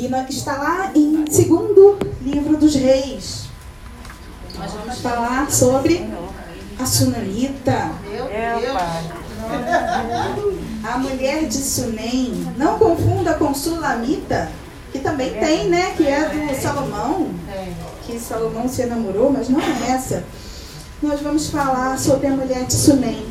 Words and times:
E 0.00 0.06
está 0.30 0.56
lá 0.56 0.92
em 0.94 1.30
segundo 1.30 1.98
livro 2.22 2.56
dos 2.56 2.74
reis. 2.74 3.44
Nós 4.58 4.72
vamos 4.72 4.98
falar 5.00 5.50
sobre 5.50 6.08
a 6.78 6.86
Sunamita. 6.86 7.92
A 10.82 10.96
mulher 10.96 11.44
de 11.46 11.58
Sunem. 11.58 12.32
Não 12.56 12.78
confunda 12.78 13.34
com 13.34 13.52
Sulamita, 13.52 14.50
que 14.90 15.00
também 15.00 15.34
tem, 15.34 15.68
né? 15.68 15.92
Que 15.94 16.06
é 16.06 16.48
do 16.48 16.62
Salomão. 16.62 17.28
Que 18.06 18.18
Salomão 18.18 18.66
se 18.66 18.80
enamorou, 18.80 19.30
mas 19.30 19.50
não 19.50 19.60
é 19.60 19.90
essa. 19.90 20.24
Nós 21.02 21.20
vamos 21.20 21.48
falar 21.48 21.98
sobre 21.98 22.26
a 22.26 22.30
mulher 22.30 22.64
de 22.64 22.72
Sunem. 22.72 23.26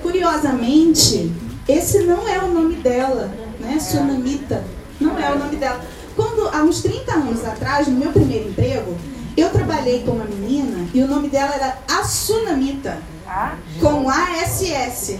Curiosamente, 0.00 1.30
esse 1.68 2.04
não 2.04 2.26
é 2.26 2.38
o 2.42 2.48
nome 2.48 2.76
dela, 2.76 3.30
né? 3.60 3.78
Sunamita. 3.78 4.79
Não 5.00 5.18
é 5.18 5.32
o 5.32 5.38
nome 5.38 5.56
dela. 5.56 5.80
Quando, 6.14 6.48
há 6.48 6.62
uns 6.62 6.82
30 6.82 7.12
anos 7.12 7.44
atrás, 7.44 7.88
no 7.88 7.94
meu 7.94 8.12
primeiro 8.12 8.50
emprego, 8.50 8.96
eu 9.36 9.48
trabalhei 9.50 10.02
com 10.02 10.12
uma 10.12 10.24
menina 10.24 10.86
e 10.92 11.02
o 11.02 11.08
nome 11.08 11.28
dela 11.28 11.54
era 11.54 11.78
Asunamita. 11.88 12.98
Com 13.80 14.10
ASS. 14.10 15.16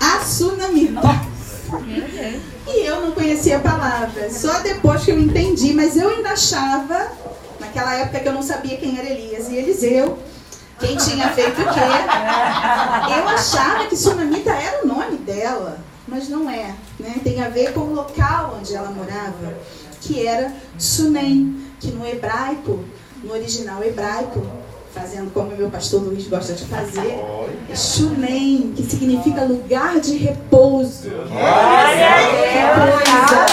Asunamita. 0.00 1.00
E 2.66 2.86
eu 2.86 3.00
não 3.02 3.12
conhecia 3.12 3.58
a 3.58 3.60
palavra. 3.60 4.30
Só 4.30 4.60
depois 4.60 5.04
que 5.04 5.10
eu 5.10 5.18
entendi, 5.18 5.72
mas 5.74 5.96
eu 5.96 6.08
ainda 6.08 6.30
achava, 6.30 7.08
naquela 7.60 7.94
época 7.94 8.20
que 8.20 8.28
eu 8.28 8.32
não 8.32 8.42
sabia 8.42 8.76
quem 8.76 8.98
era 8.98 9.08
Elias 9.08 9.48
e 9.48 9.56
Eliseu, 9.56 10.18
quem 10.80 10.96
tinha 10.96 11.28
feito 11.28 11.60
o 11.60 11.64
quê. 11.64 11.80
Eu 13.18 13.28
achava 13.28 13.86
que 13.86 13.96
Sunamita 13.96 14.50
era 14.50 14.82
o 14.82 14.88
nome 14.88 15.18
dela, 15.18 15.78
mas 16.06 16.28
não 16.28 16.48
é. 16.50 16.74
Né? 16.98 17.20
Tem 17.22 17.42
a 17.42 17.48
ver 17.48 17.72
com 17.72 17.80
o 17.80 17.94
local 17.94 18.56
onde 18.58 18.74
ela 18.74 18.90
morava, 18.90 19.54
que 20.00 20.26
era 20.26 20.52
Sunem, 20.78 21.56
que 21.80 21.90
no 21.90 22.06
hebraico, 22.06 22.80
no 23.22 23.32
original 23.32 23.82
hebraico, 23.82 24.44
fazendo 24.94 25.32
como 25.32 25.52
o 25.52 25.56
meu 25.56 25.70
pastor 25.70 26.02
Luiz 26.02 26.26
gosta 26.26 26.52
de 26.52 26.64
fazer, 26.66 27.18
é 27.70 27.74
Shunem, 27.74 28.72
que 28.76 28.82
significa 28.82 29.42
lugar 29.44 29.98
de 30.00 30.16
repouso. 30.16 31.08
Que 31.08 31.14
coisa! 32.78 33.46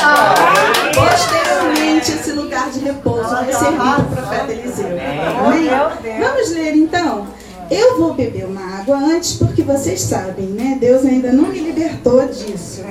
Posteriormente, 0.93 2.11
esse 2.11 2.31
lugar 2.33 2.69
de 2.71 2.79
repouso 2.79 3.29
vai 3.29 3.53
servir 3.53 3.99
o 3.99 4.03
profeta 4.15 4.51
Eliseu. 4.51 4.87
Amém? 4.87 6.19
Vamos 6.19 6.51
ler 6.51 6.75
então? 6.75 7.27
Eu 7.71 7.97
vou 7.97 8.13
beber 8.15 8.45
uma 8.45 8.79
água 8.79 8.97
antes, 8.97 9.33
porque 9.33 9.61
vocês 9.61 10.01
sabem, 10.01 10.47
né? 10.47 10.77
Deus 10.79 11.05
ainda 11.05 11.31
não 11.31 11.49
me 11.49 11.59
libertou 11.59 12.25
disso. 12.27 12.83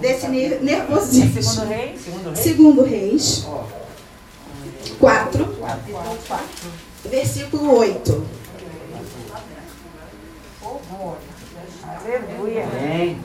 Desse 0.00 0.26
nervosismo. 0.28 1.42
Segundo 1.42 1.64
Reis? 1.68 2.00
Segundo 2.34 2.82
Reis. 2.82 3.46
4. 4.98 5.56
Versículo 7.04 7.76
8. 7.78 8.26
Aleluia. 11.82 12.64
Amém. 12.64 13.18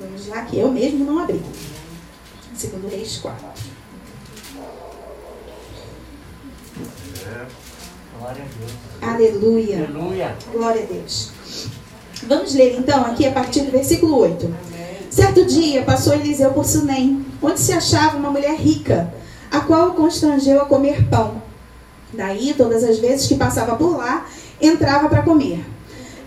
Vamos 0.00 0.26
lá, 0.28 0.42
que 0.46 0.58
eu 0.58 0.70
mesmo 0.72 1.04
não 1.04 1.18
abri. 1.18 1.42
Segundo 2.54 2.88
Reis 2.88 3.18
4. 3.18 3.71
Glória 8.18 8.44
a 8.44 8.58
Deus. 8.58 8.72
Aleluia. 9.00 9.76
Aleluia. 9.78 10.36
Glória 10.52 10.82
a 10.82 10.86
Deus. 10.86 11.30
Vamos 12.26 12.54
ler 12.54 12.78
então 12.78 13.04
aqui 13.04 13.26
a 13.26 13.32
partir 13.32 13.62
do 13.62 13.70
versículo 13.70 14.18
8. 14.18 14.54
Certo 15.10 15.44
dia 15.44 15.82
passou 15.82 16.14
Eliseu 16.14 16.52
por 16.52 16.64
Sunem, 16.64 17.24
onde 17.42 17.58
se 17.58 17.72
achava 17.72 18.16
uma 18.16 18.30
mulher 18.30 18.54
rica, 18.54 19.12
a 19.50 19.60
qual 19.60 19.90
o 19.90 19.94
constrangeu 19.94 20.60
a 20.60 20.66
comer 20.66 21.08
pão. 21.08 21.42
Daí, 22.12 22.54
todas 22.54 22.84
as 22.84 22.98
vezes 22.98 23.26
que 23.26 23.34
passava 23.34 23.74
por 23.76 23.96
lá, 23.96 24.26
entrava 24.60 25.08
para 25.08 25.22
comer. 25.22 25.64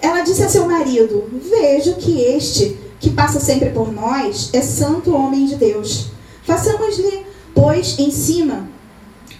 Ela 0.01 0.21
disse 0.21 0.43
a 0.43 0.49
seu 0.49 0.65
marido: 0.67 1.29
Vejo 1.31 1.95
que 1.95 2.21
este, 2.21 2.77
que 2.99 3.11
passa 3.11 3.39
sempre 3.39 3.69
por 3.69 3.91
nós, 3.91 4.49
é 4.53 4.61
santo 4.61 5.15
homem 5.15 5.45
de 5.45 5.55
Deus. 5.55 6.07
Façamos-lhe, 6.43 7.25
pois, 7.53 7.97
em 7.97 8.11
cima 8.11 8.74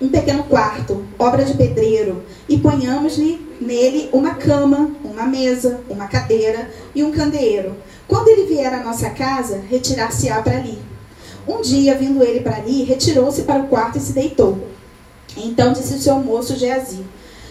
um 0.01 0.09
pequeno 0.09 0.44
quarto, 0.44 1.06
obra 1.17 1.44
de 1.45 1.53
pedreiro, 1.53 2.23
e 2.50 2.57
ponhamos-lhe 2.57 3.45
nele 3.61 4.09
uma 4.11 4.35
cama, 4.35 4.91
uma 5.03 5.25
mesa, 5.25 5.81
uma 5.89 6.07
cadeira 6.07 6.69
e 6.94 7.03
um 7.03 7.11
candeeiro. 7.11 7.75
Quando 8.07 8.28
ele 8.28 8.45
vier 8.45 8.73
à 8.73 8.84
nossa 8.84 9.09
casa, 9.09 9.61
retirar-se-á 9.69 10.41
para 10.41 10.57
ali. 10.57 10.78
Um 11.47 11.61
dia, 11.61 11.95
vindo 11.95 12.23
ele 12.23 12.41
para 12.41 12.57
ali, 12.57 12.84
retirou-se 12.84 13.44
para 13.44 13.63
o 13.63 13.67
quarto 13.67 13.97
e 13.97 14.01
se 14.01 14.13
deitou. 14.13 14.67
Então 15.38 15.73
disse 15.73 15.94
o 15.95 16.00
seu 16.00 16.16
moço 16.19 16.55
Geazi: 16.55 17.05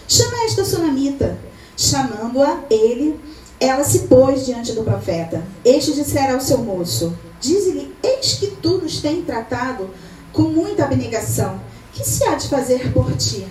Chama 0.07 0.45
esta 0.45 0.63
sunamita. 0.65 1.37
Chamando-a, 1.77 2.63
ele, 2.69 3.19
ela 3.59 3.83
se 3.83 3.99
pôs 3.99 4.45
diante 4.45 4.71
do 4.73 4.83
profeta. 4.83 5.43
Este 5.63 5.93
dissera 5.93 6.33
ao 6.33 6.41
seu 6.41 6.59
moço: 6.59 7.17
Dize-lhe: 7.39 7.93
Eis 8.03 8.33
que 8.33 8.47
tu 8.47 8.77
nos 8.77 9.01
tem 9.01 9.21
tratado 9.21 9.89
com 10.31 10.43
muita 10.43 10.83
abnegação. 10.83 11.59
Que 11.95 12.03
se 12.03 12.25
há 12.25 12.35
de 12.35 12.49
fazer 12.49 12.91
por 12.91 13.15
ti? 13.15 13.47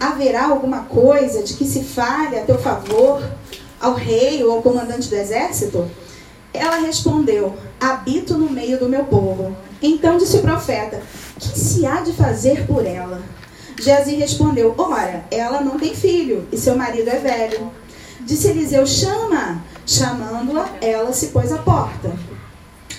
Haverá 0.00 0.46
alguma 0.46 0.80
coisa 0.80 1.44
de 1.44 1.54
que 1.54 1.64
se 1.64 1.84
fale 1.84 2.36
a 2.36 2.42
teu 2.42 2.58
favor 2.58 3.22
ao 3.80 3.94
rei 3.94 4.42
ou 4.42 4.56
ao 4.56 4.62
comandante 4.62 5.08
do 5.08 5.14
exército? 5.14 5.88
Ela 6.52 6.78
respondeu: 6.78 7.54
Habito 7.80 8.36
no 8.36 8.50
meio 8.50 8.80
do 8.80 8.88
meu 8.88 9.04
povo. 9.04 9.56
Então 9.80 10.18
disse 10.18 10.38
o 10.38 10.42
profeta: 10.42 11.00
Que 11.38 11.56
se 11.56 11.86
há 11.86 12.00
de 12.00 12.12
fazer 12.14 12.66
por 12.66 12.84
ela? 12.84 13.22
Geazi 13.80 14.16
respondeu: 14.16 14.74
Ora, 14.76 15.24
ela 15.30 15.60
não 15.60 15.78
tem 15.78 15.94
filho 15.94 16.48
e 16.50 16.58
seu 16.58 16.74
marido 16.76 17.08
é 17.08 17.18
velho. 17.20 17.70
Disse 18.22 18.48
Eliseu: 18.48 18.84
Chama. 18.84 19.62
Chamando-a, 19.86 20.68
ela 20.82 21.12
se 21.14 21.28
pôs 21.28 21.50
à 21.50 21.58
porta. 21.58 22.12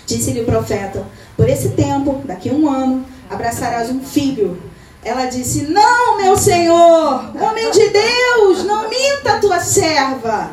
Disse-lhe 0.07 0.39
o 0.39 0.45
profeta: 0.45 1.06
Por 1.35 1.50
esse 1.50 1.69
tempo, 1.69 2.22
daqui 2.25 2.50
a 2.50 2.53
um 2.53 2.68
ano, 2.68 3.06
abraçarás 3.29 3.91
um 3.91 4.00
filho. 4.01 4.69
Ela 5.04 5.26
disse: 5.26 5.64
Não, 5.64 6.18
meu 6.18 6.36
senhor, 6.36 7.32
homem 7.42 7.72
de 7.72 7.90
Deus, 7.90 8.66
não 8.66 8.90
minta 8.90 9.34
a 9.34 9.40
tua 9.40 9.60
serva. 9.60 10.52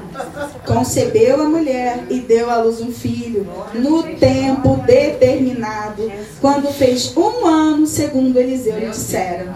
Concebeu 0.64 1.42
a 1.42 1.48
mulher 1.48 2.04
e 2.08 2.20
deu 2.20 2.48
à 2.48 2.58
luz 2.58 2.80
um 2.80 2.92
filho, 2.92 3.46
no 3.74 4.04
tempo 4.16 4.76
determinado, 4.86 6.10
quando 6.40 6.72
fez 6.72 7.16
um 7.16 7.44
ano, 7.44 7.86
segundo 7.86 8.38
Eliseu 8.38 8.78
lhe 8.78 8.88
dissera. 8.88 9.52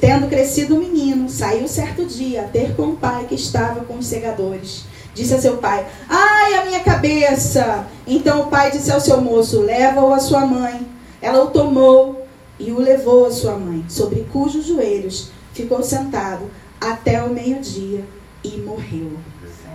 Tendo 0.00 0.28
crescido 0.28 0.76
o 0.76 0.78
menino, 0.78 1.28
saiu 1.28 1.66
certo 1.66 2.04
dia 2.04 2.42
a 2.42 2.48
ter 2.48 2.76
com 2.76 2.90
o 2.90 2.96
pai 2.96 3.26
que 3.28 3.34
estava 3.34 3.80
com 3.84 3.98
os 3.98 4.06
segadores. 4.06 4.84
Disse 5.12 5.34
a 5.34 5.40
seu 5.40 5.56
pai: 5.56 5.84
Ai, 6.08 6.54
a 6.54 6.64
minha 6.64 6.80
cabeça! 6.80 7.84
Então 8.06 8.42
o 8.42 8.46
pai 8.46 8.70
disse 8.70 8.92
ao 8.92 9.00
seu 9.00 9.20
moço: 9.20 9.60
Leva-o 9.60 10.12
à 10.12 10.20
sua 10.20 10.46
mãe. 10.46 10.86
Ela 11.20 11.42
o 11.42 11.48
tomou 11.48 12.19
e 12.60 12.70
o 12.70 12.78
levou 12.78 13.26
à 13.26 13.30
sua 13.30 13.56
mãe, 13.56 13.84
sobre 13.88 14.26
cujos 14.30 14.66
joelhos 14.66 15.30
ficou 15.52 15.82
sentado 15.82 16.50
até 16.80 17.22
o 17.22 17.30
meio-dia 17.30 18.04
e 18.44 18.50
morreu. 18.58 19.12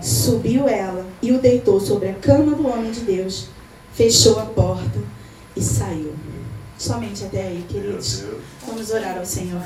Subiu 0.02 0.68
ela 0.68 1.06
e 1.22 1.32
o 1.32 1.40
deitou 1.40 1.80
sobre 1.80 2.10
a 2.10 2.14
cama 2.14 2.56
do 2.56 2.68
homem 2.68 2.92
de 2.92 3.02
Deus, 3.02 3.48
fechou 3.94 4.40
a 4.40 4.46
porta 4.46 5.00
e 5.56 5.62
saiu. 5.62 6.14
Somente 6.78 7.24
até 7.24 7.48
aí, 7.48 7.66
queridos. 7.70 8.26
Vamos 8.68 8.92
orar 8.92 9.18
ao 9.18 9.26
Senhor. 9.26 9.62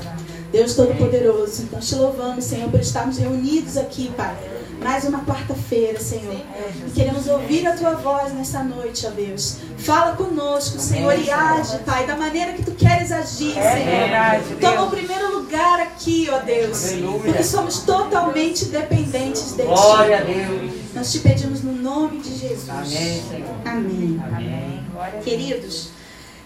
Deus 0.51 0.75
Todo-Poderoso, 0.75 1.67
nós 1.71 1.87
te 1.87 1.95
louvamos, 1.95 2.45
Senhor, 2.45 2.69
por 2.69 2.79
estarmos 2.79 3.17
reunidos 3.17 3.77
aqui, 3.77 4.11
Pai. 4.15 4.37
Mais 4.81 5.03
uma 5.03 5.23
quarta-feira, 5.25 5.99
Senhor. 5.99 6.41
E 6.87 6.91
queremos 6.91 7.27
ouvir 7.27 7.67
a 7.67 7.75
tua 7.75 7.95
voz 7.95 8.33
nesta 8.33 8.63
noite, 8.63 9.05
ó 9.05 9.09
Deus. 9.09 9.57
Fala 9.77 10.15
conosco, 10.15 10.79
Senhor, 10.79 11.17
e 11.19 11.29
age, 11.29 11.79
Pai, 11.79 12.05
da 12.07 12.15
maneira 12.15 12.53
que 12.53 12.63
tu 12.63 12.71
queres 12.71 13.11
agir, 13.11 13.53
Senhor. 13.53 14.59
Toma 14.59 14.85
o 14.85 14.89
primeiro 14.89 15.37
lugar 15.37 15.81
aqui, 15.81 16.29
ó 16.31 16.39
Deus. 16.39 16.91
Porque 17.23 17.43
somos 17.43 17.79
totalmente 17.79 18.65
dependentes 18.65 19.51
de 19.51 19.63
ti. 19.63 19.67
Glória 19.67 20.19
a 20.19 20.21
Deus. 20.21 20.71
Nós 20.93 21.11
te 21.11 21.19
pedimos 21.19 21.61
no 21.61 21.73
nome 21.73 22.19
de 22.19 22.35
Jesus. 22.35 22.69
Amém, 22.69 23.23
Senhor. 23.29 23.55
Amém. 23.65 24.21
Amém. 24.25 25.21
Queridos, 25.23 25.89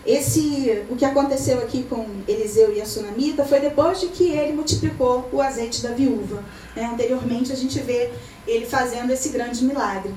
esse, 0.05 0.83
o 0.89 0.95
que 0.95 1.05
aconteceu 1.05 1.59
aqui 1.59 1.83
com 1.83 2.05
Eliseu 2.27 2.73
e 2.73 2.81
a 2.81 2.85
Sunamita 2.85 3.45
foi 3.45 3.61
depois 3.61 4.01
de 4.01 4.07
que 4.07 4.31
ele 4.31 4.53
multiplicou 4.53 5.29
o 5.31 5.41
azeite 5.41 5.81
da 5.81 5.91
viúva. 5.91 6.44
Né? 6.75 6.85
Anteriormente 6.85 7.51
a 7.53 7.55
gente 7.55 7.79
vê 7.79 8.11
ele 8.45 8.65
fazendo 8.65 9.11
esse 9.11 9.29
grande 9.29 9.63
milagre. 9.63 10.13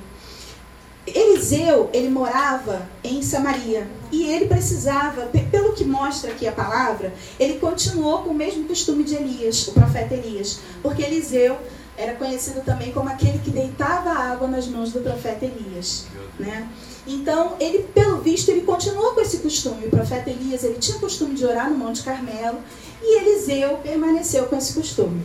Eliseu, 1.07 1.89
ele 1.93 2.09
morava 2.09 2.89
em 3.05 3.23
Samaria 3.23 3.87
e 4.11 4.25
ele 4.25 4.47
precisava, 4.47 5.27
pelo 5.53 5.73
que 5.73 5.85
mostra 5.85 6.33
aqui 6.33 6.49
a 6.49 6.53
palavra, 6.53 7.15
ele 7.39 7.61
continuou 7.61 8.23
com 8.23 8.31
o 8.31 8.35
mesmo 8.35 8.65
costume 8.65 9.05
de 9.05 9.15
Elias, 9.15 9.69
o 9.69 9.73
profeta 9.73 10.15
Elias, 10.15 10.59
porque 10.83 11.03
Eliseu 11.03 11.57
era 11.97 12.15
conhecido 12.15 12.61
também 12.63 12.91
como 12.91 13.09
aquele 13.09 13.39
que 13.39 13.51
deitava 13.51 14.11
água 14.11 14.49
nas 14.49 14.67
mãos 14.67 14.93
do 14.93 15.01
profeta 15.01 15.45
Elias, 15.45 16.07
né? 16.41 16.69
Então, 17.07 17.57
ele, 17.61 17.85
pelo 17.95 18.19
visto, 18.19 18.49
ele 18.49 18.63
continuou 18.63 19.13
com 19.13 19.21
esse 19.21 19.39
costume. 19.39 19.87
O 19.87 19.91
profeta 19.91 20.29
Elias, 20.29 20.65
ele 20.65 20.79
tinha 20.79 20.97
o 20.97 21.01
costume 21.01 21.35
de 21.35 21.45
orar 21.45 21.71
no 21.71 21.79
Monte 21.79 22.03
Carmelo 22.03 22.59
e 23.03 23.21
Eliseu 23.21 23.79
permaneceu 23.79 24.47
com 24.47 24.57
esse 24.57 24.73
costume. 24.73 25.25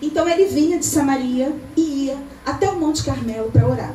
Então, 0.00 0.28
ele 0.28 0.44
vinha 0.46 0.78
de 0.78 0.84
Samaria 0.84 1.54
e 1.76 2.06
ia 2.06 2.18
até 2.44 2.68
o 2.68 2.78
Monte 2.78 3.02
Carmelo 3.04 3.50
para 3.50 3.66
orar. 3.66 3.94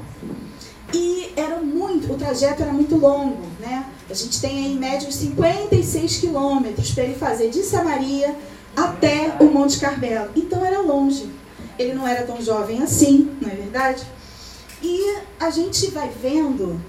E 0.93 1.33
era 1.35 1.57
muito, 1.57 2.11
o 2.11 2.17
trajeto 2.17 2.63
era 2.63 2.71
muito 2.71 2.95
longo, 2.95 3.43
né? 3.59 3.85
A 4.09 4.13
gente 4.13 4.39
tem 4.39 4.57
aí 4.57 4.73
em 4.73 4.77
média 4.77 5.07
uns 5.07 5.15
56 5.15 6.17
quilômetros 6.17 6.91
para 6.91 7.03
ele 7.03 7.15
fazer 7.15 7.49
de 7.49 7.61
Samaria 7.61 8.33
até 8.75 9.35
o 9.39 9.45
Monte 9.45 9.79
Carmelo. 9.79 10.29
Então 10.35 10.65
era 10.65 10.79
longe. 10.79 11.29
Ele 11.77 11.93
não 11.93 12.07
era 12.07 12.25
tão 12.25 12.41
jovem 12.41 12.81
assim, 12.81 13.29
não 13.41 13.49
é 13.49 13.55
verdade? 13.55 14.03
E 14.81 15.17
a 15.39 15.49
gente 15.49 15.91
vai 15.91 16.09
vendo, 16.09 16.79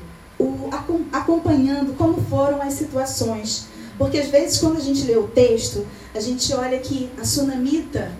acompanhando 1.12 1.96
como 1.96 2.22
foram 2.28 2.60
as 2.62 2.74
situações. 2.74 3.66
Porque 3.96 4.18
às 4.18 4.28
vezes 4.28 4.58
quando 4.58 4.76
a 4.76 4.80
gente 4.80 5.04
lê 5.04 5.16
o 5.16 5.26
texto, 5.28 5.86
a 6.14 6.20
gente 6.20 6.52
olha 6.54 6.78
que 6.78 7.10
a 7.20 7.24
sunamita, 7.24 8.12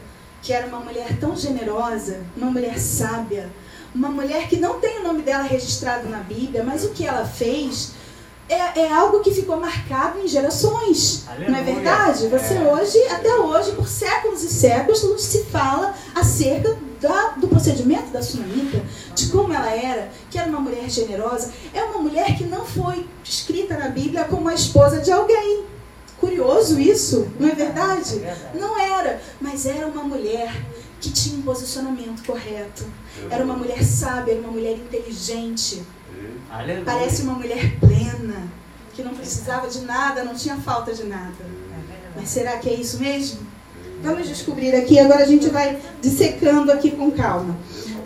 que 0.42 0.52
era 0.52 0.66
uma 0.66 0.80
mulher 0.80 1.18
tão 1.18 1.36
generosa, 1.36 2.20
uma 2.36 2.50
mulher 2.50 2.78
sábia, 2.78 3.50
uma 3.94 4.08
mulher 4.08 4.48
que 4.48 4.56
não 4.56 4.80
tem 4.80 4.98
o 5.00 5.04
nome 5.04 5.22
dela 5.22 5.44
registrado 5.44 6.08
na 6.08 6.18
Bíblia, 6.18 6.62
mas 6.64 6.84
o 6.84 6.90
que 6.90 7.06
ela 7.06 7.24
fez 7.24 7.92
é, 8.48 8.80
é 8.80 8.92
algo 8.92 9.20
que 9.20 9.32
ficou 9.32 9.58
marcado 9.58 10.18
em 10.18 10.26
gerações. 10.26 11.24
Aleluia. 11.28 11.50
Não 11.50 11.58
é 11.58 11.62
verdade? 11.62 12.28
Você 12.28 12.54
é. 12.54 12.72
hoje, 12.72 12.98
até 13.08 13.34
hoje, 13.36 13.72
por 13.72 13.86
séculos 13.86 14.42
e 14.42 14.48
séculos, 14.48 15.22
se 15.22 15.44
fala 15.44 15.94
acerca 16.14 16.76
da, 17.00 17.30
do 17.36 17.48
procedimento 17.48 18.10
da 18.10 18.22
sunamita, 18.22 18.82
de 19.14 19.28
como 19.28 19.52
ela 19.52 19.70
era, 19.70 20.10
que 20.30 20.38
era 20.38 20.48
uma 20.48 20.60
mulher 20.60 20.88
generosa. 20.90 21.52
É 21.72 21.82
uma 21.82 22.00
mulher 22.00 22.36
que 22.36 22.44
não 22.44 22.64
foi 22.64 23.06
escrita 23.24 23.76
na 23.76 23.88
Bíblia 23.88 24.24
como 24.24 24.48
a 24.48 24.54
esposa 24.54 25.00
de 25.00 25.10
alguém. 25.10 25.64
Curioso 26.18 26.80
isso, 26.80 27.28
não 27.38 27.48
é 27.48 27.54
verdade? 27.54 28.18
É 28.18 28.50
não 28.54 28.78
era, 28.78 29.20
mas 29.40 29.66
era 29.66 29.86
uma 29.86 30.02
mulher 30.02 30.52
que 31.00 31.10
tinha 31.12 31.38
um 31.38 31.42
posicionamento 31.42 32.24
correto. 32.26 32.84
Era 33.30 33.44
uma 33.44 33.54
mulher 33.54 33.84
sábia, 33.84 34.32
era 34.32 34.40
uma 34.40 34.50
mulher 34.50 34.76
inteligente. 34.76 35.82
Aleluia. 36.50 36.84
Parece 36.84 37.22
uma 37.22 37.34
mulher 37.34 37.78
plena, 37.78 38.48
que 38.94 39.02
não 39.02 39.14
precisava 39.14 39.68
de 39.68 39.82
nada, 39.82 40.24
não 40.24 40.34
tinha 40.34 40.56
falta 40.56 40.92
de 40.92 41.04
nada. 41.04 41.36
Mas 42.16 42.28
será 42.30 42.58
que 42.58 42.68
é 42.68 42.74
isso 42.74 42.98
mesmo? 42.98 43.46
Vamos 44.02 44.28
descobrir 44.28 44.74
aqui, 44.76 44.98
agora 44.98 45.24
a 45.24 45.26
gente 45.26 45.48
vai 45.48 45.78
dissecando 46.00 46.70
aqui 46.70 46.92
com 46.92 47.10
calma. 47.10 47.56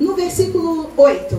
No 0.00 0.14
versículo 0.14 0.90
8. 0.96 1.38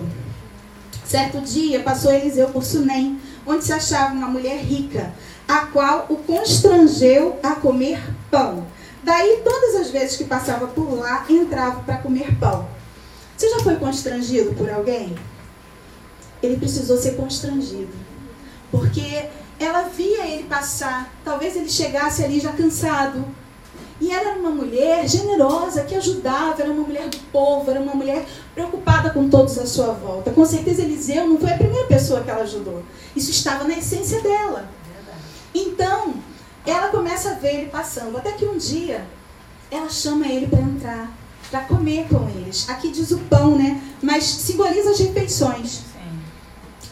Certo 1.04 1.40
dia 1.40 1.80
passou 1.80 2.12
Eliseu 2.12 2.48
por 2.48 2.64
Sunem, 2.64 3.18
onde 3.46 3.64
se 3.64 3.72
achava 3.72 4.14
uma 4.14 4.28
mulher 4.28 4.58
rica, 4.58 5.12
a 5.46 5.66
qual 5.66 6.06
o 6.08 6.16
constrangeu 6.16 7.38
a 7.42 7.56
comer 7.56 8.00
pão. 8.30 8.66
Daí, 9.02 9.42
todas 9.44 9.74
as 9.74 9.90
vezes 9.90 10.16
que 10.16 10.24
passava 10.24 10.68
por 10.68 10.98
lá, 10.98 11.26
entrava 11.28 11.80
para 11.82 11.98
comer 11.98 12.38
pão. 12.38 12.66
Você 13.36 13.50
já 13.50 13.58
foi 13.58 13.76
constrangido 13.76 14.54
por 14.54 14.70
alguém? 14.70 15.14
Ele 16.42 16.56
precisou 16.56 16.96
ser 16.96 17.16
constrangido. 17.16 17.92
Porque 18.70 19.26
ela 19.58 19.82
via 19.82 20.26
ele 20.26 20.44
passar, 20.44 21.12
talvez 21.24 21.56
ele 21.56 21.68
chegasse 21.68 22.24
ali 22.24 22.40
já 22.40 22.52
cansado. 22.52 23.24
E 24.00 24.10
ela 24.10 24.30
era 24.30 24.38
uma 24.40 24.50
mulher 24.50 25.08
generosa, 25.08 25.84
que 25.84 25.94
ajudava, 25.94 26.62
era 26.62 26.72
uma 26.72 26.82
mulher 26.82 27.08
do 27.08 27.18
povo, 27.30 27.70
era 27.70 27.80
uma 27.80 27.94
mulher 27.94 28.26
preocupada 28.54 29.10
com 29.10 29.28
todos 29.28 29.56
à 29.58 29.66
sua 29.66 29.92
volta. 29.92 30.32
Com 30.32 30.44
certeza 30.44 30.82
Eliseu 30.82 31.28
não 31.28 31.38
foi 31.38 31.52
a 31.52 31.56
primeira 31.56 31.86
pessoa 31.86 32.22
que 32.22 32.30
ela 32.30 32.42
ajudou. 32.42 32.82
Isso 33.14 33.30
estava 33.30 33.64
na 33.64 33.78
essência 33.78 34.20
dela. 34.20 34.68
Então, 35.54 36.14
ela 36.66 36.88
começa 36.88 37.30
a 37.30 37.34
ver 37.34 37.54
ele 37.54 37.70
passando. 37.70 38.16
Até 38.16 38.32
que 38.32 38.44
um 38.44 38.58
dia, 38.58 39.06
ela 39.70 39.88
chama 39.88 40.26
ele 40.26 40.48
para 40.48 40.60
entrar, 40.60 41.10
para 41.50 41.60
comer 41.60 42.08
com 42.08 42.28
eles. 42.28 42.68
Aqui 42.68 42.90
diz 42.90 43.12
o 43.12 43.18
pão, 43.18 43.56
né? 43.56 43.80
Mas 44.02 44.24
simboliza 44.24 44.90
as 44.90 44.98
refeições. 44.98 45.82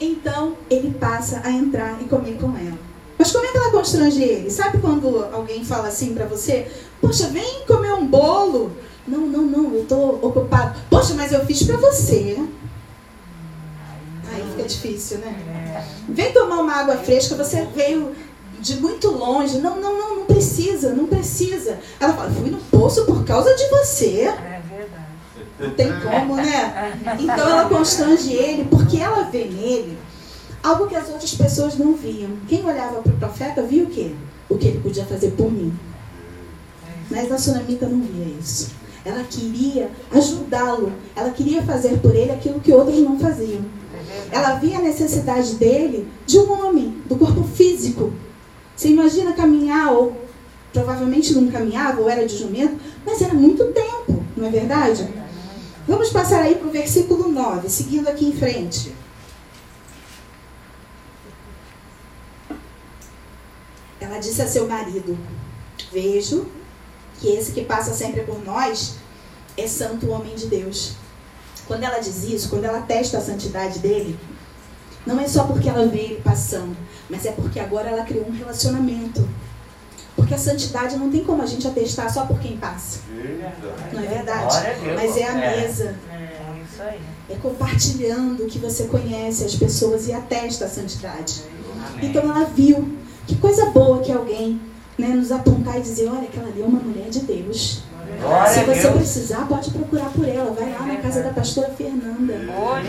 Então 0.00 0.56
ele 0.69 0.93
passa 0.94 1.40
a 1.44 1.50
entrar 1.50 2.00
e 2.02 2.05
comer 2.05 2.37
com 2.37 2.56
ela. 2.56 2.92
Mas 3.22 3.30
como 3.30 3.46
é 3.46 3.52
que 3.52 3.56
ela 3.56 3.70
constrange 3.70 4.20
ele? 4.20 4.50
Sabe 4.50 4.78
quando 4.78 5.24
alguém 5.32 5.64
fala 5.64 5.86
assim 5.86 6.12
para 6.12 6.26
você? 6.26 6.66
Poxa, 7.00 7.28
vem 7.28 7.64
comer 7.69 7.92
um 7.92 8.04
bolo. 8.04 8.72
Não, 9.06 9.20
não, 9.20 9.42
não, 9.42 9.74
eu 9.74 9.82
estou 9.82 10.19
ocupado. 10.20 10.80
Poxa, 10.90 11.14
mas 11.14 11.30
eu 11.30 11.46
fiz 11.46 11.62
para 11.62 11.76
você. 11.76 12.36
Aí 14.28 14.44
fica 14.50 14.69
difícil, 14.69 15.19
né? 15.19 15.86
Vem 16.08 16.32
tomar 16.32 16.62
uma 16.62 16.74
água 16.74 16.96
fresca, 16.96 17.36
você 17.36 17.64
veio 17.72 18.12
de 18.58 18.80
muito 18.80 19.08
longe. 19.12 19.58
Não, 19.58 19.80
não, 19.80 19.96
não, 19.96 20.16
não 20.16 20.24
precisa, 20.24 20.92
não 20.92 21.06
precisa. 21.06 21.78
Ela 22.00 22.14
fala, 22.14 22.30
fui 22.32 22.50
no 22.50 22.58
poço 22.58 23.04
por 23.04 23.24
causa 23.24 23.54
de 23.54 23.69
você. 23.69 24.22
É 24.22 24.62
não 25.60 25.70
tem 25.70 25.92
como, 26.00 26.34
né? 26.34 26.98
Então 27.20 27.48
ela 27.48 27.69
constrange 27.69 28.32
ele 28.32 28.64
porque 28.64 28.96
ela 28.96 29.22
vê 29.30 29.44
nele 29.44 29.96
algo 30.62 30.87
que 30.87 30.94
as 30.94 31.09
outras 31.09 31.35
pessoas 31.35 31.76
não 31.76 31.94
viam. 31.94 32.31
Quem 32.49 32.64
olhava 32.64 33.03
para 33.03 33.12
o 33.12 33.17
profeta 33.17 33.62
viu 33.62 33.85
o 33.85 33.91
quê? 33.91 34.12
O 34.49 34.56
que 34.56 34.69
ele 34.69 34.81
podia 34.81 35.05
fazer 35.05 35.32
por 35.32 35.50
mim. 35.50 35.73
Mas 37.11 37.31
a 37.31 37.38
sunamita 37.38 37.87
não 37.87 38.00
via 38.00 38.35
isso. 38.41 38.70
Ela 39.05 39.25
queria 39.25 39.91
ajudá-lo. 40.11 40.93
Ela 41.17 41.31
queria 41.31 41.62
fazer 41.62 41.99
por 41.99 42.14
ele 42.14 42.31
aquilo 42.31 42.61
que 42.61 42.73
outros 42.73 42.99
não 43.00 43.19
faziam. 43.19 43.62
Ela 44.31 44.55
via 44.55 44.79
a 44.79 44.82
necessidade 44.82 45.55
dele 45.56 46.09
de 46.26 46.38
um 46.38 46.53
homem, 46.53 46.97
do 47.06 47.17
corpo 47.17 47.43
físico. 47.43 48.12
Você 48.75 48.88
imagina 48.88 49.32
caminhar, 49.32 49.93
ou 49.93 50.17
provavelmente 50.73 51.35
não 51.35 51.49
caminhava, 51.49 52.00
ou 52.00 52.08
era 52.08 52.26
de 52.26 52.37
jumento, 52.37 52.76
mas 53.05 53.20
era 53.20 53.35
muito 53.35 53.65
tempo, 53.67 54.25
não 54.37 54.47
é 54.47 54.50
verdade? 54.50 55.06
Vamos 55.87 56.11
passar 56.11 56.43
aí 56.43 56.55
para 56.55 56.69
o 56.69 56.70
versículo 56.70 57.29
9, 57.29 57.69
seguindo 57.69 58.08
aqui 58.08 58.26
em 58.26 58.32
frente. 58.32 58.93
Ela 64.12 64.20
disse 64.20 64.43
a 64.43 64.47
seu 64.47 64.69
marido: 64.69 65.19
Vejo 65.91 66.47
que 67.19 67.29
esse 67.29 67.53
que 67.53 67.64
passa 67.64 67.94
sempre 67.94 68.20
por 68.20 68.44
nós 68.44 68.97
é 69.56 69.67
santo 69.67 70.11
homem 70.11 70.35
de 70.35 70.49
Deus. 70.49 70.93
Quando 71.67 71.85
ela 71.85 71.99
diz 71.99 72.25
isso, 72.25 72.50
quando 72.50 72.67
ela 72.67 72.82
testa 72.82 73.17
a 73.17 73.20
santidade 73.23 73.79
dele, 73.79 74.19
não 75.06 75.19
é 75.19 75.27
só 75.27 75.44
porque 75.44 75.67
ela 75.67 75.86
vê 75.86 75.98
ele 75.98 76.20
passando, 76.20 76.77
mas 77.08 77.25
é 77.25 77.32
porque 77.32 77.58
agora 77.58 77.89
ela 77.89 78.05
criou 78.05 78.27
um 78.29 78.32
relacionamento. 78.32 79.27
Porque 80.15 80.34
a 80.34 80.39
santidade 80.39 80.94
não 80.96 81.10
tem 81.10 81.25
como 81.25 81.41
a 81.41 81.46
gente 81.46 81.67
atestar 81.67 82.13
só 82.13 82.27
por 82.27 82.39
quem 82.39 82.58
passa. 82.58 83.01
Não 83.94 84.03
é 84.03 84.06
verdade? 84.06 84.56
Mas 84.94 85.17
é 85.17 85.27
a 85.27 85.32
mesa. 85.32 85.96
É 87.31 87.34
compartilhando 87.41 88.44
o 88.44 88.46
que 88.46 88.58
você 88.58 88.84
conhece 88.84 89.43
as 89.43 89.55
pessoas 89.55 90.06
e 90.06 90.13
atesta 90.13 90.67
a 90.67 90.69
santidade. 90.69 91.44
Então 92.03 92.25
ela 92.25 92.44
viu 92.44 93.01
que 93.26 93.36
coisa 93.36 93.67
boa 93.67 94.00
que 94.00 94.12
alguém 94.12 94.60
né, 94.98 95.08
nos 95.08 95.32
apontar 95.32 95.79
e 95.79 95.82
dizer, 95.82 96.08
olha, 96.08 96.22
aquela 96.22 96.48
ali 96.48 96.62
é 96.62 96.64
uma 96.64 96.81
mulher 96.81 97.08
de 97.08 97.20
Deus. 97.20 97.82
Se 98.48 98.60
você 98.64 98.88
precisar, 98.91 99.48
pode 99.48 99.70
procurar 99.70 100.10
por 100.12 100.29
ela. 100.29 100.52
Vai 100.52 100.70
lá 100.72 100.86
na 100.86 100.96
casa 100.96 101.22
da 101.22 101.31
pastora 101.31 101.70
Fernanda. 101.70 102.34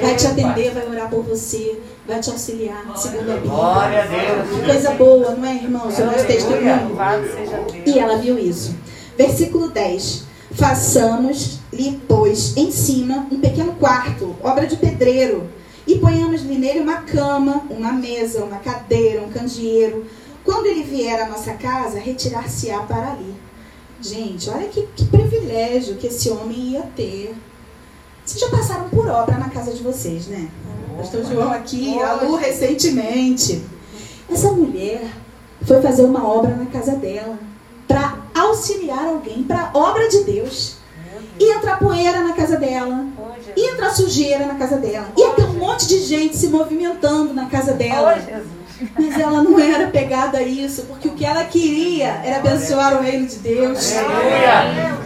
Vai 0.01 0.15
te 0.15 0.27
atender, 0.27 0.71
vai 0.71 0.87
orar 0.87 1.09
por 1.09 1.23
você, 1.23 1.79
vai 2.07 2.19
te 2.19 2.29
auxiliar, 2.29 2.85
segundo 2.95 3.31
a 3.31 3.35
Bíblia. 3.35 3.53
Coisa 4.65 4.91
boa, 4.91 5.31
não 5.31 5.45
é, 5.45 5.55
irmão? 5.55 5.89
Seu 5.89 6.05
nosso 6.05 6.25
testemunho. 6.25 6.95
E 7.85 7.97
ela 7.97 8.17
viu 8.17 8.37
isso. 8.37 8.75
Versículo 9.17 9.69
10. 9.69 10.25
Façamos-lhe, 10.51 12.01
pois, 12.07 12.55
em 12.55 12.71
cima 12.71 13.25
um 13.31 13.39
pequeno 13.39 13.73
quarto, 13.73 14.35
obra 14.43 14.67
de 14.67 14.75
pedreiro, 14.75 15.49
e 15.87 15.95
ponhamos-lhe 15.97 16.57
nele 16.57 16.79
uma 16.79 16.97
cama, 16.97 17.63
uma 17.71 17.91
mesa, 17.91 18.43
uma 18.43 18.57
cadeira, 18.57 19.23
um 19.23 19.29
candeeiro. 19.29 20.05
Quando 20.43 20.65
ele 20.65 20.83
vier 20.83 21.21
à 21.21 21.27
nossa 21.27 21.53
casa, 21.53 22.00
retirar-se-á 22.00 22.79
para 22.79 23.12
ali. 23.12 23.33
Gente, 24.01 24.50
olha 24.50 24.67
que, 24.67 24.85
que 24.95 25.05
privilégio 25.05 25.95
que 25.95 26.07
esse 26.07 26.29
homem 26.29 26.71
ia 26.71 26.81
ter. 26.95 27.35
Vocês 28.25 28.41
já 28.41 28.50
passaram 28.50 28.89
por 28.89 29.07
obra 29.07 29.38
na 29.38 29.50
casa 29.50 29.71
de 29.71 29.81
vocês, 29.81 30.27
né? 30.27 30.50
Oh, 30.93 30.97
Pastor 30.97 31.23
João 31.25 31.51
aqui, 31.51 32.01
a 32.01 32.13
Lu 32.15 32.35
recentemente. 32.35 33.63
Essa 34.29 34.51
mulher 34.51 35.05
foi 35.65 35.81
fazer 35.81 36.03
uma 36.03 36.27
obra 36.27 36.55
na 36.55 36.65
casa 36.65 36.95
dela 36.95 37.38
para 37.88 38.17
auxiliar 38.33 39.05
alguém 39.05 39.43
para 39.43 39.71
a 39.73 39.77
obra 39.77 40.07
de 40.09 40.23
Deus. 40.23 40.77
Ia 41.39 41.55
entrar 41.55 41.79
poeira 41.79 42.21
na 42.21 42.33
casa 42.33 42.57
dela. 42.57 43.05
Ia 43.55 43.71
entrar 43.71 43.91
sujeira 43.91 44.45
na 44.45 44.55
casa 44.55 44.77
dela. 44.77 45.12
Ia 45.17 45.31
ter 45.31 45.43
um 45.45 45.53
monte 45.53 45.88
de 45.88 46.00
gente 46.00 46.35
se 46.35 46.47
movimentando 46.47 47.33
na 47.33 47.47
casa 47.47 47.73
dela. 47.73 48.15
Mas 48.97 49.19
ela 49.19 49.43
não 49.43 49.59
era 49.59 49.87
pegada 49.87 50.37
a 50.39 50.43
isso, 50.43 50.83
porque 50.83 51.07
o 51.07 51.11
que 51.13 51.25
ela 51.25 51.43
queria 51.45 52.21
era 52.23 52.37
abençoar 52.37 52.97
o 52.97 53.01
reino 53.01 53.27
de 53.27 53.37
Deus. 53.37 53.93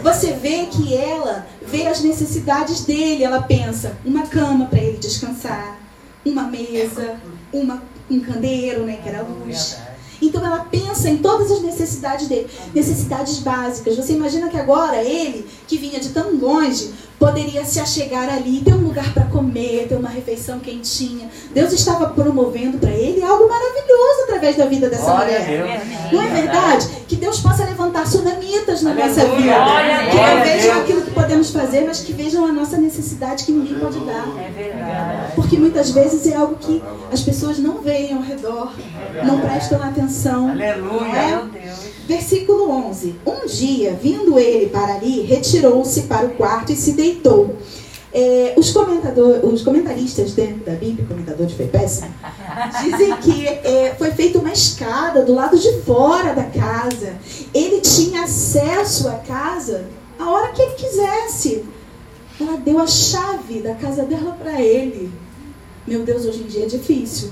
Você 0.02 0.32
vê 0.32 0.66
que 0.66 0.96
ela 0.96 1.46
vê 1.62 1.86
as 1.86 2.00
necessidades 2.02 2.84
dele. 2.84 3.24
Ela 3.24 3.42
pensa: 3.42 3.96
uma 4.04 4.26
cama 4.26 4.66
para 4.66 4.78
ele 4.78 4.98
descansar, 4.98 5.78
uma 6.24 6.44
mesa, 6.44 7.16
uma, 7.52 7.82
um 8.10 8.20
candeeiro, 8.20 8.84
né, 8.84 8.98
que 9.02 9.08
era 9.08 9.20
a 9.20 9.22
luz. 9.22 9.78
Então 10.20 10.44
ela 10.44 10.66
pensa 10.70 11.08
em 11.08 11.18
todas 11.18 11.50
as 11.50 11.62
necessidades 11.62 12.28
dele, 12.28 12.48
necessidades 12.74 13.38
básicas. 13.38 13.96
Você 13.96 14.12
imagina 14.12 14.48
que 14.48 14.56
agora 14.56 15.02
ele, 15.02 15.46
que 15.66 15.76
vinha 15.76 16.00
de 16.00 16.10
tão 16.10 16.36
longe, 16.36 16.92
poderia 17.18 17.64
se 17.64 17.80
achegar 17.80 18.28
ali, 18.32 18.60
ter 18.60 18.74
um 18.74 18.82
lugar 18.82 19.12
para 19.12 19.24
comer, 19.24 19.86
ter 19.88 19.96
uma 19.96 20.08
refeição 20.08 20.60
quentinha. 20.60 21.28
Deus 21.52 21.72
estava 21.72 22.08
promovendo 22.08 22.78
para 22.78 22.90
ele 22.90 23.22
algo 23.22 23.48
maravilhoso 23.48 24.22
através 24.24 24.56
da 24.56 24.66
vida 24.66 24.88
dessa 24.88 25.10
Glória 25.10 25.40
mulher. 25.40 25.86
Não 26.12 26.22
é 26.22 26.28
verdade? 26.28 26.88
Que 27.08 27.16
Deus 27.16 27.40
possa 27.40 27.64
levantar 27.64 28.06
sunamitas 28.06 28.82
na 28.82 28.94
nossa 28.94 29.20
Aleluia. 29.20 29.42
vida. 29.42 29.64
Glória 29.64 29.96
a 29.96 30.10
Que 30.10 30.16
não 30.16 30.44
vejam 30.44 30.80
aquilo 30.80 31.02
que 31.02 31.10
podemos 31.10 31.50
fazer, 31.50 31.80
mas 31.86 32.00
que 32.00 32.12
vejam 32.12 32.44
a 32.44 32.52
nossa 32.52 32.76
necessidade 32.76 33.44
que 33.44 33.52
ninguém 33.52 33.78
pode 33.78 33.98
dar. 34.00 34.28
É 34.38 34.50
verdade. 34.50 35.32
Porque 35.34 35.56
muitas 35.56 35.90
vezes 35.90 36.26
é 36.26 36.36
algo 36.36 36.56
que 36.56 36.82
as 37.12 37.20
pessoas 37.20 37.58
não 37.58 37.80
veem 37.80 38.14
ao 38.14 38.22
redor, 38.22 38.72
não 39.24 39.40
prestam 39.40 39.82
atenção. 39.82 40.07
É? 40.08 40.70
Aleluia. 40.72 41.26
Meu 41.28 41.46
Deus. 41.46 41.78
Versículo 42.06 42.70
11. 42.88 43.16
Um 43.26 43.46
dia, 43.46 43.92
vindo 43.92 44.38
ele 44.38 44.68
para 44.70 44.94
ali, 44.94 45.22
retirou-se 45.22 46.02
para 46.02 46.26
o 46.26 46.30
quarto 46.30 46.72
e 46.72 46.76
se 46.76 46.92
deitou. 46.92 47.56
É, 48.12 48.54
os, 48.56 48.70
comentador, 48.70 49.44
os 49.44 49.62
comentaristas 49.62 50.32
dentro 50.32 50.64
da 50.64 50.72
Bíblia, 50.72 51.06
comentadores 51.06 51.52
foi 51.52 51.66
péssimo, 51.66 52.08
dizem 52.82 53.14
que 53.18 53.46
é, 53.46 53.94
foi 53.98 54.10
feita 54.12 54.38
uma 54.38 54.50
escada 54.50 55.22
do 55.22 55.34
lado 55.34 55.58
de 55.58 55.82
fora 55.82 56.34
da 56.34 56.44
casa. 56.44 57.16
Ele 57.52 57.80
tinha 57.82 58.22
acesso 58.22 59.08
à 59.08 59.16
casa 59.16 59.84
a 60.18 60.30
hora 60.30 60.52
que 60.52 60.62
ele 60.62 60.74
quisesse. 60.74 61.64
Ela 62.40 62.56
deu 62.56 62.78
a 62.78 62.86
chave 62.86 63.60
da 63.60 63.74
casa 63.74 64.04
dela 64.04 64.34
para 64.38 64.60
ele. 64.62 65.12
Meu 65.86 66.02
Deus, 66.04 66.24
hoje 66.24 66.42
em 66.42 66.46
dia 66.46 66.64
é 66.64 66.68
difícil. 66.68 67.30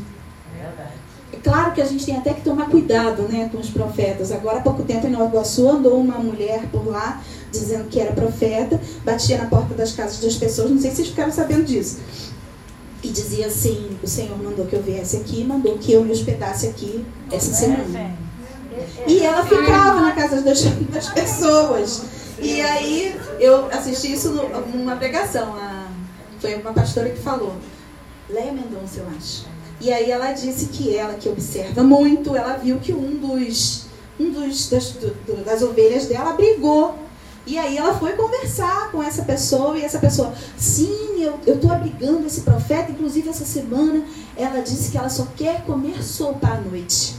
É 1.37 1.49
claro 1.49 1.73
que 1.73 1.81
a 1.81 1.85
gente 1.85 2.05
tem 2.07 2.17
até 2.17 2.33
que 2.33 2.41
tomar 2.41 2.69
cuidado 2.71 3.23
né, 3.23 3.49
com 3.53 3.59
os 3.59 3.69
profetas. 3.71 4.33
Agora, 4.33 4.59
há 4.59 4.63
pouco 4.63 4.83
tempo, 4.83 5.07
em 5.07 5.11
Nova 5.11 5.27
Iguaçu, 5.27 5.69
andou 5.69 6.01
uma 6.01 6.19
mulher 6.19 6.65
por 6.73 6.87
lá 6.89 7.23
dizendo 7.53 7.89
que 7.89 8.01
era 8.01 8.13
profeta, 8.13 8.81
batia 9.05 9.39
na 9.39 9.47
porta 9.47 9.75
das 9.75 9.93
casas 9.93 10.21
das 10.21 10.35
pessoas, 10.35 10.71
não 10.71 10.79
sei 10.81 10.91
se 10.91 10.97
vocês 10.97 11.09
ficaram 11.09 11.33
sabendo 11.33 11.65
disso. 11.65 11.99
E 13.03 13.09
dizia 13.09 13.47
assim: 13.47 13.97
O 14.03 14.07
Senhor 14.07 14.37
mandou 14.43 14.67
que 14.67 14.75
eu 14.75 14.83
viesse 14.83 15.17
aqui, 15.19 15.45
mandou 15.45 15.79
que 15.79 15.93
eu 15.93 16.03
me 16.05 16.11
hospedasse 16.13 16.67
aqui 16.67 17.05
essa 17.31 17.53
semana. 17.55 17.85
E 19.07 19.21
ela 19.25 19.45
ficava 19.45 20.01
na 20.01 20.13
casa 20.13 20.43
das, 20.43 20.63
das 20.93 21.09
pessoas. 21.11 22.03
E 22.39 22.61
aí 22.61 23.17
eu 23.41 23.67
assisti 23.71 24.13
isso 24.13 24.31
numa 24.75 24.97
pregação. 24.97 25.55
a- 25.55 25.87
foi 26.41 26.55
uma 26.57 26.73
pastora 26.73 27.09
que 27.11 27.19
falou. 27.19 27.55
Leia 28.29 28.53
Mendonça, 28.53 28.99
eu 29.01 29.07
acho. 29.17 29.47
E 29.81 29.93
aí 29.93 30.11
ela 30.11 30.33
disse 30.33 30.67
que 30.67 30.97
ela, 30.97 31.15
que 31.15 31.29
observa 31.29 31.83
muito, 31.83 32.35
ela 32.35 32.57
viu 32.57 32.79
que 32.79 32.93
um 32.93 33.17
dos, 33.17 33.87
um 34.19 34.31
dos 34.31 34.69
das, 34.71 34.91
do- 34.93 35.45
das 35.45 35.63
ovelhas 35.63 36.07
dela 36.07 36.33
brigou. 36.33 36.95
E 37.47 37.59
aí 37.59 37.77
ela 37.79 37.95
foi 37.97 38.13
conversar 38.15 38.91
com 38.91 39.01
essa 39.03 39.23
pessoa 39.23 39.79
e 39.79 39.85
essa 39.85 39.99
pessoa, 40.01 40.33
sim, 40.57 41.23
eu, 41.47 41.59
tô 41.59 41.71
abrigando 41.71 42.27
esse 42.27 42.41
profeta, 42.41 42.91
inclusive 42.91 43.29
essa 43.29 43.45
semana 43.45 44.03
ela 44.37 44.61
disse 44.61 44.91
que 44.91 44.99
ela 44.99 45.09
só 45.09 45.27
quer 45.37 45.63
comer 45.65 46.03
sopa 46.03 46.49
à 46.49 46.57
noite. 46.61 47.15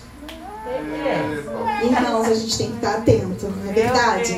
Irmãos, 1.83 2.27
a 2.27 2.33
gente 2.33 2.57
tem 2.57 2.67
que 2.71 2.75
estar 2.75 2.95
atento, 2.97 3.47
não 3.47 3.69
é 3.69 3.73
verdade? 3.73 4.33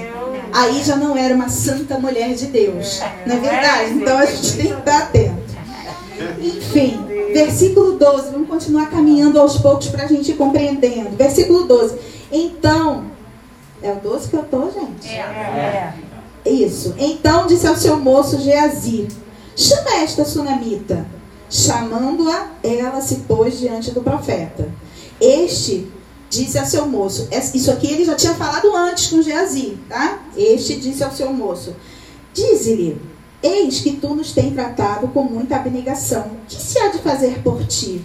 Aí 0.54 0.84
já 0.84 0.96
não 0.96 1.18
era 1.18 1.34
uma 1.34 1.50
santa 1.50 1.98
mulher 2.00 2.36
de 2.36 2.48
Deus, 2.48 3.00
não 3.26 3.36
é 3.36 3.40
verdade? 3.40 3.94
Então 3.94 4.18
a 4.18 4.26
gente 4.26 4.56
tem 4.58 4.68
que 4.68 4.80
estar 4.80 4.98
atento. 5.00 5.39
Enfim, 6.42 7.00
versículo 7.34 7.94
12, 7.94 8.32
vamos 8.32 8.48
continuar 8.50 8.90
caminhando 8.90 9.40
aos 9.40 9.58
poucos 9.58 9.88
para 9.88 10.04
a 10.04 10.08
gente 10.08 10.32
ir 10.32 10.36
compreendendo. 10.36 11.16
Versículo 11.16 11.66
12. 11.66 11.96
Então, 12.32 13.06
é 13.82 13.92
o 13.92 13.96
12 13.96 14.28
que 14.30 14.36
eu 14.36 14.44
tô, 14.44 14.70
gente? 14.72 15.08
É. 15.10 15.94
Isso. 16.46 16.94
Então 16.98 17.48
disse 17.48 17.68
ao 17.68 17.76
seu 17.76 17.98
moço 17.98 18.40
Geazi: 18.40 19.08
Chama 19.56 19.96
esta 20.02 20.24
sunamita. 20.26 21.06
Chamando-a, 21.50 22.48
ela 22.64 23.02
se 23.02 23.16
pôs 23.28 23.58
diante 23.60 23.92
do 23.92 24.02
profeta. 24.02 24.70
Este 25.20 25.88
disse 26.30 26.58
ao 26.58 26.66
seu 26.66 26.86
moço: 26.86 27.28
es- 27.32 27.54
Isso 27.56 27.72
aqui 27.72 27.88
ele 27.92 28.06
já 28.06 28.16
tinha 28.16 28.34
falado 28.36 28.74
antes 28.76 29.08
com 29.08 29.22
Geazi, 29.22 29.78
tá? 29.90 30.20
Este 30.38 30.76
disse 30.78 31.04
ao 31.04 31.12
seu 31.12 31.34
moço: 31.34 31.76
Dize-lhe: 32.34 33.00
Eis 33.42 33.80
que 33.80 33.96
tu 33.96 34.14
nos 34.16 34.34
tem 34.34 34.52
tratado 34.52 35.08
com 35.10 35.24
muita 35.24 35.56
abnegação. 35.56 36.32
Que 36.48 36.56
se 36.56 36.78
há 36.80 36.90
de 36.90 37.00
fazer 37.00 37.42
por 37.42 37.66
ti? 37.66 38.02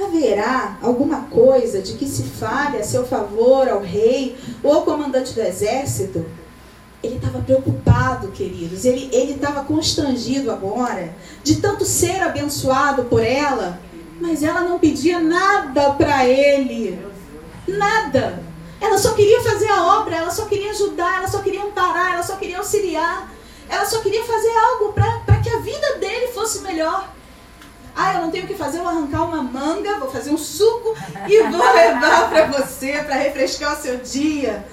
Haverá 0.00 0.78
alguma 0.80 1.22
coisa 1.22 1.82
de 1.82 1.94
que 1.94 2.06
se 2.06 2.22
fale 2.22 2.76
a 2.76 2.84
seu 2.84 3.04
favor 3.04 3.68
ao 3.68 3.80
rei 3.80 4.36
ou 4.62 4.72
ao 4.72 4.82
comandante 4.82 5.34
do 5.34 5.40
exército? 5.40 6.24
Ele 7.02 7.16
estava 7.16 7.40
preocupado, 7.40 8.28
queridos. 8.28 8.84
Ele 8.84 9.10
estava 9.12 9.64
constrangido 9.64 10.50
agora 10.50 11.12
de 11.42 11.56
tanto 11.56 11.84
ser 11.84 12.22
abençoado 12.22 13.04
por 13.04 13.22
ela, 13.22 13.80
mas 14.20 14.44
ela 14.44 14.60
não 14.60 14.78
pedia 14.78 15.18
nada 15.18 15.90
para 15.90 16.24
ele. 16.24 16.98
Nada. 17.66 18.42
Ela 18.80 18.96
só 18.96 19.12
queria 19.14 19.42
fazer 19.42 19.68
a 19.68 19.98
obra, 20.00 20.16
ela 20.16 20.30
só 20.30 20.44
queria 20.44 20.70
ajudar, 20.70 21.18
ela 21.18 21.28
só 21.28 21.40
queria 21.40 21.64
amparar, 21.64 22.14
ela 22.14 22.22
só 22.22 22.36
queria 22.36 22.58
auxiliar. 22.58 23.28
Ela 23.68 23.84
só 23.84 24.00
queria 24.00 24.24
fazer 24.24 24.56
algo 24.56 24.92
para 24.92 25.38
que 25.42 25.50
a 25.50 25.58
vida 25.58 25.96
dele 25.98 26.28
fosse 26.28 26.60
melhor. 26.60 27.12
Ah, 27.94 28.14
eu 28.14 28.22
não 28.22 28.30
tenho 28.30 28.44
o 28.44 28.46
que 28.46 28.54
fazer, 28.54 28.78
eu 28.78 28.82
vou 28.84 28.92
arrancar 28.92 29.24
uma 29.24 29.42
manga, 29.42 29.98
vou 29.98 30.08
fazer 30.10 30.30
um 30.30 30.38
suco 30.38 30.94
e 31.28 31.42
vou 31.50 31.58
levar 31.74 32.28
para 32.28 32.46
você, 32.46 32.92
para 33.02 33.16
refrescar 33.16 33.76
o 33.76 33.82
seu 33.82 33.98
dia. 33.98 34.64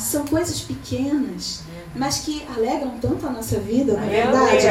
São 0.00 0.26
coisas 0.26 0.60
pequenas, 0.60 1.60
mas 1.94 2.18
que 2.18 2.44
alegram 2.56 2.98
tanto 3.00 3.24
a 3.24 3.30
nossa 3.30 3.60
vida, 3.60 3.92
não 3.92 4.02
é 4.02 4.22
verdade? 4.22 4.66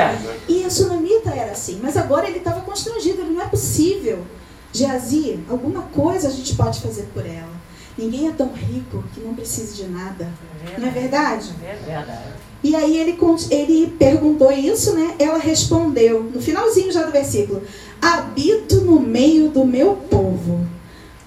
E 0.50 0.66
a 0.66 0.70
sunamita 0.70 1.30
era 1.30 1.54
assim, 1.54 1.80
mas 1.82 1.96
agora 1.96 2.28
ele 2.28 2.40
estava 2.40 2.60
constrangido, 2.62 3.22
ele 3.22 3.32
não 3.32 3.42
é 3.42 3.48
possível. 3.48 4.26
Geazi, 4.74 5.40
alguma 5.50 5.84
coisa 5.84 6.28
a 6.28 6.32
gente 6.32 6.54
pode 6.56 6.82
fazer 6.82 7.04
por 7.14 7.26
ela. 7.26 7.62
Ninguém 7.98 8.28
é 8.28 8.32
tão 8.32 8.52
rico 8.52 9.04
que 9.14 9.20
não 9.22 9.34
precise 9.34 9.76
de 9.76 9.90
nada. 9.90 10.30
Não 10.78 10.88
é 10.88 10.92
verdade? 10.92 11.54
Verdade. 11.86 12.34
E 12.64 12.76
aí 12.76 12.98
ele, 12.98 13.18
ele 13.50 13.94
perguntou 13.98 14.52
isso, 14.52 14.94
né? 14.94 15.16
Ela 15.18 15.40
respondeu, 15.40 16.24
no 16.24 16.42
finalzinho 16.42 16.92
já 16.92 17.04
do 17.04 17.12
versículo: 17.12 17.64
Habito 18.02 18.82
no 18.82 19.00
meio 19.00 19.50
do 19.50 19.66
meu 19.66 19.96
povo. 20.10 20.66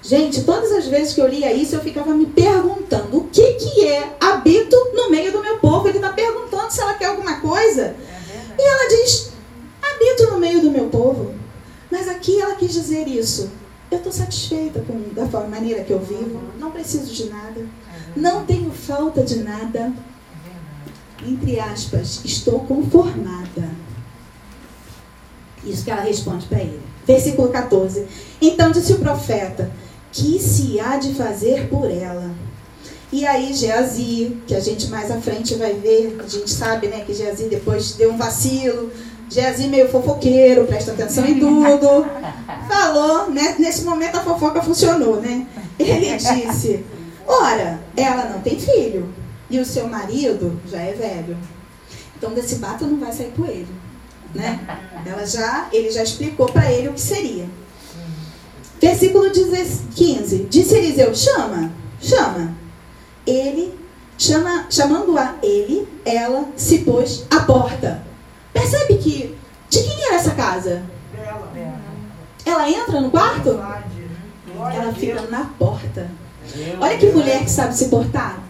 Gente, 0.01 0.43
todas 0.43 0.71
as 0.71 0.87
vezes 0.87 1.13
que 1.13 1.21
eu 1.21 1.27
lia 1.27 1.51
isso, 1.51 1.75
eu 1.75 1.81
ficava 1.81 2.13
me 2.13 2.27
perguntando 2.27 3.17
o 3.17 3.23
que, 3.23 3.53
que 3.53 3.87
é 3.87 4.15
habito 4.19 4.75
no 4.93 5.09
meio 5.09 5.31
do 5.31 5.41
meu 5.41 5.57
povo. 5.57 5.87
Ele 5.87 5.97
está 5.97 6.13
perguntando 6.13 6.71
se 6.71 6.79
ela 6.79 6.93
quer 6.93 7.07
alguma 7.07 7.39
coisa. 7.41 7.95
E 8.57 8.61
ela 8.61 8.87
diz: 8.87 9.31
habito 9.81 10.31
no 10.31 10.39
meio 10.39 10.61
do 10.61 10.69
meu 10.69 10.85
povo. 10.85 11.33
Mas 11.91 12.07
aqui 12.07 12.39
ela 12.39 12.55
quis 12.55 12.71
dizer 12.71 13.07
isso. 13.07 13.49
Eu 13.89 13.97
estou 13.97 14.11
satisfeita 14.11 14.79
com 14.81 15.13
da 15.13 15.27
forma, 15.27 15.47
maneira 15.47 15.83
que 15.83 15.91
eu 15.91 15.99
vivo. 15.99 16.39
Não 16.59 16.71
preciso 16.71 17.11
de 17.11 17.29
nada. 17.29 17.65
Não 18.15 18.45
tenho 18.45 18.71
falta 18.71 19.23
de 19.23 19.37
nada. 19.37 19.91
Entre 21.27 21.59
aspas, 21.59 22.21
estou 22.23 22.59
conformada. 22.61 23.69
Isso 25.63 25.83
que 25.83 25.91
ela 25.91 26.01
responde 26.01 26.45
para 26.45 26.59
ele. 26.59 26.81
Versículo 27.05 27.49
14. 27.49 28.05
Então 28.41 28.71
disse 28.71 28.93
o 28.93 28.99
profeta: 28.99 29.71
Que 30.11 30.39
se 30.39 30.79
há 30.79 30.97
de 30.97 31.13
fazer 31.15 31.67
por 31.67 31.89
ela? 31.89 32.31
E 33.11 33.25
aí 33.25 33.53
Geazi, 33.53 34.37
que 34.45 34.55
a 34.55 34.59
gente 34.59 34.87
mais 34.87 35.09
à 35.09 35.19
frente 35.21 35.55
vai 35.55 35.73
ver, 35.73 36.17
a 36.23 36.27
gente 36.27 36.49
sabe 36.49 36.87
né, 36.87 37.03
que 37.05 37.13
Geazi 37.13 37.45
depois 37.45 37.93
deu 37.93 38.11
um 38.11 38.17
vacilo. 38.17 38.91
Geazi 39.29 39.67
meio 39.67 39.89
fofoqueiro, 39.89 40.65
presta 40.65 40.91
atenção 40.91 41.25
em 41.25 41.39
tudo. 41.39 42.05
Falou, 42.69 43.31
né? 43.31 43.55
Nesse 43.57 43.83
momento 43.83 44.17
a 44.17 44.21
fofoca 44.21 44.61
funcionou, 44.61 45.19
né? 45.19 45.47
Ele 45.79 46.15
disse: 46.15 46.83
Ora, 47.25 47.79
ela 47.97 48.25
não 48.25 48.41
tem 48.41 48.59
filho. 48.59 49.07
E 49.49 49.59
o 49.59 49.65
seu 49.65 49.87
marido 49.87 50.59
já 50.69 50.79
é 50.79 50.93
velho. 50.93 51.37
Então 52.17 52.33
desse 52.33 52.55
bato 52.55 52.85
não 52.85 52.99
vai 52.99 53.11
sair 53.11 53.31
coelho. 53.35 53.67
Né? 54.33 54.59
Ela 55.05 55.25
já, 55.25 55.67
ele 55.71 55.91
já 55.91 56.03
explicou 56.03 56.47
para 56.47 56.71
ele 56.71 56.89
o 56.89 56.93
que 56.93 57.01
seria. 57.01 57.47
Versículo 58.81 59.31
15. 59.31 60.47
Disse 60.49 60.75
Eliseu: 60.75 61.15
chama, 61.15 61.71
chama. 62.01 62.53
Ele, 63.25 63.73
chama, 64.17 64.67
chamando-a 64.69 65.35
ele, 65.41 65.87
ela 66.03 66.45
se 66.55 66.79
pôs 66.79 67.25
à 67.29 67.41
porta. 67.41 68.03
Percebe 68.53 68.97
que. 68.97 69.35
De 69.69 69.83
quem 69.83 70.05
era 70.05 70.15
essa 70.15 70.31
casa? 70.31 70.83
Ela 72.45 72.69
entra 72.69 73.01
no 73.01 73.09
quarto? 73.09 73.49
Ela 73.49 74.93
fica 74.93 75.21
na 75.23 75.45
porta. 75.57 76.11
Olha 76.79 76.97
que 76.97 77.07
mulher 77.07 77.43
que 77.43 77.49
sabe 77.49 77.75
se 77.75 77.87
portar. 77.89 78.44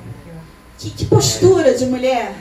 Que, 0.85 0.91
que 0.91 1.05
postura 1.05 1.73
de 1.73 1.85
mulher. 1.87 2.35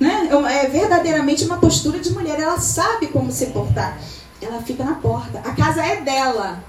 Né? 0.00 0.30
É 0.30 0.64
É 0.64 0.68
verdadeiramente 0.68 1.44
uma 1.44 1.58
postura 1.58 1.98
de 1.98 2.10
mulher. 2.10 2.40
Ela 2.40 2.58
sabe 2.58 3.08
como 3.08 3.30
se 3.30 3.46
portar. 3.46 3.98
ela 4.40 4.62
fica 4.62 4.82
na 4.82 4.94
porta. 4.94 5.40
A 5.40 5.52
casa 5.52 5.84
é 5.84 6.00
dela, 6.00 6.64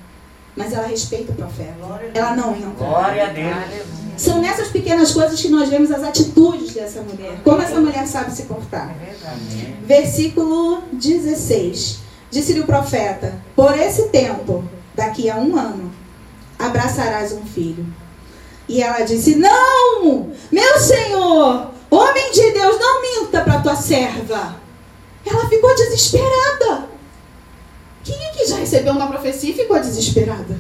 mas 0.56 0.74
ela 0.74 0.86
respeita 0.86 1.32
o 1.32 1.36
profeta. 1.36 1.76
Ela 2.14 2.36
não 2.36 2.54
entra. 2.56 2.70
Glória 2.78 3.28
a 3.28 3.30
Deus. 3.30 4.04
São 4.18 4.40
nessas 4.40 4.68
pequenas 4.68 5.12
coisas 5.12 5.42
que 5.42 5.48
nós 5.50 5.70
vemos 5.70 5.92
as 5.92 6.04
atitudes 6.04 6.74
dessa 6.74 7.02
mulher. 7.02 7.40
Como 7.44 7.62
essa 7.62 7.80
mulher 7.80 8.06
sabe 8.06 8.32
se 8.32 8.44
portar. 8.44 8.94
É. 9.02 9.86
Versículo 9.86 10.84
16. 10.92 12.00
Disse-lhe 12.30 12.60
o 12.60 12.66
profeta: 12.66 13.34
Por 13.56 13.78
esse 13.78 14.10
tempo, 14.10 14.64
daqui 14.94 15.30
a 15.30 15.38
um 15.38 15.56
ano, 15.56 15.92
abraçarás 16.60 17.32
um 17.32 17.46
filho. 17.46 17.86
E 18.68 18.82
ela 18.82 19.02
disse: 19.02 19.36
Não, 19.36 20.32
meu 20.52 20.80
senhor, 20.80 21.72
homem 21.90 22.32
de 22.32 22.52
Deus, 22.52 22.80
não 22.80 23.02
minta 23.02 23.42
para 23.42 23.62
tua 23.62 23.76
serva. 23.76 24.56
Ela 25.26 25.50
ficou 25.50 25.74
desesperada. 25.76 26.90
Quem 28.04 28.16
é 28.16 28.32
que 28.32 28.46
já 28.46 28.58
recebeu 28.58 28.94
uma 28.94 29.08
profecia 29.08 29.52
e 29.52 29.54
ficou 29.54 29.80
desesperada? 29.80 30.58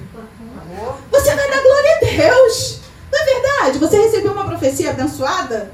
Você 1.11 1.35
vai 1.35 1.49
dar 1.49 1.61
glória 1.61 1.95
a 1.95 1.99
Deus. 1.99 2.79
Não 3.11 3.21
é 3.21 3.25
verdade? 3.25 3.79
Você 3.79 3.97
recebeu 3.97 4.31
uma 4.31 4.45
profecia 4.45 4.91
abençoada? 4.91 5.73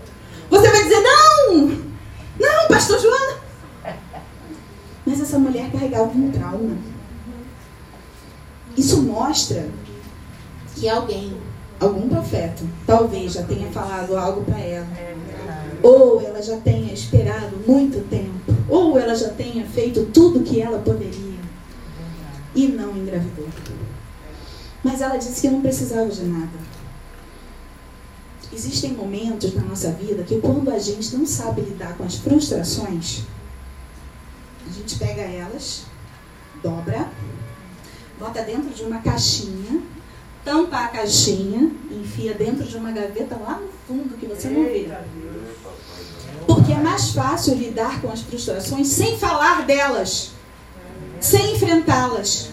Você 0.49 0.69
vai 0.69 0.83
dizer: 0.83 1.01
Não, 1.01 1.55
não, 2.39 2.67
pastor 2.67 2.99
Joana. 2.99 3.39
Mas 5.05 5.21
essa 5.21 5.39
mulher 5.39 5.71
carregava 5.71 6.05
um 6.05 6.31
trauma. 6.31 6.77
Isso 8.77 9.01
mostra 9.01 9.67
que 10.75 10.87
alguém, 10.87 11.35
algum 11.79 12.09
profeta, 12.09 12.63
talvez 12.85 13.33
já 13.33 13.43
tenha 13.43 13.69
falado 13.71 14.17
algo 14.17 14.43
para 14.43 14.59
ela. 14.59 14.87
É. 14.97 15.15
Ou 15.81 16.21
ela 16.21 16.41
já 16.41 16.57
tenha 16.57 16.93
esperado 16.93 17.57
muito 17.65 18.07
tempo. 18.09 18.53
Ou 18.67 18.99
ela 18.99 19.15
já 19.15 19.29
tenha 19.29 19.65
feito 19.65 20.05
tudo 20.07 20.43
que 20.43 20.61
ela 20.61 20.79
poderia. 20.79 21.39
E 22.53 22.67
não 22.67 22.95
engravidou. 22.95 23.47
Mas 24.83 25.01
ela 25.01 25.17
disse 25.17 25.41
que 25.41 25.49
não 25.49 25.61
precisava 25.61 26.09
de 26.09 26.23
nada. 26.23 26.69
Existem 28.51 28.93
momentos 28.93 29.53
na 29.53 29.61
nossa 29.61 29.91
vida 29.91 30.23
que 30.23 30.39
quando 30.41 30.71
a 30.71 30.79
gente 30.79 31.15
não 31.15 31.25
sabe 31.25 31.61
lidar 31.61 31.95
com 31.95 32.03
as 32.03 32.15
frustrações, 32.15 33.21
a 34.67 34.73
gente 34.73 34.97
pega 34.97 35.21
elas, 35.21 35.83
dobra, 36.63 37.09
bota 38.19 38.41
dentro 38.41 38.69
de 38.73 38.83
uma 38.83 38.99
caixinha, 39.01 39.81
tampa 40.49 40.77
a 40.77 40.87
caixinha, 40.87 41.69
enfia 41.91 42.33
dentro 42.33 42.63
de 42.63 42.75
uma 42.75 42.91
gaveta 42.91 43.37
lá 43.37 43.59
no 43.59 43.69
fundo 43.87 44.17
que 44.17 44.25
você 44.25 44.49
não 44.49 44.63
vê. 44.63 44.89
Porque 46.47 46.71
é 46.71 46.77
mais 46.77 47.11
fácil 47.11 47.53
lidar 47.53 48.01
com 48.01 48.11
as 48.11 48.21
frustrações 48.21 48.87
sem 48.87 49.15
falar 49.19 49.63
delas, 49.67 50.31
sem 51.21 51.53
enfrentá-las. 51.53 52.49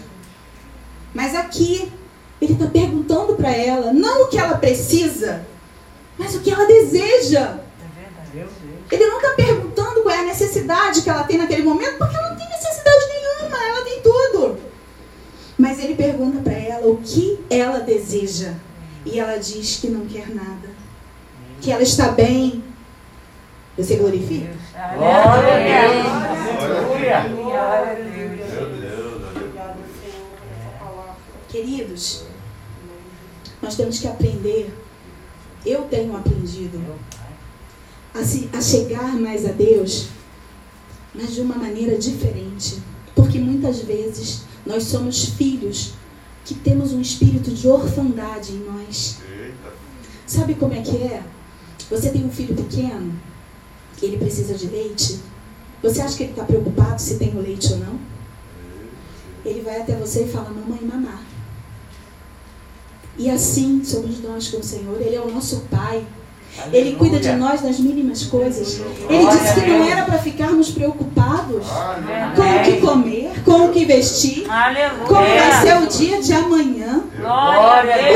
Mas 1.11 1.33
aqui, 1.33 1.91
ele 2.39 2.53
está 2.53 2.67
perguntando 2.67 3.33
para 3.33 3.51
ela, 3.51 3.91
não 3.91 4.25
o 4.25 4.27
que 4.27 4.37
ela 4.37 4.59
precisa, 4.59 5.47
mas 6.19 6.35
o 6.35 6.41
que 6.41 6.51
ela 6.51 6.65
deseja. 6.65 7.57
Ele 8.91 9.05
não 9.07 9.17
está 9.17 9.31
perguntando 9.31 10.03
qual 10.03 10.13
é 10.13 10.19
a 10.19 10.25
necessidade 10.25 11.01
que 11.01 11.09
ela 11.09 11.23
tem 11.23 11.39
naquele 11.39 11.63
momento, 11.63 11.97
porque 11.97 12.15
ela 12.15 12.29
não 12.29 12.37
tem 12.37 12.47
necessidade 12.47 13.05
nenhuma, 13.07 13.57
ela 13.57 13.83
tem 13.83 14.01
tudo. 14.03 14.26
Mas 15.77 15.85
ele 15.85 15.93
pergunta 15.93 16.39
para 16.39 16.53
ela 16.53 16.87
o 16.87 16.97
que 16.97 17.37
ela 17.51 17.81
deseja. 17.81 18.55
E 19.05 19.19
ela 19.19 19.37
diz 19.37 19.75
que 19.79 19.87
não 19.89 20.07
quer 20.07 20.27
nada. 20.33 20.69
Que 21.61 21.71
ela 21.71 21.83
está 21.83 22.09
bem. 22.09 22.63
Você 23.77 23.97
glorifica? 23.97 24.49
Glória 24.95 25.53
a 25.53 25.57
Deus. 25.83 27.31
Glória 27.31 27.91
a 27.91 27.93
Deus, 27.93 29.27
Queridos, 31.47 32.23
nós 33.61 33.75
temos 33.75 33.99
que 33.99 34.07
aprender. 34.07 34.75
Eu 35.63 35.83
tenho 35.83 36.17
aprendido 36.17 36.81
a, 38.15 38.23
se, 38.23 38.49
a 38.51 38.59
chegar 38.59 39.13
mais 39.13 39.45
a 39.45 39.51
Deus, 39.51 40.07
mas 41.13 41.35
de 41.35 41.41
uma 41.41 41.55
maneira 41.55 41.99
diferente. 41.99 42.81
Porque 43.13 43.37
muitas 43.37 43.81
vezes 43.81 44.47
nós 44.67 44.83
somos 44.83 45.29
filhos 45.29 45.93
que 46.45 46.53
temos 46.53 46.93
um 46.93 47.01
espírito 47.01 47.51
de 47.51 47.67
orfandade 47.67 48.53
em 48.53 48.59
nós. 48.59 49.19
Sabe 50.25 50.55
como 50.55 50.73
é 50.73 50.81
que 50.81 50.97
é? 50.97 51.23
Você 51.89 52.09
tem 52.09 52.25
um 52.25 52.29
filho 52.31 52.53
pequeno, 52.53 53.13
ele 54.01 54.17
precisa 54.17 54.53
de 54.53 54.67
leite. 54.67 55.19
Você 55.81 56.01
acha 56.01 56.17
que 56.17 56.23
ele 56.23 56.31
está 56.31 56.43
preocupado 56.43 57.01
se 57.01 57.17
tem 57.17 57.35
o 57.35 57.41
leite 57.41 57.71
ou 57.71 57.79
não? 57.79 57.99
Ele 59.45 59.61
vai 59.61 59.81
até 59.81 59.95
você 59.95 60.23
e 60.23 60.27
fala, 60.27 60.49
mamãe, 60.49 60.81
mamar. 60.81 61.23
E 63.17 63.29
assim 63.29 63.83
somos 63.83 64.21
nós 64.21 64.49
com 64.49 64.57
o 64.57 64.63
Senhor. 64.63 65.01
Ele 65.01 65.15
é 65.15 65.21
o 65.21 65.31
nosso 65.31 65.61
Pai. 65.71 66.05
Ele 66.71 66.95
cuida 66.95 67.19
de 67.19 67.31
nós 67.33 67.61
nas 67.61 67.79
mínimas 67.79 68.23
coisas. 68.23 68.81
Ele 69.09 69.25
disse 69.27 69.53
que 69.53 69.69
não 69.69 69.85
era 69.89 70.03
para 70.03 70.17
ficarmos 70.17 70.69
preocupados 70.71 71.65
com 72.35 72.41
o 72.41 72.63
que 72.63 72.81
comer, 72.81 73.31
com 73.45 73.65
o 73.67 73.69
que 73.71 73.85
vestir, 73.85 74.49
Aleluia. 74.49 74.89
como 75.07 75.21
vai 75.21 75.61
ser 75.61 75.77
o 75.83 75.87
dia 75.87 76.21
de 76.21 76.33
amanhã. 76.33 77.03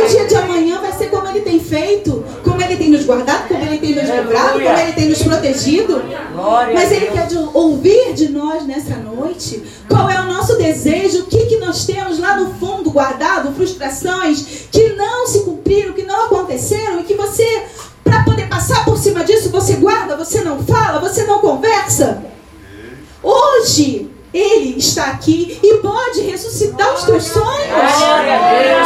O 0.04 0.08
dia 0.10 0.26
de 0.28 0.36
amanhã 0.36 0.80
vai 0.82 0.92
ser 0.94 1.10
como 1.10 1.28
ele 1.28 1.42
tem 1.42 1.60
feito, 1.60 2.24
como 2.44 2.62
ele 2.62 2.76
tem 2.76 2.90
nos 2.90 3.06
guardado, 3.06 3.48
como 3.48 3.64
ele 3.64 3.78
tem 3.78 3.96
nos 3.96 4.10
livrado, 4.10 4.60
como 4.60 4.78
ele 4.80 4.94
tem 4.94 5.10
nos 5.10 5.22
protegido. 5.24 6.02
Mas 6.74 6.92
ele 6.92 7.08
quer 7.08 7.28
de- 7.28 7.38
ouvir 7.54 8.14
de 8.14 8.30
nós 8.30 8.66
nessa 8.66 8.96
noite 8.96 9.64
qual 9.88 10.10
é 10.10 10.20
o 10.20 10.26
nosso 10.26 10.58
desejo, 10.58 11.20
o 11.22 11.26
que, 11.26 11.46
que 11.46 11.58
nós 11.58 11.86
temos 11.86 12.20
lá 12.20 12.36
no 12.38 12.54
fundo 12.56 12.90
guardado, 12.92 13.54
frustrações 13.54 14.68
que 14.72 14.90
não 14.94 15.28
se 15.28 15.42
cumpriram, 15.42 15.94
que 15.94 16.04
não 16.04 16.26
aconteceram 16.26 17.00
e 17.00 17.04
que 17.04 17.14
você, 17.16 17.64
para 18.22 18.24
poder 18.24 18.48
passar 18.48 18.86
por 18.86 18.98
cima 18.98 19.24
disso, 19.24 19.50
você 19.50 19.74
guarda, 19.74 20.16
você 20.16 20.42
não 20.42 20.64
fala, 20.64 21.00
você 21.00 21.24
não 21.24 21.40
conversa. 21.40 22.24
Hoje 23.22 24.10
ele 24.34 24.78
está 24.78 25.06
aqui 25.06 25.60
e 25.62 25.78
pode 25.78 26.22
ressuscitar 26.22 26.94
os 26.94 27.04
teus 27.04 27.26
sonhos. 27.26 27.92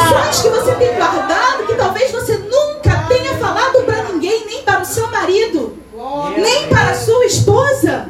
Sonhos 0.10 0.42
que 0.42 0.50
você 0.50 0.76
tem 0.76 0.96
guardado, 0.96 1.68
que 1.68 1.76
talvez 1.76 2.12
você 2.12 2.38
nunca 2.38 3.06
tenha 3.08 3.38
falado 3.38 3.84
para 3.84 4.04
ninguém, 4.04 4.46
nem 4.46 4.64
para 4.64 4.82
o 4.82 4.86
seu 4.86 5.10
marido, 5.12 5.78
nem 6.38 6.68
para 6.68 6.92
a 6.92 6.96
sua 6.96 7.26
esposa. 7.26 8.10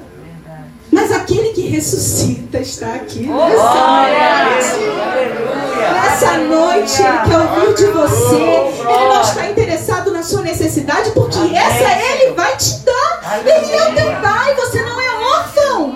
Mas 0.92 1.12
aquele 1.12 1.50
que 1.50 1.68
ressuscita 1.68 2.60
está 2.60 2.96
aqui. 2.96 3.28
Nessa 3.28 3.56
Glória 3.56 5.65
Nessa 5.94 6.38
noite 6.38 7.02
ele 7.02 7.18
quer 7.26 7.38
ouvir 7.38 7.74
de 7.76 7.86
você. 7.88 8.36
Ele 8.36 9.08
não 9.08 9.22
está 9.22 9.50
interessado 9.50 10.12
na 10.12 10.24
sua 10.24 10.42
necessidade, 10.42 11.12
porque 11.12 11.40
essa 11.56 12.12
ele 12.12 12.34
vai 12.34 12.56
te 12.58 12.80
dar. 12.80 13.42
Ele 13.46 13.72
é 13.72 13.90
o 13.90 13.96
teu 13.96 14.22
pai, 14.22 14.56
você 14.56 14.82
não 14.82 15.00
é 15.00 15.16
órfão. 15.38 15.96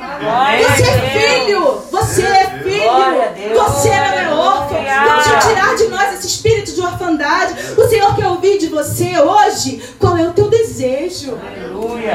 Você 0.68 0.84
é 0.84 1.46
filho, 1.46 1.84
você 1.92 2.24
é 2.24 2.60
filho, 2.64 3.56
você 3.56 3.90
não 3.90 4.20
é 4.20 4.34
órfão. 4.34 4.84
Vamos 5.06 5.46
tirar 5.46 5.76
de 5.76 5.88
nós 5.88 6.14
esse 6.16 6.28
espírito 6.28 6.74
de 6.74 6.82
orfandade. 6.82 7.56
O 7.78 7.88
Senhor 7.88 8.16
quer 8.16 8.28
ouvir 8.28 8.58
de 8.58 8.68
você 8.68 9.18
hoje 9.20 9.82
qual 10.00 10.18
é 10.18 10.28
o 10.28 10.34
teu 10.34 10.50
desejo. 10.50 11.38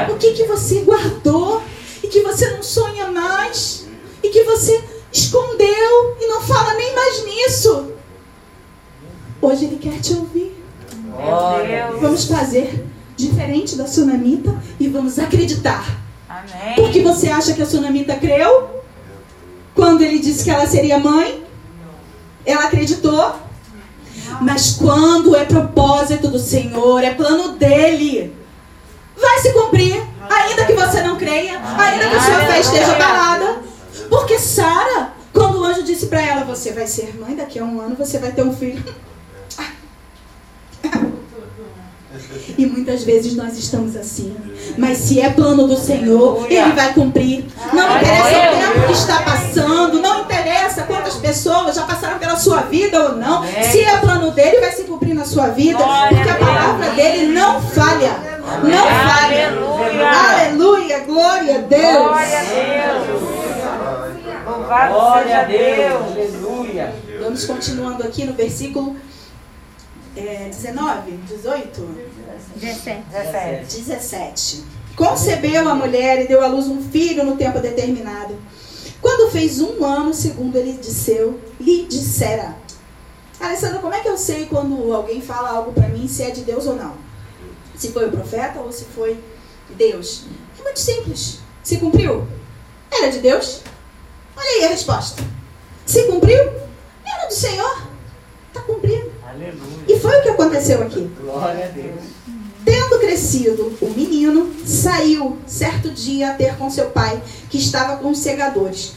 O 0.09 0.17
que, 0.17 0.31
que 0.33 0.43
você 0.43 0.81
guardou 0.81 1.61
e 2.03 2.07
que 2.07 2.21
você 2.21 2.49
não 2.49 2.61
sonha 2.61 3.07
mais 3.07 3.85
e 4.21 4.29
que 4.29 4.43
você 4.43 4.83
escondeu 5.15 6.17
e 6.19 6.27
não 6.27 6.41
fala 6.41 6.73
nem 6.73 6.93
mais 6.93 7.25
nisso. 7.25 7.91
Hoje 9.41 9.65
ele 9.65 9.77
quer 9.77 9.99
te 10.01 10.13
ouvir. 10.13 10.53
Vamos 12.01 12.25
fazer 12.25 12.85
diferente 13.15 13.77
da 13.77 13.87
sunamita 13.87 14.61
e 14.77 14.89
vamos 14.89 15.17
acreditar. 15.17 15.85
Amém. 16.27 16.75
Porque 16.75 17.01
você 17.01 17.29
acha 17.29 17.53
que 17.53 17.61
a 17.61 17.65
sunamita 17.65 18.15
creu? 18.17 18.83
Quando 19.73 20.01
ele 20.01 20.19
disse 20.19 20.43
que 20.43 20.49
ela 20.49 20.67
seria 20.67 20.99
mãe? 20.99 21.43
Ela 22.45 22.65
acreditou? 22.65 23.35
Mas 24.41 24.73
quando 24.73 25.35
é 25.35 25.45
propósito 25.45 26.27
do 26.27 26.39
Senhor, 26.39 27.01
é 27.01 27.13
plano 27.13 27.53
dele, 27.53 28.35
vai 29.15 29.39
se 29.39 29.53
cumprir. 29.53 30.03
Ainda 30.29 30.65
que 30.65 30.73
você 30.73 31.01
não 31.03 31.15
creia, 31.15 31.61
ainda 31.77 32.09
que 32.09 32.19
sua 32.19 32.39
fé 32.39 32.59
esteja 32.59 32.91
abalada. 32.93 33.64
Porque 34.09 34.39
Sara, 34.39 35.13
quando 35.33 35.59
o 35.59 35.63
anjo 35.63 35.83
disse 35.83 36.07
para 36.07 36.21
ela: 36.21 36.43
Você 36.45 36.71
vai 36.71 36.87
ser 36.87 37.15
mãe, 37.19 37.35
daqui 37.35 37.59
a 37.59 37.63
um 37.63 37.79
ano 37.79 37.95
você 37.95 38.17
vai 38.17 38.31
ter 38.31 38.43
um 38.43 38.55
filho. 38.55 38.83
E 42.57 42.65
muitas 42.65 43.03
vezes 43.03 43.35
nós 43.35 43.57
estamos 43.57 43.95
assim. 43.95 44.35
Mas 44.77 44.99
se 44.99 45.19
é 45.19 45.29
plano 45.29 45.67
do 45.67 45.75
Senhor, 45.75 46.45
Ele 46.49 46.71
vai 46.71 46.93
cumprir. 46.93 47.45
Não 47.73 47.97
interessa 47.97 48.27
o 48.27 48.73
tempo 48.73 48.87
que 48.87 48.93
está 48.93 49.21
passando, 49.21 49.99
não 50.01 50.21
interessa 50.21 50.83
quantas 50.83 51.15
pessoas 51.15 51.75
já 51.75 51.83
passaram 51.83 52.17
pela 52.17 52.37
sua 52.37 52.61
vida 52.61 53.01
ou 53.01 53.15
não. 53.15 53.43
Se 53.43 53.81
é 53.81 53.97
plano 53.97 54.31
dele, 54.31 54.61
vai 54.61 54.71
se 54.71 54.83
cumprir 54.83 55.13
na 55.13 55.25
sua 55.25 55.47
vida. 55.47 55.79
Porque 56.09 56.29
a 56.29 56.35
palavra 56.35 56.91
dele 56.91 57.33
não 57.33 57.61
falha. 57.61 58.11
Não 58.63 58.85
falha. 58.85 59.47
Aleluia. 59.49 60.09
Aleluia, 60.09 60.99
glória 60.99 61.55
a 61.55 61.61
Deus. 61.61 63.44
Glória 64.65 64.81
a 64.81 64.87
Deus. 64.87 64.91
Louvado 64.91 64.93
Glória 64.93 65.23
seja 65.23 65.39
a 65.39 65.43
Deus. 65.43 66.13
Deus. 66.13 66.35
Aleluia. 66.35 66.95
Vamos 67.21 67.45
continuando 67.45 68.03
aqui 68.03 68.25
no 68.25 68.33
versículo 68.33 68.95
é, 70.15 70.49
19, 70.49 71.11
18, 71.11 71.81
17. 72.55 73.03
17. 73.11 73.81
17. 73.81 74.63
Concebeu 74.95 75.67
a 75.67 75.75
mulher 75.75 76.23
e 76.23 76.27
deu 76.27 76.43
à 76.43 76.47
luz 76.47 76.67
um 76.67 76.81
filho 76.81 77.25
no 77.25 77.35
tempo 77.35 77.59
determinado. 77.59 78.35
Quando 79.01 79.29
fez 79.29 79.59
um 79.59 79.83
ano, 79.83 80.13
segundo 80.13 80.55
ele 80.55 80.73
disseu, 80.73 81.39
lhe 81.59 81.85
dissera. 81.85 82.55
Alessandra, 83.39 83.79
como 83.79 83.93
é 83.93 83.99
que 83.99 84.07
eu 84.07 84.17
sei 84.17 84.45
quando 84.45 84.93
alguém 84.93 85.21
fala 85.21 85.49
algo 85.49 85.73
para 85.73 85.89
mim 85.89 86.07
se 86.07 86.23
é 86.23 86.31
de 86.31 86.41
Deus 86.41 86.65
ou 86.65 86.75
não? 86.75 86.95
Se 87.75 87.91
foi 87.91 88.07
o 88.07 88.11
profeta 88.11 88.59
ou 88.59 88.71
se 88.71 88.85
foi 88.85 89.19
Deus? 89.71 90.23
É 90.57 90.63
muito 90.63 90.79
simples. 90.79 91.39
Se 91.61 91.77
cumpriu? 91.77 92.25
Era 92.89 93.11
de 93.11 93.19
Deus? 93.19 93.61
Olha 94.35 94.49
aí 94.49 94.65
a 94.65 94.69
resposta. 94.69 95.23
Se 95.85 96.03
cumpriu? 96.03 96.39
Era 97.05 97.27
do 97.27 97.33
Senhor. 97.33 97.87
Está 98.47 98.61
cumprido. 98.61 99.11
Aleluia. 99.27 99.85
E 99.87 99.99
foi 99.99 100.19
o 100.19 100.21
que 100.23 100.29
aconteceu 100.29 100.81
aqui. 100.81 101.09
Glória 101.19 101.65
a 101.65 101.69
Deus. 101.69 102.01
Tendo 102.63 102.99
crescido, 102.99 103.77
o 103.79 103.89
menino 103.91 104.51
saiu 104.65 105.37
certo 105.45 105.91
dia 105.91 106.31
a 106.31 106.33
ter 106.33 106.55
com 106.57 106.69
seu 106.69 106.87
pai, 106.87 107.21
que 107.49 107.57
estava 107.57 107.97
com 107.97 108.09
os 108.09 108.17
segadores. 108.19 108.93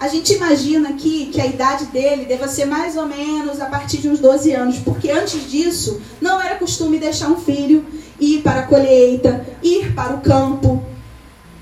A 0.00 0.08
gente 0.08 0.34
imagina 0.34 0.90
aqui 0.90 1.30
que 1.32 1.40
a 1.40 1.46
idade 1.46 1.86
dele 1.86 2.24
deva 2.24 2.48
ser 2.48 2.64
mais 2.64 2.96
ou 2.96 3.06
menos 3.06 3.60
a 3.60 3.66
partir 3.66 3.98
de 3.98 4.08
uns 4.08 4.18
12 4.18 4.52
anos, 4.52 4.78
porque 4.78 5.10
antes 5.10 5.48
disso 5.48 6.00
não 6.20 6.42
era 6.42 6.56
costume 6.56 6.98
deixar 6.98 7.28
um 7.28 7.36
filho 7.36 7.86
ir 8.20 8.42
para 8.42 8.60
a 8.60 8.66
colheita, 8.66 9.46
ir 9.62 9.94
para 9.94 10.14
o 10.14 10.20
campo. 10.20 10.84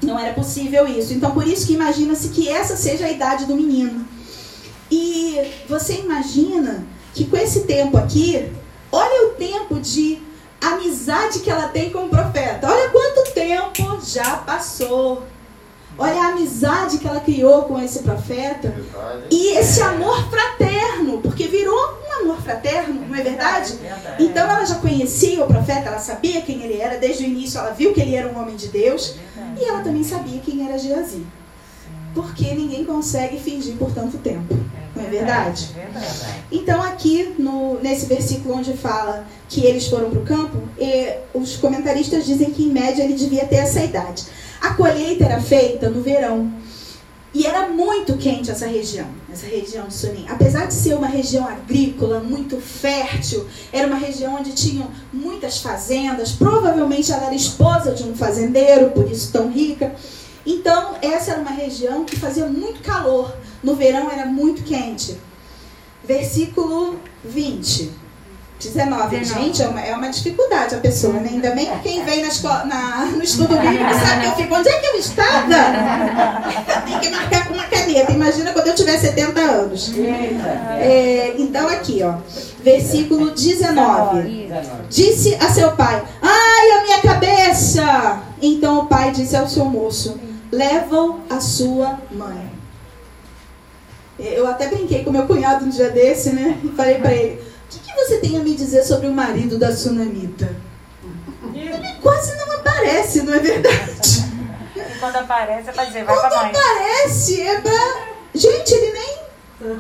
Não 0.03 0.19
era 0.19 0.35
possível 0.35 0.87
isso. 0.87 1.13
Então, 1.15 1.31
por 1.31 1.47
isso 1.47 1.67
que 1.67 1.75
imagina-se 1.75 2.29
que 2.29 2.49
essa 2.49 2.77
seja 2.77 3.07
a 3.07 3.11
idade 3.11 3.47
do 3.47 3.55
menino. 3.55 4.07
E 4.91 5.41
você 5.69 5.95
imagina 5.95 6.85
que 7.15 7.25
com 7.25 7.37
esse 7.37 7.61
tempo 7.61 7.97
aqui, 7.97 8.51
olha 8.91 9.29
o 9.29 9.31
tempo 9.31 9.81
de 9.81 10.21
amizade 10.61 11.41
que 11.41 11.51
ela 11.51 11.69
tem 11.69 11.91
com 11.91 12.07
o 12.07 12.09
profeta. 12.09 12.71
Olha 12.71 12.91
quanto 12.91 13.33
tempo 13.33 14.01
já 14.05 14.37
passou. 14.37 15.25
Olha 15.99 16.23
a 16.23 16.29
amizade 16.29 16.99
que 16.99 17.07
ela 17.07 17.21
criou 17.21 17.63
com 17.63 17.81
esse 17.81 18.01
profeta. 18.01 18.75
E 19.31 19.59
esse 19.59 19.81
amor 19.83 20.29
fraterno, 20.31 21.21
porque 21.21 21.47
virou 21.47 21.99
um 22.09 22.23
amor 22.23 22.43
fraterno, 22.43 23.07
não 23.09 23.15
é 23.15 23.23
verdade? 23.23 23.79
Então 24.19 24.51
ela 24.51 24.65
já 24.65 24.77
conhecia 24.77 25.45
o 25.45 25.47
profeta, 25.47 25.89
ela 25.89 25.99
sabia 25.99 26.41
quem 26.43 26.63
ele 26.63 26.81
era, 26.81 26.99
desde 26.99 27.25
o 27.25 27.27
início 27.27 27.59
ela 27.59 27.71
viu 27.73 27.93
que 27.93 28.01
ele 28.01 28.15
era 28.15 28.29
um 28.29 28.41
homem 28.41 28.57
de 28.57 28.69
Deus. 28.69 29.17
E 29.61 29.65
ela 29.65 29.83
também 29.83 30.03
sabia 30.03 30.41
quem 30.41 30.67
era 30.67 30.79
Geazi. 30.79 31.27
Porque 32.15 32.55
ninguém 32.55 32.85
consegue 32.85 33.39
fingir 33.39 33.75
por 33.77 33.91
tanto 33.93 34.19
tempo. 34.19 34.55
Não 34.95 35.05
é 35.05 35.09
verdade? 35.09 35.71
É. 35.77 35.89
Então, 36.51 36.83
aqui 36.83 37.35
no, 37.39 37.81
nesse 37.81 38.05
versículo 38.05 38.57
onde 38.57 38.75
fala 38.75 39.27
que 39.49 39.65
eles 39.65 39.87
foram 39.89 40.11
para 40.11 40.19
o 40.19 40.25
campo, 40.25 40.59
os 41.33 41.57
comentaristas 41.57 42.27
dizem 42.27 42.51
que 42.51 42.65
em 42.65 42.69
média 42.69 43.03
ele 43.03 43.15
devia 43.15 43.47
ter 43.47 43.57
essa 43.57 43.83
idade. 43.83 44.25
A 44.63 44.75
colheita 44.75 45.25
era 45.25 45.43
feita 45.43 45.91
no 45.91 46.01
verão. 46.01 46.53
E 47.35 47.47
era 47.47 47.69
muito 47.69 48.17
quente 48.17 48.51
essa 48.51 48.67
região, 48.67 49.09
essa 49.33 49.47
região 49.47 49.89
de 49.89 49.95
Sunim. 49.95 50.27
Apesar 50.29 50.67
de 50.67 50.75
ser 50.75 50.95
uma 50.95 51.09
região 51.09 51.49
agrícola, 51.49 52.21
muito 52.21 52.61
fértil, 52.61 53.47
era 53.73 53.89
uma 53.89 53.97
região 53.97 54.37
onde 54.37 54.53
tinham 54.53 54.89
muitas 55.13 55.59
fazendas. 55.59 56.33
Provavelmente 56.33 57.11
ela 57.11 57.27
era 57.27 57.35
esposa 57.35 57.93
de 57.93 58.05
um 58.05 58.15
fazendeiro, 58.15 58.91
por 58.91 59.11
isso 59.11 59.33
tão 59.33 59.51
rica. 59.51 59.93
Então, 60.47 60.95
essa 61.03 61.33
era 61.33 61.41
uma 61.41 61.51
região 61.51 62.05
que 62.05 62.17
fazia 62.17 62.47
muito 62.47 62.83
calor. 62.83 63.35
No 63.63 63.75
verão 63.75 64.11
era 64.11 64.27
muito 64.27 64.63
quente. 64.63 65.17
Versículo 66.05 67.01
20. 67.25 68.02
19. 68.63 69.19
19. 69.19 69.25
Gente, 69.25 69.63
é 69.63 69.69
uma, 69.69 69.81
é 69.81 69.95
uma 69.95 70.09
dificuldade 70.09 70.75
a 70.75 70.79
pessoa, 70.79 71.15
né? 71.15 71.31
Ainda 71.33 71.51
bem 71.51 71.67
que 71.67 71.79
quem 71.81 72.05
vem 72.05 72.23
na 72.23 72.29
escola, 72.29 72.65
na, 72.65 73.07
no 73.07 73.23
estudo 73.23 73.57
bíblico 73.57 73.95
sabe 73.95 74.23
que 74.23 74.27
eu 74.27 74.33
fico. 74.37 74.55
Onde 74.55 74.69
é 74.69 74.81
que 74.81 74.87
eu 74.87 74.97
estava? 74.97 76.83
Tem 76.87 76.99
que 77.01 77.11
marcar 77.11 77.49
com 77.49 77.55
uma 77.55 77.65
caneta. 77.65 78.13
Imagina 78.13 78.53
quando 78.53 78.69
eu 78.69 78.75
tiver 78.75 78.99
70 78.99 79.41
anos. 79.41 79.93
É, 80.81 81.35
então, 81.39 81.69
aqui, 81.69 82.03
ó. 82.03 82.15
Versículo 82.63 83.31
19. 83.31 84.53
Disse 84.89 85.35
a 85.37 85.49
seu 85.51 85.73
pai: 85.73 86.03
Ai, 86.21 86.71
a 86.71 86.83
minha 86.83 87.01
cabeça! 87.01 88.23
Então 88.41 88.81
o 88.81 88.87
pai 88.87 89.11
disse 89.11 89.37
ao 89.37 89.49
seu 89.49 89.65
moço: 89.65 90.19
Levam 90.51 91.21
a 91.29 91.41
sua 91.41 91.99
mãe. 92.11 92.53
Eu 94.19 94.47
até 94.47 94.69
brinquei 94.69 95.03
com 95.03 95.11
meu 95.11 95.27
cunhado 95.27 95.65
um 95.65 95.69
dia 95.69 95.91
desse, 95.91 96.31
né? 96.31 96.59
E 96.63 96.69
falei 96.69 96.97
pra 96.97 97.13
ele: 97.13 97.41
que, 98.03 98.09
você 98.09 98.19
tem 98.19 98.37
a 98.37 98.41
me 98.41 98.55
dizer 98.55 98.83
sobre 98.85 99.07
o 99.07 99.13
marido 99.13 99.59
da 99.59 99.75
sunamita? 99.75 100.55
Ele 101.55 101.95
quase 102.01 102.35
não 102.37 102.53
aparece, 102.57 103.23
não 103.23 103.35
é 103.35 103.39
verdade? 103.39 104.25
E 104.77 104.99
quando 104.99 105.17
aparece, 105.17 105.69
é 105.69 105.73
pra 105.73 105.85
dizer, 105.85 106.05
vai 106.05 106.15
Quando 106.15 106.29
pra 106.31 106.43
mãe. 106.43 106.51
aparece, 106.51 107.41
é 107.41 107.61
pra. 107.61 107.97
Gente, 108.35 108.73
ele 108.75 108.93
nem. 108.93 109.23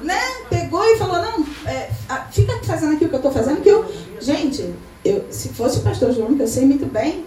Né? 0.04 0.20
Pegou 0.50 0.85
e 0.85 0.96
falou: 0.98 1.20
Não, 1.20 1.46
é, 1.66 1.90
fica 2.30 2.58
fazendo 2.64 2.94
aqui 2.94 3.04
o 3.06 3.08
que 3.08 3.14
eu 3.16 3.22
tô 3.22 3.30
fazendo, 3.30 3.61
que 3.61 3.68
eu. 3.68 3.85
Gente, 4.20 4.74
eu, 5.04 5.26
se 5.30 5.48
fosse 5.50 5.78
o 5.78 5.82
pastor 5.82 6.12
João, 6.12 6.37
que 6.37 6.42
eu 6.42 6.46
sei 6.48 6.64
muito 6.64 6.87
bem, 6.87 7.24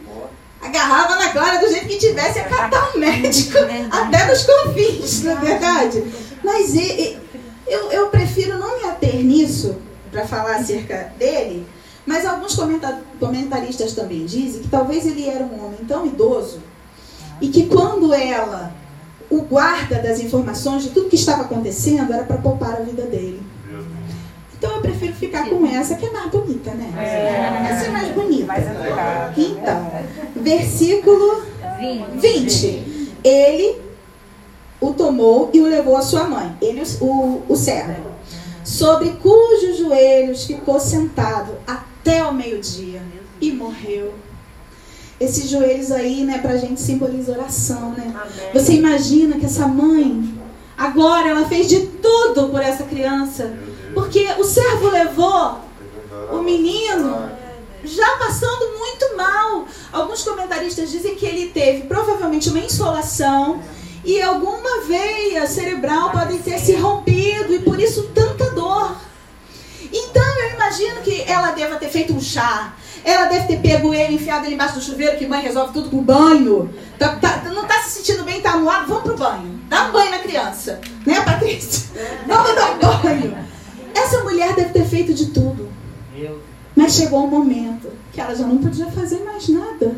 agarrava 0.62 1.16
na 1.16 1.30
Clara 1.30 1.58
do 1.60 1.68
jeito 1.70 1.88
que 1.88 1.98
tivesse, 1.98 2.40
ia 2.40 2.46
catar 2.46 2.92
um 2.96 3.00
médico 3.00 3.58
até 3.92 4.26
nos 4.28 4.44
confins, 4.44 5.24
não 5.24 5.34
é 5.34 5.36
verdade? 5.36 6.04
Mas 6.44 6.74
e- 6.76 6.80
e- 6.80 7.18
eu, 7.68 7.92
eu 7.92 8.08
prefiro 8.08 8.58
não 8.58 8.78
me 8.80 8.86
ater 8.90 9.16
nisso 9.16 9.76
para 10.16 10.26
falar 10.26 10.56
acerca 10.56 11.12
dele, 11.20 11.68
mas 12.06 12.26
alguns 12.26 12.56
comenta- 12.56 13.02
comentaristas 13.20 13.92
também 13.94 14.26
dizem 14.26 14.62
que 14.62 14.70
talvez 14.70 15.06
ele 15.06 15.28
era 15.28 15.44
um 15.44 15.66
homem 15.66 15.80
tão 15.86 16.06
idoso 16.06 16.60
e 17.42 17.50
que 17.50 17.66
quando 17.66 18.14
ela 18.14 18.72
o 19.30 19.42
guarda 19.42 20.00
das 20.00 20.22
informações 20.22 20.84
de 20.84 20.90
tudo 20.92 21.10
que 21.10 21.16
estava 21.18 21.42
acontecendo 21.42 22.14
era 22.14 22.24
para 22.24 22.38
poupar 22.38 22.76
a 22.76 22.80
vida 22.84 23.02
dele. 23.04 23.42
Então 24.58 24.74
eu 24.76 24.82
prefiro 24.82 25.14
ficar 25.14 25.50
com 25.50 25.66
essa 25.66 25.96
que 25.96 26.06
é 26.06 26.12
mais 26.12 26.32
bonita, 26.32 26.72
né? 26.72 26.94
É. 26.98 27.72
Essa 27.72 27.86
é 27.86 27.90
mais 27.90 28.08
bonita. 28.14 28.54
Educado. 28.56 29.42
Então, 29.42 29.92
versículo 30.38 31.44
20. 32.16 33.12
Ele 33.22 33.82
o 34.80 34.94
tomou 34.94 35.50
e 35.54 35.60
o 35.60 35.66
levou 35.68 35.98
à 35.98 36.02
sua 36.02 36.24
mãe, 36.26 36.56
ele 36.62 36.82
o, 37.02 37.42
o 37.50 37.56
servo, 37.56 38.15
sobre 38.76 39.12
cujos 39.12 39.78
joelhos 39.78 40.46
ficou 40.46 40.80
sentado 40.80 41.54
até 41.66 42.24
o 42.24 42.34
meio-dia 42.34 43.02
e 43.40 43.52
morreu. 43.52 44.14
Esses 45.20 45.50
joelhos 45.50 45.92
aí, 45.92 46.26
né, 46.26 46.40
pra 46.40 46.58
gente 46.58 46.82
simboliza 46.82 47.32
oração, 47.32 47.92
né? 47.92 48.14
Você 48.54 48.74
imagina 48.74 49.40
que 49.40 49.46
essa 49.46 49.66
mãe, 49.66 50.38
agora 50.78 51.30
ela 51.30 51.48
fez 51.48 51.70
de 51.70 51.86
tudo 51.88 52.50
por 52.50 52.62
essa 52.62 52.84
criança, 52.84 53.58
porque 53.94 54.28
o 54.38 54.44
servo 54.44 54.90
levou 54.90 55.60
o 56.34 56.42
menino 56.42 57.30
já 57.86 58.18
passando 58.18 58.78
muito 58.78 59.16
mal. 59.16 59.66
Alguns 59.94 60.22
comentaristas 60.24 60.92
dizem 60.92 61.16
que 61.16 61.26
ele 61.26 61.48
teve 61.52 61.84
provavelmente 61.84 62.50
uma 62.50 62.60
insolação 62.60 63.62
e 64.04 64.22
alguma 64.22 64.82
veia 64.82 65.48
cerebral 65.48 66.12
pode 66.12 66.40
ter 66.40 66.60
se 66.60 66.74
rompido 66.76 67.54
e 67.54 67.60
por 67.60 67.80
isso 67.80 68.10
tanta 68.14 68.52
dor. 68.52 68.55
Então 69.92 70.24
eu 70.40 70.52
imagino 70.56 71.02
que 71.02 71.22
ela 71.28 71.52
deva 71.52 71.76
ter 71.78 71.90
feito 71.90 72.14
um 72.14 72.22
chá. 72.22 72.74
Ela 73.04 73.26
deve 73.26 73.48
ter 73.48 73.60
pego 73.62 73.94
ele, 73.94 74.16
enfiado 74.16 74.46
ele 74.46 74.56
embaixo 74.56 74.76
do 74.76 74.82
chuveiro, 74.82 75.18
que 75.18 75.28
mãe 75.28 75.42
resolve 75.42 75.74
tudo 75.74 75.90
com 75.90 76.02
banho. 76.02 76.74
Tá- 76.98 77.16
tá- 77.18 77.44
não 77.54 77.66
tá 77.66 77.80
se 77.84 77.92
sentindo 77.92 78.24
bem, 78.24 78.42
tá 78.42 78.54
amuado, 78.54 78.88
vamos 78.88 79.04
pro 79.04 79.18
banho. 79.18 79.60
Dá 79.70 79.86
um 79.88 79.92
banho 79.92 80.12
na 80.12 80.20
criança. 80.20 80.82
Né, 81.06 81.22
Patrícia? 81.22 81.90
Vamos 82.28 82.56
dar 82.56 82.72
um 82.74 82.80
banho. 83.02 83.38
Essa 83.94 84.24
mulher 84.24 84.54
deve 84.56 84.70
ter 84.74 84.86
feito 84.86 85.14
de 85.14 85.28
tudo. 85.28 85.70
Mas 86.76 86.94
chegou 86.96 87.24
um 87.24 87.28
momento 87.30 87.92
que 88.12 88.20
ela 88.20 88.36
já 88.36 88.46
não 88.46 88.58
podia 88.58 88.88
fazer 88.88 89.24
mais 89.24 89.48
nada. 89.50 89.96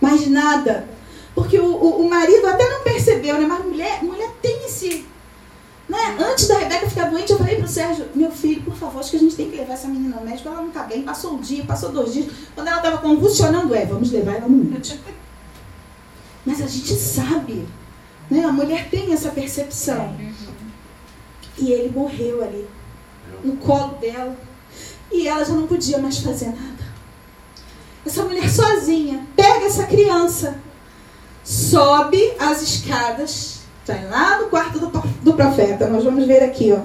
Mais 0.00 0.26
nada. 0.28 0.88
Porque 1.34 1.58
o, 1.58 1.64
o, 1.66 2.06
o 2.06 2.10
marido 2.10 2.46
até 2.46 2.68
não 2.68 2.82
percebeu, 2.82 3.36
né? 3.38 3.46
Mas 3.46 3.64
mulher, 3.64 4.02
mulher 4.02 4.30
tem 4.40 4.64
esse. 4.66 5.06
Né? 5.88 6.18
Antes 6.20 6.46
da 6.46 6.58
Rebeca 6.58 6.88
ficar 6.88 7.08
doente, 7.08 7.32
eu 7.32 7.38
falei 7.38 7.56
pro 7.56 7.66
Sérgio, 7.66 8.06
meu 8.14 8.30
filho, 8.30 8.62
por 8.62 8.74
favor, 8.74 9.00
acho 9.00 9.10
que 9.10 9.16
a 9.16 9.20
gente 9.20 9.34
tem 9.34 9.50
que 9.50 9.56
levar 9.56 9.72
essa 9.72 9.88
menina 9.88 10.16
ao 10.16 10.24
médico, 10.24 10.48
ela 10.48 10.60
não 10.60 10.70
tá 10.70 10.82
bem, 10.82 11.02
passou 11.02 11.32
um 11.32 11.40
dia, 11.40 11.64
passou 11.64 11.90
dois 11.90 12.12
dias. 12.12 12.26
Quando 12.54 12.68
ela 12.68 12.76
estava 12.76 12.98
convulsionando, 12.98 13.74
é, 13.74 13.86
vamos 13.86 14.10
levar 14.10 14.34
ela 14.34 14.48
no 14.48 14.64
médico. 14.64 15.02
Mas 16.44 16.60
a 16.60 16.66
gente 16.66 16.94
sabe, 16.94 17.66
né? 18.30 18.44
A 18.44 18.52
mulher 18.52 18.88
tem 18.90 19.12
essa 19.12 19.30
percepção. 19.30 20.14
E 21.56 21.72
ele 21.72 21.90
morreu 21.90 22.42
ali, 22.44 22.68
no 23.42 23.56
colo 23.56 23.94
dela. 23.94 24.36
E 25.10 25.26
ela 25.26 25.44
já 25.44 25.52
não 25.52 25.66
podia 25.66 25.98
mais 25.98 26.18
fazer 26.18 26.46
nada. 26.46 26.88
Essa 28.04 28.24
mulher 28.24 28.48
sozinha 28.48 29.26
pega 29.34 29.66
essa 29.66 29.86
criança, 29.86 30.60
sobe 31.44 32.32
as 32.38 32.62
escadas, 32.62 33.57
Está 33.90 34.06
lá 34.10 34.38
no 34.38 34.48
quarto 34.48 34.78
do, 34.78 34.88
do 35.22 35.32
profeta. 35.32 35.86
Nós 35.86 36.04
vamos 36.04 36.26
ver 36.26 36.42
aqui, 36.42 36.74
ó. 36.74 36.80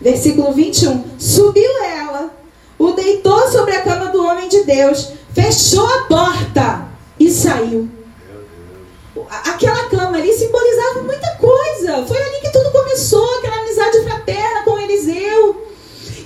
Versículo 0.00 0.52
21. 0.52 1.04
Subiu 1.16 1.70
ela, 1.84 2.30
o 2.76 2.90
deitou 2.90 3.48
sobre 3.48 3.76
a 3.76 3.82
cama 3.82 4.06
do 4.06 4.20
homem 4.24 4.48
de 4.48 4.64
Deus, 4.64 5.12
fechou 5.32 5.86
a 5.86 6.02
porta 6.02 6.88
e 7.20 7.30
saiu. 7.30 7.88
Aquela 9.30 9.84
cama 9.84 10.18
ali 10.18 10.32
simbolizava 10.32 11.02
muita 11.02 11.30
coisa. 11.36 12.04
Foi 12.04 12.20
ali 12.20 12.40
que 12.40 12.50
tudo 12.50 12.72
começou, 12.72 13.38
aquela 13.38 13.60
amizade 13.60 14.02
fraterna 14.02 14.64
com 14.64 14.80
Eliseu. 14.80 15.64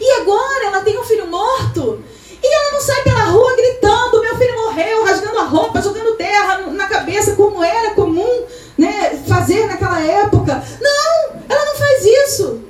E 0.00 0.12
agora 0.22 0.64
ela 0.64 0.80
tem 0.80 0.98
um 0.98 1.04
filho 1.04 1.26
morto. 1.26 2.02
E 2.42 2.46
ela 2.46 2.72
não 2.72 2.80
sai 2.80 3.02
pela 3.02 3.24
rua 3.24 3.54
gritando: 3.54 4.22
meu 4.22 4.36
filho 4.38 4.56
morreu, 4.62 5.04
rasgando 5.04 5.38
a 5.38 5.44
roupa, 5.44 5.82
jogando 5.82 6.16
terra 6.16 6.70
na 6.70 6.86
cabeça, 6.86 7.36
como 7.36 7.62
era 7.62 7.90
comum 7.90 8.46
né, 8.82 9.22
fazer 9.28 9.66
naquela 9.68 10.00
época. 10.00 10.62
Não, 10.80 11.40
ela 11.48 11.66
não 11.66 11.76
faz 11.76 12.04
isso. 12.04 12.64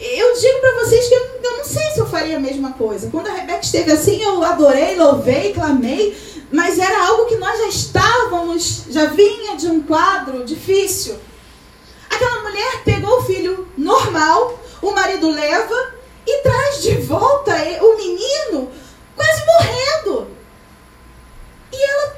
Eu 0.00 0.34
digo 0.40 0.60
para 0.60 0.84
vocês 0.84 1.06
que 1.06 1.14
eu, 1.14 1.58
não 1.58 1.64
sei 1.64 1.90
se 1.90 1.98
eu 1.98 2.06
faria 2.06 2.38
a 2.38 2.40
mesma 2.40 2.72
coisa. 2.72 3.10
Quando 3.10 3.28
a 3.28 3.34
Rebeca 3.34 3.60
esteve 3.60 3.92
assim, 3.92 4.22
eu 4.22 4.42
adorei, 4.42 4.96
louvei, 4.96 5.52
clamei, 5.52 6.16
mas 6.50 6.78
era 6.78 7.08
algo 7.08 7.26
que 7.26 7.36
nós 7.36 7.58
já 7.58 7.68
estávamos, 7.68 8.84
já 8.88 9.06
vinha 9.06 9.56
de 9.56 9.66
um 9.68 9.82
quadro 9.82 10.44
difícil. 10.44 11.16
Aquela 12.08 12.42
mulher 12.42 12.82
pegou 12.84 13.18
o 13.18 13.24
filho 13.24 13.68
normal, 13.76 14.58
o 14.80 14.92
marido 14.92 15.30
leva 15.30 15.94
e 16.26 16.42
traz 16.42 16.82
de 16.82 16.96
volta 17.02 17.54
o 17.82 17.96
menino 17.96 18.70
quase 19.14 19.42
morrendo. 19.46 20.28
E 21.70 21.82
ela 21.82 22.16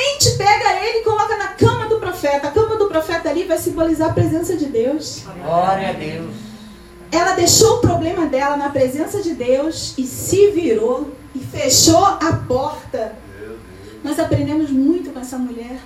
simplesmente 0.00 0.36
pega 0.36 0.84
ele 0.84 0.98
e 0.98 1.04
coloca 1.04 1.36
na 1.36 1.48
cama 1.48 1.86
do 1.86 1.98
profeta. 1.98 2.48
A 2.48 2.50
cama 2.50 2.76
do 2.76 2.86
profeta 2.86 3.28
ali 3.28 3.44
vai 3.44 3.58
simbolizar 3.58 4.10
a 4.10 4.12
presença 4.12 4.56
de 4.56 4.66
Deus. 4.66 5.24
Glória 5.42 5.90
a 5.90 5.92
Deus. 5.92 6.34
Ela 7.12 7.32
deixou 7.32 7.76
o 7.76 7.80
problema 7.80 8.26
dela 8.26 8.56
na 8.56 8.70
presença 8.70 9.20
de 9.20 9.34
Deus 9.34 9.94
e 9.98 10.06
se 10.06 10.50
virou 10.50 11.12
e 11.34 11.40
fechou 11.40 12.04
a 12.04 12.40
porta. 12.46 13.16
Nós 14.02 14.18
aprendemos 14.18 14.70
muito 14.70 15.10
com 15.10 15.20
essa 15.20 15.36
mulher. 15.36 15.78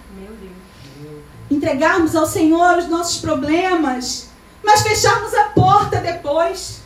Entregarmos 1.51 2.15
ao 2.15 2.27
Senhor 2.27 2.79
os 2.79 2.89
nossos 2.89 3.21
problemas, 3.21 4.29
mas 4.63 4.83
fecharmos 4.83 5.35
a 5.35 5.45
porta 5.45 5.99
depois. 5.99 6.84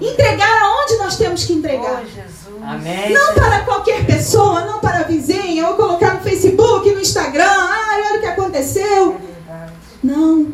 Entregar 0.00 0.62
aonde 0.62 0.96
nós 0.96 1.16
temos 1.16 1.44
que 1.44 1.54
entregar. 1.54 2.04
Jesus. 2.04 2.62
Amém. 2.62 3.12
Não 3.12 3.34
para 3.34 3.60
qualquer 3.60 4.04
pessoa, 4.04 4.64
não 4.64 4.80
para 4.80 5.00
a 5.00 5.02
vizinha, 5.04 5.68
ou 5.68 5.74
colocar 5.74 6.14
no 6.14 6.20
Facebook, 6.20 6.90
no 6.90 7.00
Instagram, 7.00 7.44
ai, 7.46 8.02
olha 8.02 8.18
o 8.18 8.20
que 8.20 8.26
aconteceu. 8.26 9.20
Não. 10.02 10.52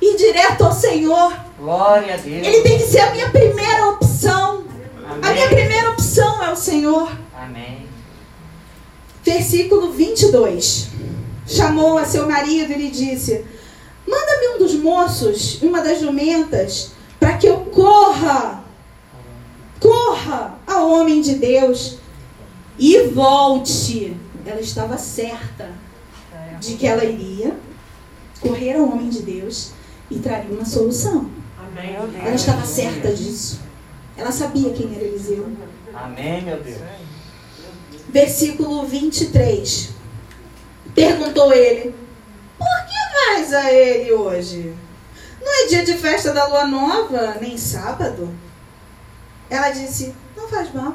Ir 0.00 0.16
direto 0.16 0.64
ao 0.64 0.72
Senhor. 0.72 1.32
Glória 1.58 2.14
a 2.14 2.16
Deus. 2.16 2.46
Ele 2.46 2.62
tem 2.62 2.78
que 2.78 2.84
ser 2.84 3.00
a 3.00 3.10
minha 3.10 3.28
primeira 3.30 3.88
opção. 3.88 4.64
Amém. 5.04 5.20
A 5.22 5.32
minha 5.32 5.48
primeira 5.48 5.90
opção 5.90 6.42
é 6.44 6.52
o 6.52 6.56
Senhor. 6.56 7.10
Amém. 7.36 7.86
Versículo 9.22 9.92
22. 9.92 10.88
Chamou 11.46 11.98
a 11.98 12.04
seu 12.04 12.28
marido 12.28 12.72
e 12.72 12.76
lhe 12.76 12.90
disse: 12.90 13.44
Manda-me 14.06 14.54
um 14.54 14.58
dos 14.58 14.74
moços, 14.74 15.60
uma 15.62 15.80
das 15.80 16.00
jumentas, 16.00 16.92
para 17.18 17.36
que 17.36 17.46
eu 17.46 17.60
corra, 17.66 18.64
corra 19.80 20.58
ao 20.66 20.90
homem 20.90 21.20
de 21.20 21.34
Deus 21.34 21.98
e 22.78 23.08
volte. 23.08 24.16
Ela 24.46 24.60
estava 24.60 24.96
certa 24.96 25.70
de 26.60 26.74
que 26.74 26.86
ela 26.86 27.04
iria 27.04 27.56
correr 28.40 28.74
ao 28.74 28.88
homem 28.88 29.08
de 29.08 29.22
Deus 29.22 29.72
e 30.10 30.18
traria 30.18 30.54
uma 30.54 30.64
solução. 30.64 31.30
Amém. 31.58 31.94
Ela 31.94 32.34
estava 32.34 32.64
certa 32.64 33.12
disso. 33.12 33.60
Ela 34.16 34.32
sabia 34.32 34.70
quem 34.70 34.94
era 34.94 35.04
Eliseu. 35.04 35.46
Amém, 35.94 36.42
meu 36.42 36.60
Deus. 36.60 36.78
Versículo 38.08 38.86
23. 38.86 39.90
Perguntou 40.94 41.52
ele: 41.52 41.94
Por 42.58 42.86
que 42.86 43.36
vais 43.36 43.52
a 43.52 43.72
ele 43.72 44.12
hoje? 44.12 44.74
Não 45.48 45.64
é 45.64 45.66
dia 45.66 45.82
de 45.82 45.94
festa 45.94 46.34
da 46.34 46.46
lua 46.46 46.66
nova, 46.66 47.38
nem 47.40 47.56
sábado. 47.56 48.28
Ela 49.48 49.70
disse: 49.70 50.14
Não 50.36 50.46
faz 50.46 50.70
mal. 50.74 50.94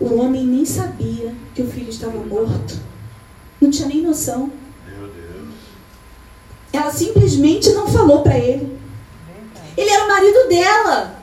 O 0.00 0.16
homem 0.16 0.44
nem 0.44 0.66
sabia 0.66 1.32
que 1.54 1.62
o 1.62 1.70
filho 1.70 1.88
estava 1.88 2.18
morto. 2.18 2.76
Não 3.60 3.70
tinha 3.70 3.86
nem 3.86 4.02
noção. 4.02 4.50
Meu 4.84 5.06
Deus. 5.06 5.54
Ela 6.72 6.90
simplesmente 6.90 7.70
não 7.70 7.86
falou 7.86 8.22
para 8.22 8.36
ele. 8.36 8.76
Ele 9.76 9.90
era 9.90 10.06
o 10.06 10.08
marido 10.08 10.48
dela. 10.48 11.22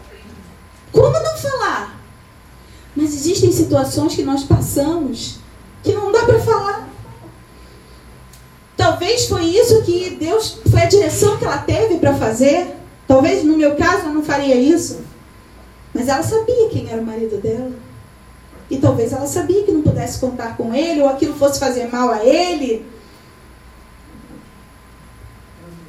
Como 0.94 1.12
não 1.12 1.38
falar? 1.38 2.02
Mas 2.96 3.14
existem 3.14 3.52
situações 3.52 4.16
que 4.16 4.24
nós 4.24 4.46
passamos 4.46 5.40
que 5.84 5.92
não 5.92 6.10
dá 6.10 6.24
para 6.24 6.40
falar. 6.40 6.89
Talvez 9.00 9.28
foi 9.28 9.46
isso 9.46 9.82
que 9.84 10.10
Deus, 10.20 10.60
foi 10.70 10.82
a 10.82 10.86
direção 10.86 11.38
que 11.38 11.46
ela 11.46 11.60
teve 11.60 12.00
para 12.00 12.14
fazer. 12.16 12.76
Talvez 13.08 13.46
no 13.46 13.56
meu 13.56 13.78
caso 13.78 14.08
eu 14.08 14.14
não 14.14 14.22
faria 14.22 14.56
isso. 14.56 15.00
Mas 15.94 16.10
ela 16.10 16.22
sabia 16.22 16.68
quem 16.68 16.90
era 16.90 17.02
o 17.02 17.06
marido 17.06 17.38
dela. 17.38 17.72
E 18.70 18.78
talvez 18.78 19.14
ela 19.14 19.26
sabia 19.26 19.64
que 19.64 19.72
não 19.72 19.84
pudesse 19.84 20.20
contar 20.20 20.58
com 20.58 20.76
ele, 20.76 21.02
ou 21.02 21.08
aquilo 21.08 21.34
fosse 21.34 21.62
fazer 21.62 21.90
mal 21.90 22.10
a 22.10 22.26
ele. 22.26 22.86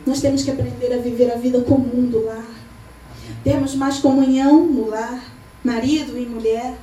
Nós 0.06 0.20
temos 0.20 0.44
que 0.44 0.52
aprender 0.52 0.94
a 0.94 0.98
viver 0.98 1.32
a 1.32 1.36
vida 1.36 1.60
comum 1.62 2.06
do 2.06 2.24
lar. 2.24 2.46
Temos 3.42 3.74
mais 3.74 3.98
comunhão 3.98 4.64
no 4.64 4.88
lar, 4.88 5.20
marido 5.64 6.16
e 6.16 6.24
mulher. 6.24 6.74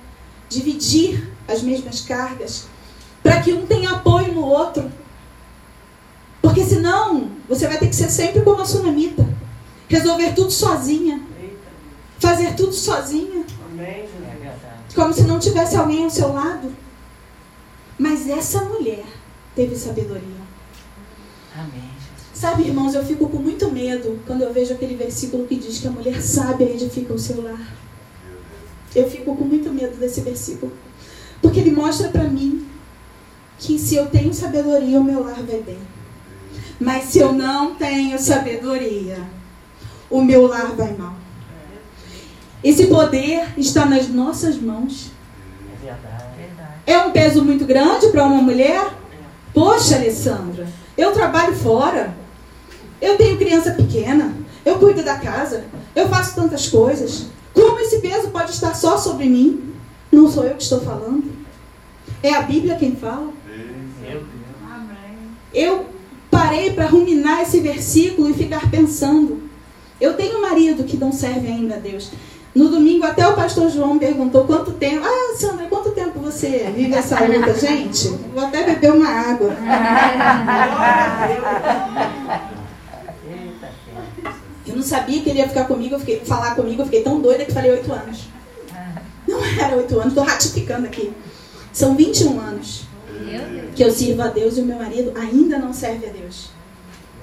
Dividir 0.50 1.32
as 1.48 1.62
mesmas 1.62 2.02
cargas, 2.02 2.68
para 3.24 3.42
que 3.42 3.54
um 3.54 3.66
tenha 3.66 3.92
apoio 3.92 4.34
no 4.34 4.46
outro. 4.46 4.92
Porque 6.48 6.64
senão, 6.64 7.30
você 7.50 7.68
vai 7.68 7.78
ter 7.78 7.90
que 7.90 7.96
ser 7.96 8.10
sempre 8.10 8.42
como 8.42 8.62
a 8.62 8.66
sunamita. 8.66 9.28
Resolver 9.90 10.34
tudo 10.34 10.50
sozinha. 10.50 11.22
Fazer 12.20 12.56
tudo 12.56 12.72
sozinha. 12.72 13.44
É. 13.78 14.06
Como 14.96 15.14
se 15.14 15.24
não 15.24 15.40
tivesse 15.40 15.76
alguém 15.76 16.06
ao 16.06 16.10
seu 16.10 16.32
lado. 16.32 16.74
Mas 18.00 18.30
essa 18.30 18.64
mulher 18.64 19.04
teve 19.58 19.76
sabedoria. 19.76 20.48
Amém. 21.54 21.90
Sabe, 22.34 22.64
irmãos, 22.64 22.96
eu 22.96 23.04
fico 23.04 23.28
com 23.28 23.40
muito 23.40 23.70
medo 23.70 24.18
quando 24.26 24.44
eu 24.44 24.54
vejo 24.54 24.74
aquele 24.74 24.96
versículo 24.96 25.46
que 25.48 25.56
diz 25.58 25.80
que 25.80 25.88
a 25.90 25.92
mulher 25.92 26.22
sábia 26.22 26.70
edifica 26.70 27.14
o 27.14 27.20
seu 27.20 27.44
lar. 27.44 27.76
Eu 28.96 29.10
fico 29.10 29.36
com 29.36 29.44
muito 29.44 29.70
medo 29.70 29.98
desse 29.98 30.22
versículo. 30.22 30.72
Porque 31.42 31.60
ele 31.60 31.72
mostra 31.72 32.08
para 32.08 32.24
mim 32.24 32.66
que 33.60 33.78
se 33.78 33.96
eu 33.96 34.06
tenho 34.06 34.34
sabedoria, 34.34 34.98
o 34.98 35.04
meu 35.04 35.26
lar 35.26 35.44
vai 35.44 35.62
bem. 35.62 35.97
Mas 36.80 37.06
se 37.06 37.20
eu 37.20 37.34
não 37.34 37.76
tenho 37.76 38.20
sabedoria, 38.20 39.20
o 40.10 40.22
meu 40.22 40.48
lar 40.48 40.76
vai 40.76 40.94
mal. 40.94 41.16
Esse 42.63 42.88
poder 42.88 43.48
está 43.58 43.86
nas 43.86 44.08
nossas 44.08 44.58
mãos. 44.58 45.12
É. 46.86 46.94
É 46.94 47.00
um 47.00 47.12
peso 47.12 47.44
muito 47.44 47.66
grande 47.66 48.08
para 48.08 48.26
uma 48.26 48.42
mulher? 48.42 48.94
Poxa, 49.54 49.96
Alessandra, 49.96 50.68
eu 50.98 51.12
trabalho 51.12 51.56
fora. 51.56 52.16
Eu 53.02 53.18
tenho 53.18 53.38
criança 53.38 53.72
pequena. 53.72 54.34
Eu 54.66 54.78
cuido 54.80 55.04
da 55.04 55.18
casa. 55.18 55.66
Eu 55.96 56.08
faço 56.10 56.36
tantas 56.36 56.68
coisas. 56.68 57.28
Como 57.54 57.80
esse 57.80 58.00
peso 58.00 58.30
pode 58.30 58.52
estar 58.52 58.76
só 58.76 58.98
sobre 58.98 59.26
mim? 59.26 59.74
Não 60.12 60.30
sou 60.30 60.44
eu 60.44 60.56
que 60.56 60.63
estou 60.63 60.82
falando. 60.82 61.32
É 62.22 62.34
a 62.34 62.42
Bíblia 62.42 62.76
quem 62.76 62.96
fala. 62.96 63.34
Meu 63.46 64.22
Deus. 64.22 64.24
Eu 65.54 65.86
parei 66.38 66.71
para 66.71 66.86
ruminar 66.86 67.41
esse 67.41 67.60
versículo 67.60 68.30
e 68.30 68.34
ficar 68.34 68.69
pensando. 68.69 69.41
Eu 70.00 70.13
tenho 70.13 70.38
um 70.38 70.41
marido 70.41 70.84
que 70.84 70.95
não 70.95 71.12
serve 71.12 71.47
ainda 71.47 71.76
a 71.76 71.80
Deus. 71.80 72.12
No 72.54 72.69
domingo, 72.69 73.06
até 73.06 73.28
o 73.28 73.34
pastor 73.34 73.69
João 73.71 73.97
perguntou 73.97 74.45
quanto 74.45 74.71
tempo. 74.73 75.04
Ah, 75.04 75.36
Sandra, 75.36 75.65
quanto 75.65 75.91
tempo 75.91 76.19
você 76.19 76.71
vive 76.76 76.93
essa 76.93 77.19
luta? 77.23 77.54
Gente, 77.56 78.10
vou 78.34 78.45
até 78.45 78.63
beber 78.63 78.93
uma 78.93 79.10
água. 79.10 79.56
Eu 84.67 84.76
não 84.76 84.84
sabia 84.84 85.21
que 85.21 85.30
ele 85.30 85.39
ia 85.39 85.47
ficar 85.47 85.65
comigo, 85.65 85.95
eu 85.95 86.00
fiquei, 86.00 86.19
falar 86.19 86.54
comigo, 86.54 86.82
eu 86.82 86.86
fiquei 86.86 87.02
tão 87.02 87.19
doida 87.19 87.45
que 87.45 87.52
falei 87.52 87.71
oito 87.71 87.91
anos. 87.91 88.28
Não 89.28 89.43
era 89.43 89.76
oito 89.76 89.95
anos, 89.95 90.10
estou 90.10 90.23
ratificando 90.23 90.86
aqui. 90.86 91.12
São 91.73 91.95
21 91.95 92.39
anos 92.39 92.87
que 93.75 93.84
eu 93.84 93.91
sirvo 93.91 94.21
a 94.21 94.27
Deus 94.27 94.58
e 94.58 94.62
o 94.62 94.65
meu 94.65 94.77
marido 94.77 95.12
ainda 95.15 95.58
não 95.60 95.73
serve 95.73 96.08
a 96.08 96.10
Deus. 96.10 96.49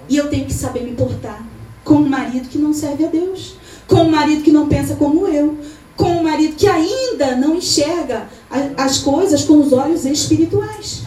E 0.09 0.17
eu 0.17 0.29
tenho 0.29 0.47
que 0.47 0.53
saber 0.53 0.83
me 0.83 0.93
portar 0.93 1.45
com 1.83 1.95
um 1.95 2.09
marido 2.09 2.49
que 2.49 2.59
não 2.59 2.73
serve 2.73 3.05
a 3.05 3.09
Deus, 3.09 3.57
com 3.87 3.97
um 3.97 4.11
marido 4.11 4.43
que 4.43 4.53
não 4.53 4.69
pensa 4.69 4.97
como 4.97 5.27
eu, 5.27 5.59
com 5.97 6.11
um 6.19 6.23
marido 6.23 6.57
que 6.57 6.67
ainda 6.67 7.37
não 7.37 7.57
enxerga 7.57 8.29
as 8.77 8.99
coisas 8.99 9.45
com 9.45 9.59
os 9.59 9.73
olhos 9.73 10.05
espirituais. 10.05 11.03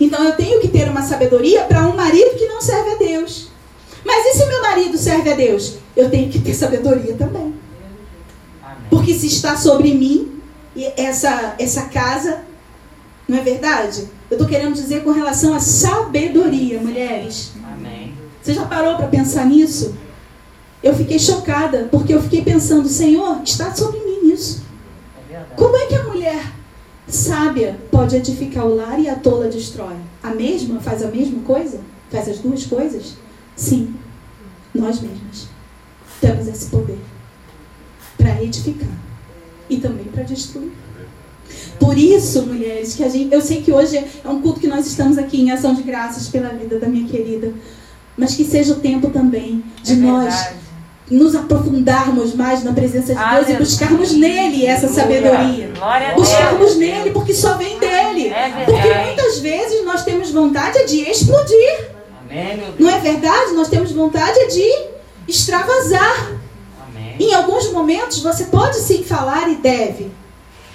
Então 0.00 0.22
eu 0.24 0.36
tenho 0.36 0.60
que 0.60 0.68
ter 0.68 0.88
uma 0.88 1.02
sabedoria 1.02 1.64
para 1.64 1.86
um 1.86 1.96
marido 1.96 2.36
que 2.36 2.46
não 2.46 2.60
serve 2.60 2.90
a 2.90 2.96
Deus. 2.96 3.48
Mas 4.04 4.26
e 4.26 4.38
se 4.38 4.46
meu 4.46 4.62
marido 4.62 4.96
serve 4.98 5.32
a 5.32 5.34
Deus? 5.34 5.74
Eu 5.96 6.10
tenho 6.10 6.30
que 6.30 6.38
ter 6.38 6.54
sabedoria 6.54 7.14
também. 7.14 7.54
Porque 8.90 9.14
se 9.14 9.26
está 9.26 9.56
sobre 9.56 9.94
mim 9.94 10.40
essa, 10.96 11.54
essa 11.58 11.82
casa, 11.86 12.44
não 13.28 13.38
é 13.38 13.42
verdade? 13.42 14.08
Eu 14.30 14.36
estou 14.36 14.48
querendo 14.48 14.74
dizer 14.74 15.02
com 15.02 15.10
relação 15.10 15.54
à 15.54 15.60
sabedoria, 15.60 16.80
mulheres. 16.80 17.52
Amém. 17.72 18.14
Você 18.42 18.54
já 18.54 18.64
parou 18.64 18.96
para 18.96 19.08
pensar 19.08 19.46
nisso? 19.46 19.94
Eu 20.82 20.94
fiquei 20.94 21.18
chocada, 21.18 21.88
porque 21.90 22.14
eu 22.14 22.22
fiquei 22.22 22.42
pensando, 22.42 22.88
Senhor, 22.88 23.40
está 23.42 23.74
sobre 23.74 23.98
mim 24.00 24.32
isso. 24.32 24.62
É. 25.30 25.42
Como 25.56 25.76
é 25.76 25.86
que 25.86 25.94
a 25.94 26.04
mulher 26.04 26.52
sábia 27.08 27.78
pode 27.90 28.14
edificar 28.14 28.66
o 28.66 28.76
lar 28.76 29.00
e 29.00 29.08
a 29.08 29.16
tola 29.16 29.48
destrói? 29.48 29.96
A 30.22 30.30
mesma 30.30 30.80
faz 30.80 31.02
a 31.02 31.08
mesma 31.08 31.40
coisa? 31.42 31.80
Faz 32.10 32.28
as 32.28 32.38
duas 32.38 32.64
coisas? 32.66 33.14
Sim, 33.56 33.94
nós 34.74 35.00
mesmas 35.00 35.48
temos 36.20 36.46
esse 36.46 36.66
poder 36.66 36.98
para 38.16 38.42
edificar 38.42 38.88
e 39.68 39.78
também 39.78 40.04
para 40.04 40.22
destruir. 40.22 40.72
Por 41.78 41.96
isso, 41.96 42.42
mulheres, 42.42 42.94
que 42.94 43.04
a 43.04 43.08
gente, 43.08 43.32
eu 43.32 43.40
sei 43.40 43.62
que 43.62 43.72
hoje 43.72 43.96
é 43.96 44.28
um 44.28 44.40
culto 44.40 44.60
que 44.60 44.66
nós 44.66 44.86
estamos 44.86 45.18
aqui 45.18 45.40
em 45.40 45.50
ação 45.50 45.74
de 45.74 45.82
graças 45.82 46.28
pela 46.28 46.48
vida 46.50 46.78
da 46.78 46.86
minha 46.88 47.06
querida, 47.06 47.52
mas 48.16 48.34
que 48.34 48.44
seja 48.44 48.72
o 48.72 48.76
tempo 48.76 49.10
também 49.10 49.62
de 49.82 49.92
É 49.92 49.96
nós 49.96 50.48
nos 51.10 51.36
aprofundarmos 51.36 52.34
mais 52.34 52.64
na 52.64 52.72
presença 52.72 53.14
de 53.14 53.18
Deus 53.18 53.20
e 53.20 53.24
Aleluia. 53.24 53.58
buscarmos 53.58 54.12
nele 54.12 54.66
essa 54.66 54.88
sabedoria. 54.88 55.72
Buscarmos 56.16 56.76
nele 56.76 57.10
porque 57.10 57.32
só 57.32 57.56
vem 57.56 57.78
dele. 57.78 58.28
É 58.28 58.64
Porque 58.64 58.92
muitas 59.04 59.38
vezes 59.38 59.84
nós 59.84 60.04
temos 60.04 60.30
vontade 60.30 60.84
de 60.86 61.08
explodir. 61.08 61.90
Amém. 62.28 62.60
Não 62.78 62.90
é 62.90 62.98
verdade? 62.98 63.52
Nós 63.52 63.68
temos 63.68 63.92
vontade 63.92 64.52
de 64.52 64.88
extravasar. 65.28 66.32
Amém. 66.88 67.16
Em 67.20 67.34
alguns 67.34 67.70
momentos 67.70 68.20
você 68.20 68.44
pode 68.44 68.76
sim 68.78 69.04
falar 69.04 69.48
e 69.48 69.56
deve. 69.56 70.10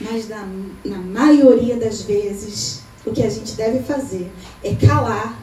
Mas 0.09 0.27
na, 0.29 0.47
na 0.85 0.97
maioria 0.97 1.75
das 1.77 2.01
vezes 2.03 2.81
o 3.05 3.11
que 3.11 3.23
a 3.23 3.29
gente 3.29 3.53
deve 3.53 3.79
fazer 3.79 4.31
é 4.63 4.73
calar 4.75 5.39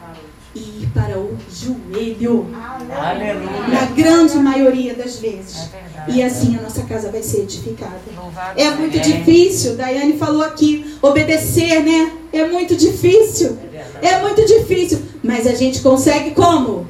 e 0.55 0.59
ir 0.59 0.89
para 0.93 1.17
o 1.19 1.37
joelho. 1.51 2.47
Na 2.87 3.09
Aleluia. 3.11 3.85
grande 3.95 4.35
maioria 4.37 4.93
das 4.95 5.17
É 5.17 5.21
vezes. 5.21 5.57
verdade. 5.67 6.11
E 6.17 6.23
assim 6.23 6.57
a 6.57 6.61
nossa 6.61 6.81
casa 6.83 7.11
vai 7.11 7.21
ser 7.21 7.41
edificada. 7.41 7.99
Louvado 8.15 8.59
É 8.59 8.71
muito 8.71 8.99
difícil, 8.99 9.75
Daiane 9.75 10.17
falou 10.17 10.41
aqui, 10.41 10.97
obedecer, 11.01 11.83
né? 11.83 12.11
É 12.33 12.45
muito 12.45 12.75
difícil. 12.75 13.57
É. 14.01 14.07
É 14.07 14.21
muito 14.21 14.43
difícil. 14.45 15.01
Mas 15.23 15.45
a 15.45 15.53
gente 15.53 15.81
consegue 15.81 16.31
como? 16.31 16.87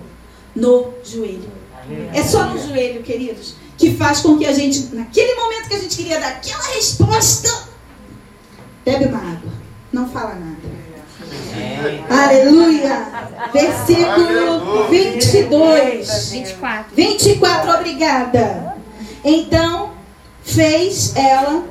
No 0.56 0.94
joelho. 1.04 1.50
Aleluia. 1.84 2.12
É 2.14 2.24
só 2.24 2.46
no 2.46 2.58
joelho, 2.60 3.02
queridos, 3.04 3.56
que 3.80 3.96
faz 3.96 4.20
com 4.20 4.38
que 4.38 4.46
a 4.46 4.52
gente, 4.52 4.94
naquele 4.94 5.34
momento 5.36 5.70
que 5.70 5.76
a 5.76 5.80
gente 5.80 5.96
queria 5.96 6.20
dar 6.20 6.28
aquela 6.28 6.64
resposta, 6.76 7.50
bebe 8.84 9.06
uma 9.06 9.18
água. 9.18 9.52
Não 9.92 10.10
fala 10.10 10.36
nada. 10.36 10.58
Amém. 11.82 12.06
Aleluia! 12.10 13.08
Versículo 13.54 14.90
22. 14.90 16.32
24. 16.32 16.96
24, 16.96 17.72
obrigada. 17.72 18.76
Então 19.24 19.94
fez 20.44 21.16
ela 21.16 21.64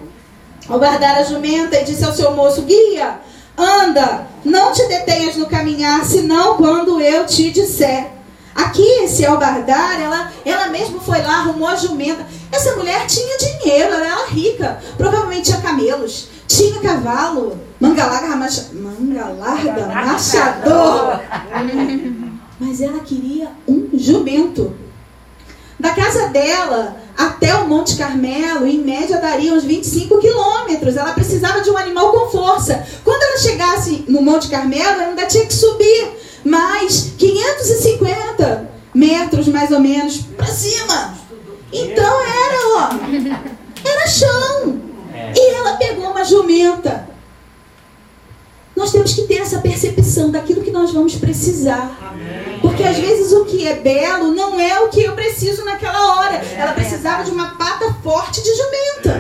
ao 0.67 0.79
guardar 0.79 1.19
a 1.19 1.25
jumenta 1.25 1.79
e 1.79 1.85
disse 1.85 2.05
ao 2.05 2.15
seu 2.15 2.35
moço: 2.35 2.63
Guia, 2.63 3.21
anda, 3.57 4.27
não 4.45 4.73
te 4.73 4.87
detenhas 4.89 5.37
no 5.37 5.47
caminhar, 5.47 6.05
senão 6.07 6.57
quando 6.57 7.03
eu 7.03 7.27
te 7.27 7.51
disser. 7.51 8.18
Aqui, 8.59 9.05
esse 9.05 9.25
albardar, 9.25 10.01
ela, 10.01 10.33
ela 10.45 10.67
mesmo 10.67 10.99
foi 10.99 11.23
lá, 11.23 11.39
arrumou 11.39 11.69
a 11.69 11.77
jumenta. 11.77 12.27
Essa 12.51 12.75
mulher 12.75 13.07
tinha 13.07 13.39
dinheiro, 13.39 13.95
ela 13.95 14.05
era 14.05 14.27
rica. 14.27 14.81
Provavelmente 14.97 15.45
tinha 15.45 15.61
camelos, 15.61 16.27
tinha 16.49 16.81
cavalo, 16.81 17.57
manga 17.79 18.05
larga, 18.05 18.35
macha, 18.35 18.71
manga 18.73 19.29
larga 19.29 19.87
machador. 19.87 21.21
Mas 22.59 22.81
ela 22.81 22.99
queria 22.99 23.49
um 23.67 23.91
jumento. 23.95 24.75
Da 25.79 25.91
casa 25.91 26.27
dela 26.31 26.97
até 27.17 27.55
o 27.55 27.69
Monte 27.69 27.97
Carmelo, 27.97 28.67
em 28.67 28.79
média, 28.79 29.21
daria 29.21 29.55
uns 29.55 29.63
25 29.63 30.19
quilômetros. 30.19 30.97
Ela 30.97 31.13
precisava 31.13 31.61
de 31.61 31.71
um 31.71 31.77
animal 31.77 32.11
com 32.11 32.29
força. 32.31 32.85
Quando 33.05 33.23
ela 33.23 33.39
chegasse 33.39 34.05
no 34.09 34.21
Monte 34.21 34.49
Carmelo, 34.49 35.01
ela 35.01 35.11
ainda 35.11 35.27
tinha 35.27 35.47
que 35.47 35.55
subir 35.55 36.28
mais 36.49 37.13
550 37.19 38.71
metros, 38.95 39.49
mais 39.49 39.71
ou 39.71 39.81
menos, 39.81 40.23
para 40.37 40.47
cima. 40.47 41.15
Então 41.73 42.21
era, 42.23 42.59
ó, 42.77 42.89
era 43.85 44.07
chão. 44.07 44.81
E 45.37 45.55
ela 45.55 45.77
pegou 45.77 46.11
uma 46.11 46.25
jumenta. 46.25 47.09
Nós 48.75 48.93
temos 48.93 49.13
que 49.13 49.23
ter 49.23 49.39
essa 49.39 49.59
percepção 49.59 50.31
daquilo 50.31 50.63
que 50.63 50.71
nós 50.71 50.93
vamos 50.93 51.17
precisar. 51.17 52.15
Porque 52.61 52.83
às 52.83 52.97
vezes 52.97 53.33
o 53.33 53.45
que 53.45 53.67
é 53.67 53.77
belo 53.77 54.33
não 54.35 54.61
é 54.61 54.81
o 54.81 54.89
que 54.89 55.03
eu 55.03 55.13
preciso 55.13 55.65
naquela 55.65 56.17
hora. 56.17 56.35
Ela 56.57 56.73
precisava 56.73 57.25
de 57.25 57.31
uma 57.31 57.57
pata 57.57 57.95
forte 58.03 58.43
de 58.43 58.51
jumenta. 58.55 59.19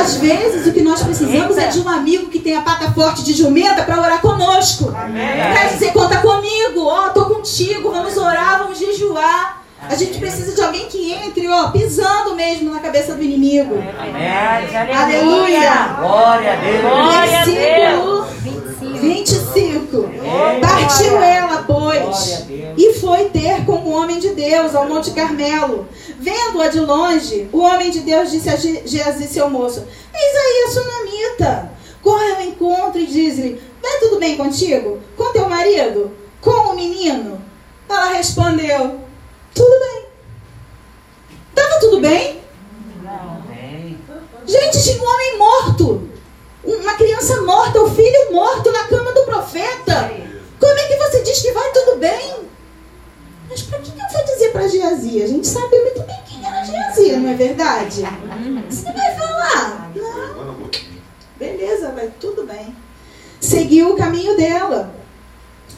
Às 0.00 0.16
vezes 0.16 0.66
o 0.66 0.72
que 0.72 0.82
nós 0.82 1.02
precisamos 1.02 1.56
é 1.56 1.68
de 1.68 1.80
um 1.80 1.88
amigo 1.88 2.28
que 2.28 2.38
tem 2.38 2.56
a 2.56 2.62
pata 2.62 2.90
forte 2.92 3.22
de 3.24 3.32
jumenta 3.32 3.82
para 3.82 4.00
orar 4.00 4.20
conosco. 4.20 4.92
Para 4.92 5.68
dizer, 5.68 5.92
conta 5.92 6.18
comigo, 6.18 6.86
ó, 6.86 7.08
tô 7.10 7.26
contigo, 7.26 7.90
vamos 7.90 8.16
orar, 8.16 8.58
vamos 8.58 8.78
jejuar. 8.78 9.63
A 9.88 9.94
gente 9.94 10.18
precisa 10.18 10.54
de 10.54 10.62
alguém 10.62 10.86
que 10.86 11.12
entre, 11.12 11.48
ó, 11.48 11.70
pisando 11.70 12.34
mesmo 12.34 12.70
na 12.70 12.80
cabeça 12.80 13.14
do 13.14 13.22
inimigo. 13.22 13.74
Verdade. 13.74 14.76
Aleluia. 14.76 15.96
Glória 16.00 16.52
a 16.52 16.56
Deus. 16.56 16.80
Glória 16.80 17.40
a 17.40 17.44
Versículo 17.44 18.24
25. 18.24 18.98
25. 18.98 19.96
Glória. 20.02 20.60
Partiu 20.60 21.18
ela, 21.22 21.64
pois, 21.66 22.44
Deus. 22.48 22.74
e 22.76 22.94
foi 22.94 23.28
ter 23.28 23.64
com 23.64 23.72
o 23.72 23.90
homem 23.90 24.18
de 24.18 24.30
Deus 24.30 24.74
ao 24.74 24.88
Monte 24.88 25.10
Carmelo. 25.12 25.86
Vendo-a 26.18 26.68
de 26.68 26.80
longe, 26.80 27.48
o 27.52 27.58
homem 27.58 27.90
de 27.90 28.00
Deus 28.00 28.30
disse 28.30 28.48
a 28.48 28.56
Geazi, 28.56 29.26
seu 29.26 29.50
moço: 29.50 29.86
Eis 30.14 30.36
aí 30.36 30.64
a 30.66 30.70
sunamita. 30.70 31.70
Corre 32.02 32.32
ao 32.32 32.42
encontro 32.42 33.00
e 33.00 33.06
diz-lhe: 33.06 33.60
Vai 33.82 33.98
tudo 33.98 34.18
bem 34.18 34.36
contigo? 34.36 35.00
Com 35.16 35.32
teu 35.32 35.48
marido? 35.48 36.10
Com 36.40 36.72
o 36.72 36.76
menino? 36.76 37.40
Ela 37.88 38.14
respondeu: 38.14 39.00
Tudo 39.54 39.80
bem. 39.80 40.04
Tava 41.54 41.80
tudo 41.80 42.00
bem? 42.00 42.40
Amém. 43.06 43.98
Gente, 44.46 44.82
tinha 44.82 45.02
um 45.02 45.08
homem 45.08 45.38
morto. 45.38 46.08
Uma 46.64 46.94
criança 46.94 47.42
morta, 47.42 47.80
o 47.82 47.94
filho 47.94 48.32
morto 48.32 48.72
na 48.72 48.84
cama 48.84 49.12
do 49.12 49.22
profeta. 49.24 50.10
Como 50.58 50.78
é 50.78 50.88
que 50.88 50.96
você 50.96 51.22
diz 51.22 51.42
que 51.42 51.52
vai 51.52 51.70
tudo 51.72 51.98
bem? 51.98 52.44
Mas 53.48 53.62
para 53.62 53.78
que, 53.78 53.90
que 53.90 54.00
eu 54.00 54.08
vou 54.10 54.24
dizer 54.24 54.52
para 54.52 54.68
Geazi? 54.68 55.22
A 55.22 55.26
gente 55.26 55.46
sabe 55.46 55.78
muito 55.82 56.02
bem 56.02 56.16
quem 56.26 56.46
era 56.46 56.64
Geazi, 56.64 57.16
não 57.16 57.30
é 57.30 57.34
verdade? 57.34 58.02
Você 58.68 58.92
vai 58.92 59.14
falar? 59.14 59.92
Não. 59.94 60.70
Beleza, 61.38 61.92
vai 61.92 62.10
tudo 62.18 62.44
bem. 62.46 62.74
Seguiu 63.40 63.92
o 63.92 63.96
caminho 63.96 64.36
dela. 64.36 64.94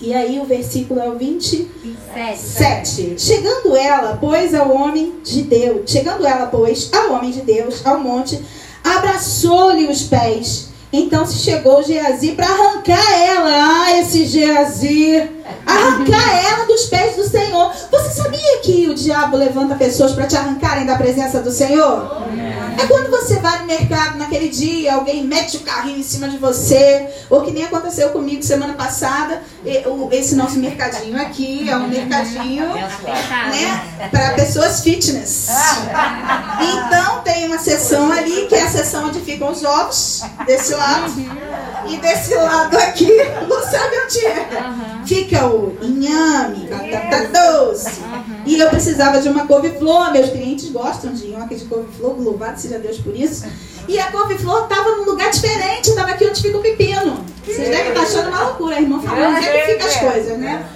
E 0.01 0.13
aí 0.13 0.39
o 0.39 0.45
versículo 0.45 1.01
é 1.01 1.09
o 1.09 1.17
20. 1.17 1.71
27. 1.83 2.39
7. 2.39 3.15
Chegando 3.19 3.77
ela, 3.77 4.19
pois, 4.21 4.55
ao 4.55 4.71
homem 4.71 5.15
de 5.25 5.43
Deus, 5.43 5.91
chegando 5.91 6.27
ela, 6.27 6.47
pois, 6.47 6.91
ao 6.93 7.13
homem 7.15 7.31
de 7.31 7.41
Deus, 7.41 7.85
ao 7.85 7.99
monte, 8.01 8.41
abraçou-lhe 8.85 9.87
os 9.87 10.03
pés. 10.03 10.69
Então 10.93 11.27
se 11.27 11.39
chegou 11.39 11.83
Geazi 11.83 12.33
para 12.33 12.47
arrancar 12.47 13.13
ela, 13.21 13.85
ah, 13.85 13.99
esse 13.99 14.25
Geazi, 14.25 15.29
arrancar 15.65 16.45
ela 16.45 16.67
dos 16.67 16.87
pés 16.87 17.17
do 17.17 17.25
Senhor. 17.29 17.73
Você 17.91 18.11
sabia 18.11 18.61
que 18.63 18.89
o 18.89 18.95
diabo 18.95 19.37
levanta 19.37 19.75
pessoas 19.75 20.13
para 20.13 20.27
te 20.27 20.37
arrancarem 20.37 20.87
da 20.87 20.97
presença 20.97 21.41
do 21.41 21.51
Senhor? 21.51 22.25
É 22.79 22.87
quando 22.87 23.11
você 23.11 23.37
vai 23.37 23.61
no 23.61 23.67
mercado 23.67 24.19
naquele 24.19 24.49
dia, 24.49 24.95
alguém 24.95 25.25
mete 25.25 25.57
o 25.57 25.61
carrinho 25.61 25.99
em 25.99 26.03
cima 26.03 26.29
de 26.29 26.37
você, 26.37 27.09
ou 27.31 27.43
que 27.43 27.51
nem 27.51 27.65
aconteceu 27.65 28.11
comigo 28.11 28.43
semana 28.43 28.75
passada, 28.75 29.43
esse 30.13 30.35
nosso 30.35 30.59
mercadinho 30.59 31.21
aqui 31.21 31.69
é 31.69 31.77
um 31.77 31.89
mercadinho 31.89 32.67
né, 32.75 34.09
para 34.11 34.35
pessoas 34.35 34.81
fitness. 34.81 35.49
Então 36.61 37.23
tem 37.23 37.47
uma 37.47 37.59
seção 37.59 38.13
ali, 38.13 38.47
que 38.47 38.55
é 38.55 38.63
a 38.63 38.69
seção 38.69 39.07
onde 39.07 39.21
ficam 39.21 39.51
os 39.51 39.65
ovos, 39.65 40.23
desse 40.47 40.75
lado, 40.75 41.13
e 41.89 41.97
desse 41.97 42.35
lado 42.35 42.77
aqui, 42.79 43.11
não 43.49 43.63
sabe 43.63 43.97
onde 44.05 44.27
é. 44.27 44.49
Fica 45.07 45.36
o 45.45 45.77
inhame, 45.83 46.69
batata 46.69 47.29
doce. 47.29 48.01
E 48.45 48.59
eu 48.59 48.69
precisava 48.71 49.21
de 49.21 49.29
uma 49.29 49.47
couve-flor, 49.47 50.13
meus 50.13 50.31
clientes 50.31 50.71
gostam 50.71 51.13
de 51.13 51.29
nhoque 51.29 51.57
de 51.57 51.65
couve-flor, 51.65 52.21
louvado 52.21 52.61
seja 52.61 52.79
Deus 52.79 52.99
por 52.99 53.15
isso. 53.15 53.47
E 53.89 53.99
a 53.99 54.11
couve-flor 54.11 54.65
estava 54.65 54.97
num 54.97 55.05
lugar 55.05 55.31
diferente, 55.31 55.89
estava 55.89 56.11
aqui 56.11 56.27
onde 56.27 56.43
fica 56.43 56.59
o 56.59 56.63
pepino. 56.63 57.25
Vocês 57.45 57.69
devem 57.69 57.89
estar 57.89 58.03
achando 58.03 58.29
uma 58.29 58.43
loucura, 58.45 58.77
a 58.77 58.81
irmã 58.81 59.01
falando 59.01 59.37
onde 59.37 59.47
é 59.47 59.53
que 59.53 59.73
fica 59.73 59.87
as 59.87 59.97
coisas, 59.97 60.39
né? 60.39 60.67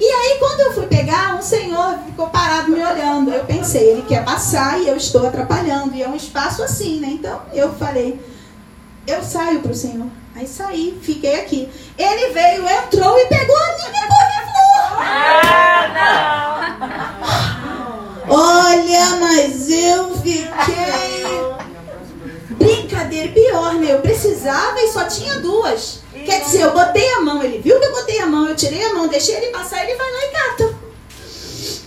E 0.00 0.04
aí, 0.04 0.38
quando 0.38 0.60
eu 0.60 0.72
fui 0.72 0.86
pegar, 0.86 1.36
um 1.38 1.42
senhor 1.42 1.98
ficou 2.06 2.28
parado 2.28 2.70
me 2.70 2.82
olhando. 2.82 3.30
Eu 3.30 3.44
pensei, 3.44 3.90
ele 3.90 4.02
quer 4.02 4.24
passar 4.24 4.80
e 4.80 4.88
eu 4.88 4.96
estou 4.96 5.26
atrapalhando. 5.26 5.94
E 5.94 6.02
é 6.02 6.08
um 6.08 6.16
espaço 6.16 6.62
assim, 6.62 7.00
né? 7.00 7.08
Então, 7.12 7.42
eu 7.52 7.74
falei, 7.74 8.18
eu 9.06 9.22
saio 9.22 9.60
pro 9.60 9.74
senhor. 9.74 10.06
Aí 10.34 10.46
saí, 10.46 10.98
fiquei 11.02 11.40
aqui. 11.40 11.68
Ele 11.98 12.32
veio, 12.32 12.68
entrou 12.68 13.18
e 13.18 13.26
pegou 13.26 13.56
a 13.56 13.76
minha 13.76 13.90
couve-flor. 14.08 14.60
Olha, 18.28 19.16
mas 19.20 19.68
eu 19.68 20.16
fiquei. 20.16 20.48
Brincadeira, 22.50 23.32
pior, 23.32 23.74
né? 23.74 23.92
Eu 23.92 24.00
precisava 24.00 24.80
e 24.80 24.92
só 24.92 25.04
tinha 25.04 25.40
duas. 25.40 26.00
Quer 26.12 26.42
dizer, 26.42 26.62
eu 26.62 26.72
botei 26.72 27.12
a 27.14 27.20
mão, 27.20 27.42
ele 27.42 27.58
viu 27.58 27.80
que 27.80 27.86
eu 27.86 27.92
botei 27.92 28.20
a 28.20 28.26
mão, 28.26 28.48
eu 28.48 28.54
tirei 28.54 28.84
a 28.84 28.94
mão, 28.94 29.08
deixei 29.08 29.36
ele 29.36 29.48
passar, 29.48 29.82
ele 29.82 29.96
vai 29.96 30.12
lá 30.12 30.24
e 30.24 30.28
cata. 30.28 30.74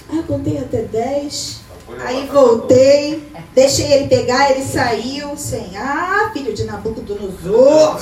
Aí 0.09 0.17
eu 0.17 0.23
contei 0.23 0.57
até 0.57 0.81
10. 0.81 1.62
Aí 1.99 2.27
voltei, 2.31 3.31
deixei 3.53 3.91
ele 3.93 4.07
pegar, 4.07 4.51
ele 4.51 4.63
saiu 4.63 5.35
sem. 5.37 5.77
Ah, 5.77 6.29
filho 6.33 6.53
de 6.53 6.63
Nabucodonosor! 6.63 7.97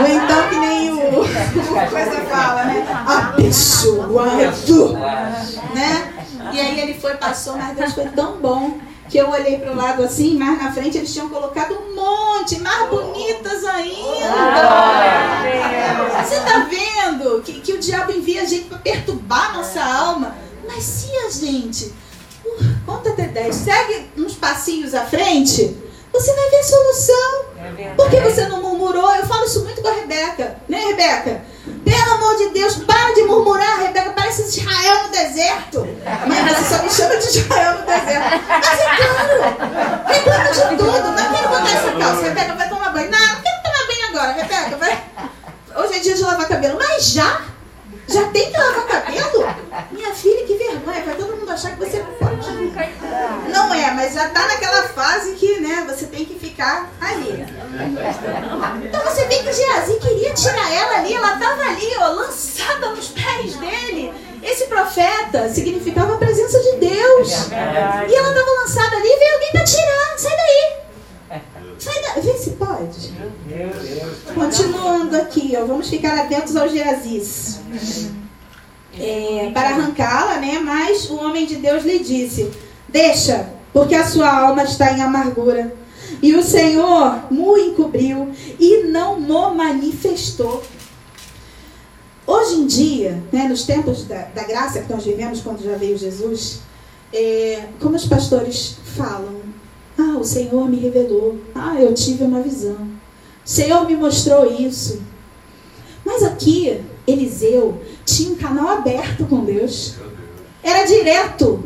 Ou 0.00 0.06
então 0.06 0.48
que 0.48 0.56
nem 0.56 0.92
o, 0.92 1.20
o 1.20 1.24
coisa 1.90 2.20
fala, 2.30 2.64
né? 2.64 2.86
Abençoado! 3.06 4.92
Né? 5.74 6.12
E 6.52 6.60
aí 6.60 6.80
ele 6.80 6.94
foi, 6.94 7.14
passou, 7.14 7.56
mas 7.56 7.76
Deus 7.76 7.92
foi 7.92 8.06
tão 8.08 8.38
bom 8.38 8.78
que 9.08 9.18
eu 9.18 9.30
olhei 9.30 9.58
para 9.58 9.72
o 9.72 9.76
lado 9.76 10.02
assim, 10.02 10.36
mais 10.36 10.60
na 10.62 10.72
frente 10.72 10.98
eles 10.98 11.12
tinham 11.12 11.28
colocado 11.28 11.74
um 11.74 11.94
monte, 11.94 12.58
mais 12.60 12.88
bonitas 12.88 13.64
ainda. 13.64 14.34
Você 16.22 16.34
está 16.36 16.68
vendo 16.68 17.42
que, 17.42 17.60
que 17.60 17.72
o 17.72 17.78
diabo 17.78 18.12
envia 18.12 18.42
a 18.42 18.44
gente 18.44 18.64
para 18.64 18.78
perturbar 18.78 19.50
a 19.50 19.52
nossa 19.58 19.82
alma? 19.82 20.34
Mas 20.66 20.82
se 20.82 21.10
a 21.16 21.30
gente, 21.30 21.92
conta 23.04 23.10
até 23.10 23.28
10, 23.28 23.54
segue 23.54 24.10
uns 24.16 24.34
passinhos 24.34 24.94
à 24.94 25.04
frente, 25.04 25.76
você 26.10 26.32
vai 26.32 26.50
ver 26.50 26.56
a 26.56 26.62
solução. 26.62 27.44
Por 27.96 28.10
que 28.10 28.20
você 28.20 28.46
não 28.46 28.62
murmurou? 28.62 29.14
Eu 29.14 29.26
falo 29.26 29.44
isso 29.44 29.62
muito 29.64 29.82
com 29.82 29.88
a 29.88 29.92
Rebeca, 29.92 30.56
né, 30.68 30.78
Rebeca? 30.78 31.42
Pelo 31.84 32.12
amor 32.14 32.36
de 32.36 32.50
Deus, 32.50 32.76
para 32.76 33.14
de 33.14 33.22
murmurar, 33.22 33.80
Rebeca. 33.80 34.10
Parece 34.10 34.42
Israel 34.42 35.04
no 35.04 35.08
deserto. 35.10 35.80
Mãe, 36.26 36.44
você 36.44 36.76
só 36.76 36.82
me 36.82 36.90
chama 36.90 37.16
de 37.16 37.26
Israel 37.26 37.78
no 37.78 37.86
deserto. 37.86 38.44
Mas 38.48 38.80
é 38.80 40.20
claro, 40.20 40.44
reclama 40.44 40.52
de 40.52 40.60
tudo. 40.76 40.84
Não 40.84 41.32
quero 41.32 41.48
botar 41.48 41.70
essa 41.70 41.92
calça. 41.98 42.22
Rebeca 42.22 42.54
vai 42.54 42.68
tomar 42.68 42.92
banho. 42.92 43.10
Não, 43.10 43.18
não 43.18 43.40
quero 43.42 43.62
tomar 43.62 43.86
banho 43.86 44.08
agora, 44.08 44.32
Rebeca. 44.32 44.76
Vai. 44.76 45.04
Hoje 45.76 45.96
é 45.96 45.98
dia 46.00 46.14
de 46.14 46.22
lavar 46.22 46.48
cabelo. 46.48 46.78
Mas 46.78 47.06
já? 47.06 47.42
Já 48.08 48.24
tem 48.28 48.50
que 48.52 48.58
lavar 48.58 48.86
cabelo? 48.86 49.54
Minha 49.90 50.14
filha, 50.14 50.46
que 50.46 50.54
vergonha. 50.54 51.02
Vai 51.02 51.14
todo 51.16 51.36
mundo 51.36 51.50
achar 51.50 51.72
que 51.72 51.78
você 51.78 52.04
pode. 52.18 52.34
Não 53.48 53.74
é, 53.74 53.90
mas 53.92 54.14
já 54.14 54.28
tá 54.28 54.46
naquela 54.46 54.82
fase 54.88 55.32
que, 55.34 55.60
né, 55.60 55.84
você 55.88 56.06
tem 56.06 56.24
que 56.24 56.38
ficar 56.38 56.90
ali. 57.00 57.44
Então 58.84 59.00
você 59.02 59.24
vê 59.26 59.38
que 59.38 59.52
Geazi 59.52 59.94
queria 59.98 60.34
tirar 60.34 60.72
ela 60.72 60.98
ali, 60.98 61.14
ela 61.14 61.36
tava 61.38 61.62
ali, 61.62 61.90
ó, 61.98 62.08
lançada 62.08 62.90
nos 62.90 63.08
pés 63.08 63.54
dele. 63.56 64.12
Esse 64.42 64.66
profeta 64.66 65.48
significava 65.48 66.14
a 66.14 66.18
presença 66.18 66.60
de 66.60 66.76
Deus. 66.76 67.48
E 68.08 68.14
ela 68.14 68.34
tava 68.34 68.50
lançada 68.60 68.96
ali 68.96 69.08
e 69.08 69.18
veio 69.18 69.34
alguém 69.34 69.52
para 69.52 69.64
tirar. 69.64 70.18
Sai 70.18 70.36
daí. 70.36 70.83
Sai 71.78 71.94
daí. 72.02 72.22
Vê 72.22 72.34
se 72.34 72.50
pode. 72.50 73.12
Continuando 74.34 75.16
aqui, 75.16 75.54
ó, 75.56 75.64
vamos 75.64 75.88
ficar 75.88 76.18
atentos 76.18 76.56
aos 76.56 76.72
Geazis. 76.72 77.60
É, 78.98 79.50
para 79.52 79.70
arrancá-la, 79.70 80.38
né? 80.38 80.60
Mas 80.60 81.10
o 81.10 81.16
homem 81.16 81.46
de 81.46 81.56
Deus 81.56 81.84
lhe 81.84 81.98
disse: 81.98 82.50
Deixa, 82.88 83.48
porque 83.72 83.94
a 83.94 84.06
sua 84.06 84.30
alma 84.30 84.62
está 84.62 84.92
em 84.92 85.02
amargura. 85.02 85.74
E 86.22 86.34
o 86.34 86.42
Senhor 86.42 87.30
mo 87.30 87.58
encobriu 87.58 88.30
e 88.58 88.84
não 88.84 89.20
mo 89.20 89.54
manifestou. 89.54 90.62
Hoje 92.26 92.54
em 92.54 92.66
dia, 92.66 93.22
né, 93.30 93.48
nos 93.48 93.64
tempos 93.64 94.04
da, 94.04 94.22
da 94.34 94.44
graça 94.44 94.80
que 94.80 94.90
nós 94.90 95.04
vivemos 95.04 95.40
quando 95.42 95.62
já 95.62 95.76
veio 95.76 95.98
Jesus, 95.98 96.60
é, 97.12 97.66
como 97.80 97.96
os 97.96 98.06
pastores 98.06 98.76
falam, 98.96 99.43
ah, 99.98 100.18
o 100.18 100.24
Senhor 100.24 100.68
me 100.68 100.78
revelou, 100.78 101.38
ah, 101.54 101.76
eu 101.80 101.94
tive 101.94 102.24
uma 102.24 102.40
visão, 102.40 102.74
o 103.44 103.48
Senhor 103.48 103.86
me 103.86 103.96
mostrou 103.96 104.52
isso. 104.60 105.02
Mas 106.04 106.22
aqui, 106.22 106.80
Eliseu 107.06 107.80
tinha 108.04 108.32
um 108.32 108.36
canal 108.36 108.68
aberto 108.68 109.24
com 109.26 109.44
Deus, 109.44 109.96
era 110.62 110.84
direto. 110.84 111.64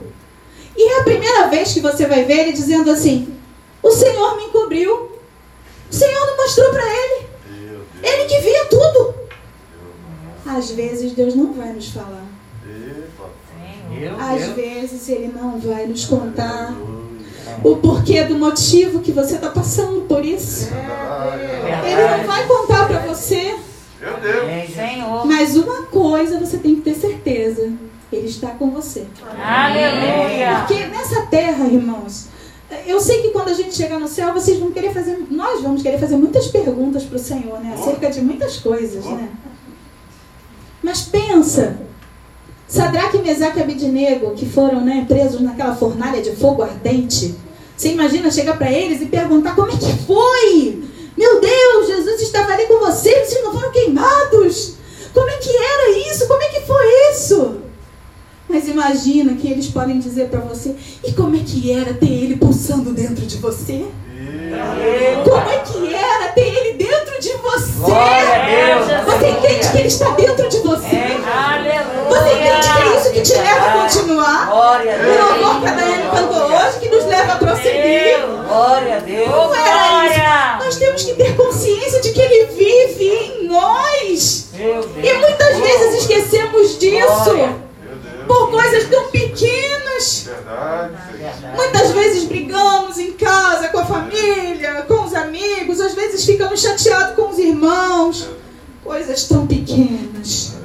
E 0.76 0.92
é 0.92 1.00
a 1.00 1.04
primeira 1.04 1.48
vez 1.48 1.72
que 1.72 1.80
você 1.80 2.06
vai 2.06 2.24
ver 2.24 2.40
ele 2.40 2.52
dizendo 2.52 2.90
assim: 2.90 3.34
O 3.82 3.90
Senhor 3.90 4.36
me 4.36 4.44
encobriu, 4.44 5.10
o 5.90 5.94
Senhor 5.94 6.26
não 6.26 6.36
mostrou 6.36 6.70
para 6.70 6.84
ele, 6.84 7.26
ele 8.02 8.24
que 8.26 8.40
via 8.40 8.64
tudo. 8.66 9.14
Às 10.46 10.70
vezes 10.70 11.12
Deus 11.12 11.34
não 11.34 11.52
vai 11.52 11.72
nos 11.72 11.88
falar. 11.88 12.26
Às 14.18 14.46
vezes 14.54 15.08
Ele 15.08 15.28
não 15.28 15.58
vai 15.58 15.86
nos 15.86 16.04
contar 16.04 16.74
o 17.64 17.76
porquê 17.76 18.24
do 18.24 18.36
motivo 18.36 19.00
que 19.00 19.12
você 19.12 19.36
está 19.36 19.50
passando 19.50 20.02
por 20.02 20.24
isso. 20.24 20.68
Ele 21.84 22.16
não 22.18 22.26
vai 22.26 22.46
contar 22.46 22.86
para 22.86 23.00
você. 23.00 23.56
Senhor. 24.74 25.26
Mas 25.26 25.56
uma 25.56 25.82
coisa 25.82 26.38
você 26.38 26.58
tem 26.58 26.76
que 26.76 26.82
ter 26.82 26.94
certeza: 26.94 27.72
Ele 28.12 28.28
está 28.28 28.48
com 28.50 28.70
você. 28.70 29.06
Aleluia. 29.42 30.64
Porque 30.66 30.86
nessa 30.86 31.22
terra, 31.22 31.66
irmãos, 31.66 32.28
eu 32.86 33.00
sei 33.00 33.22
que 33.22 33.30
quando 33.30 33.48
a 33.48 33.54
gente 33.54 33.74
chegar 33.74 33.98
no 33.98 34.06
céu, 34.06 34.32
vocês 34.32 34.58
vão 34.58 34.70
querer 34.70 34.92
fazer, 34.92 35.26
nós 35.30 35.62
vamos 35.62 35.82
querer 35.82 35.98
fazer 35.98 36.16
muitas 36.16 36.46
perguntas 36.46 37.02
para 37.04 37.16
o 37.16 37.18
Senhor, 37.18 37.60
né? 37.60 37.74
Acerca 37.74 38.10
de 38.10 38.20
muitas 38.20 38.58
coisas, 38.58 39.04
né? 39.04 39.28
Mas 40.82 41.02
pensa, 41.02 41.76
Sadraque, 42.68 43.18
Mesaque 43.18 43.58
e 43.58 43.62
Abidnego, 43.62 44.34
que 44.34 44.44
foram 44.44 44.82
né, 44.82 45.06
presos 45.08 45.40
naquela 45.40 45.74
fornalha 45.74 46.20
de 46.20 46.36
fogo 46.36 46.62
ardente, 46.62 47.34
você 47.78 47.92
imagina 47.92 48.28
chegar 48.30 48.58
para 48.58 48.72
eles 48.72 49.00
e 49.00 49.06
perguntar 49.06 49.54
como 49.54 49.70
é 49.70 49.76
que 49.76 50.04
foi? 50.04 50.82
Meu 51.16 51.40
Deus, 51.40 51.86
Jesus 51.86 52.20
estava 52.20 52.52
ali 52.52 52.66
com 52.66 52.80
vocês, 52.80 53.28
vocês 53.28 53.44
não 53.44 53.52
foram 53.52 53.70
queimados? 53.70 54.74
Como 55.14 55.30
é 55.30 55.36
que 55.36 55.48
era 55.48 56.10
isso? 56.10 56.26
Como 56.26 56.42
é 56.42 56.48
que 56.48 56.60
foi 56.62 57.12
isso? 57.12 57.56
Mas 58.48 58.68
imagina 58.68 59.34
que 59.34 59.48
eles 59.48 59.68
podem 59.68 60.00
dizer 60.00 60.28
para 60.28 60.40
você, 60.40 60.74
e 61.04 61.12
como 61.12 61.36
é 61.36 61.38
que 61.38 61.70
era 61.70 61.94
ter 61.94 62.10
ele 62.10 62.36
pulsando 62.36 62.92
dentro 62.92 63.24
de 63.24 63.36
você? 63.36 63.86
Como 65.24 65.50
é 65.50 65.58
que 65.58 65.94
era 65.94 66.28
ter 66.32 66.40
ele 66.56 66.72
dentro 66.74 67.20
de 67.20 67.32
você? 67.36 67.92
Você 69.06 69.28
entende 69.28 69.68
que 69.70 69.78
ele 69.78 69.88
está 69.88 70.10
dentro 70.10 70.48
de 70.48 70.58
você? 70.58 70.96
Aleluia. 71.26 72.08
Você 72.08 72.32
entende 72.32 72.68
que 72.72 72.82
é 72.82 72.96
isso 72.96 73.12
que 73.12 73.20
te 73.22 73.32
leva 73.34 73.66
a 73.66 73.82
continuar? 73.82 74.46
Glória 74.50 74.94
a 74.94 74.96
O 74.96 75.02
Deus. 75.02 75.18
louvor 75.40 75.60
que 75.60 75.66
a 75.68 75.72
Daiane 75.72 76.10
cantou 76.10 76.42
hoje, 76.46 76.78
que 76.80 76.88
nos 76.88 77.04
leva 77.06 77.32
a 77.32 77.36
prosseguir. 77.36 78.18
Glória 78.48 78.96
a 78.96 79.00
Deus. 79.00 79.28
Não 79.28 79.54
era 79.54 80.06
isso. 80.06 80.64
Nós 80.64 80.76
temos 80.76 81.02
que 81.02 81.14
ter 81.14 81.36
consciência 81.36 82.00
de 82.00 82.10
que 82.12 82.20
ele 82.20 82.46
vive 82.46 83.04
em 83.04 83.48
nós. 83.48 84.48
E 84.54 85.12
muitas 85.14 85.56
vezes 85.58 86.00
esquecemos 86.02 86.78
disso 86.78 87.38
por 88.26 88.50
coisas 88.50 88.84
tão 88.88 89.04
pequenas. 89.08 89.87
Muitas 91.54 91.90
vezes 91.92 92.24
brigamos 92.24 92.98
em 92.98 93.12
casa, 93.12 93.68
com 93.68 93.78
a 93.78 93.84
família, 93.84 94.84
com 94.86 95.04
os 95.04 95.14
amigos, 95.14 95.80
às 95.80 95.94
vezes 95.94 96.24
ficamos 96.24 96.60
chateados 96.60 97.14
com 97.16 97.30
os 97.30 97.38
irmãos. 97.38 98.28
Coisas 98.84 99.24
tão 99.24 99.46
pequenas. 99.46 100.56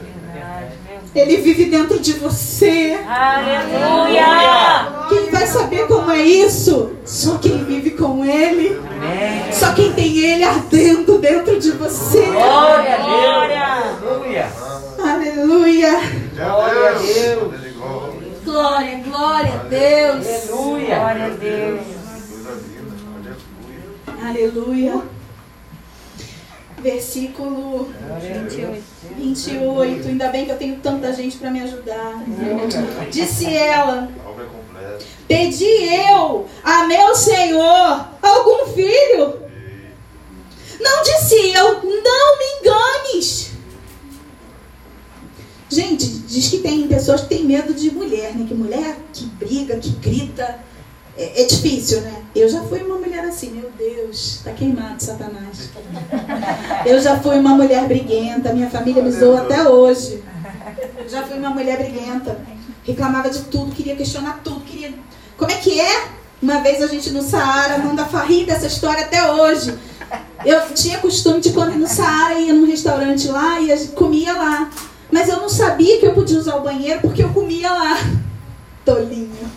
Ele 1.16 1.38
vive 1.38 1.66
dentro 1.66 2.00
de 2.00 2.14
você. 2.14 2.98
Aleluia. 3.08 4.26
Quem 5.10 5.30
vai 5.30 5.46
saber 5.46 5.86
como 5.88 6.10
é 6.10 6.20
isso? 6.22 6.94
Só 7.06 7.38
quem 7.38 7.64
vive 7.66 7.92
com 7.92 8.26
ele. 8.26 8.80
Amém. 8.80 9.54
Só 9.54 9.74
quem 9.74 9.94
tem 9.94 10.18
ele 10.18 10.44
ardendo 10.44 11.20
dentro 11.20 11.60
de 11.60 11.70
você. 11.72 12.24
Glória 12.26 12.96
a 12.96 12.98
Deus. 12.98 13.14
Aleluia. 14.10 14.48
Aleluia. 15.04 16.02
Glória 16.36 16.90
a 16.90 16.94
Deus. 16.94 17.63
Glória, 18.54 18.98
glória 19.00 19.54
a 19.56 19.64
Deus. 19.64 20.28
Aleluia. 20.28 20.96
Glória 20.96 21.26
a 21.26 21.30
Deus. 21.30 21.82
Aleluia. 24.24 25.02
Versículo 26.78 27.92
28. 29.18 30.08
Ainda 30.08 30.28
bem 30.28 30.46
que 30.46 30.52
eu 30.52 30.58
tenho 30.60 30.80
tanta 30.82 31.12
gente 31.14 31.38
para 31.38 31.50
me 31.50 31.62
ajudar. 31.62 32.24
Disse 33.10 33.58
ela: 33.58 34.08
Pedi 35.28 35.66
eu 35.66 36.48
a 36.64 36.84
meu 36.84 37.16
Senhor 37.16 38.08
algum 38.22 38.68
filho? 38.68 39.42
Não 40.80 41.02
disse 41.02 41.50
eu, 41.54 41.82
não 41.82 42.38
me 42.38 42.46
enganes. 42.60 43.53
Gente, 45.74 46.06
diz 46.06 46.50
que 46.50 46.60
tem 46.60 46.88
pessoas 46.88 47.22
que 47.22 47.30
têm 47.30 47.46
medo 47.46 47.74
de 47.74 47.90
mulher, 47.90 48.36
né? 48.36 48.46
Que 48.48 48.54
mulher 48.54 48.96
que 49.12 49.26
briga, 49.26 49.76
que 49.78 49.90
grita. 49.90 50.60
É, 51.18 51.42
é 51.42 51.46
difícil, 51.46 52.02
né? 52.02 52.14
Eu 52.36 52.48
já 52.48 52.62
fui 52.62 52.84
uma 52.84 52.98
mulher 52.98 53.24
assim, 53.26 53.50
meu 53.50 53.72
Deus, 53.76 54.42
tá 54.44 54.52
queimado, 54.52 55.02
Satanás. 55.02 55.72
Eu 56.86 57.02
já 57.02 57.20
fui 57.20 57.40
uma 57.40 57.56
mulher 57.56 57.88
briguenta, 57.88 58.54
minha 58.54 58.70
família 58.70 59.02
me 59.02 59.12
zoa 59.12 59.42
até 59.42 59.68
hoje. 59.68 60.24
Eu 60.96 61.10
já 61.10 61.24
fui 61.24 61.40
uma 61.40 61.50
mulher 61.50 61.78
briguenta. 61.78 62.40
Reclamava 62.84 63.32
de 63.32 63.40
tudo, 63.44 63.74
queria 63.74 63.96
questionar 63.96 64.42
tudo, 64.44 64.62
queria. 64.62 64.94
Como 65.36 65.50
é 65.50 65.56
que 65.56 65.82
é? 65.82 66.08
Uma 66.40 66.60
vez 66.62 66.84
a 66.84 66.88
gente 66.88 67.10
no 67.10 67.24
Saara, 67.24 67.80
manda 67.80 68.06
farrir 68.06 68.46
dessa 68.46 68.68
história 68.68 69.06
até 69.06 69.32
hoje. 69.32 69.74
Eu 70.46 70.72
tinha 70.76 71.00
costume 71.00 71.40
de 71.40 71.50
ir 71.50 71.78
no 71.80 71.88
Saara, 71.88 72.40
ia 72.40 72.54
num 72.54 72.68
restaurante 72.68 73.28
lá 73.28 73.60
e 73.60 73.88
comia 73.88 74.34
lá. 74.34 74.70
Mas 75.14 75.30
eu 75.30 75.38
não 75.38 75.48
sabia 75.48 76.00
que 76.00 76.08
eu 76.08 76.14
podia 76.16 76.40
usar 76.40 76.56
o 76.56 76.62
banheiro 76.62 77.00
porque 77.02 77.24
eu 77.24 77.30
comia 77.30 77.72
lá. 77.72 77.98
Tolinho. 78.84 79.52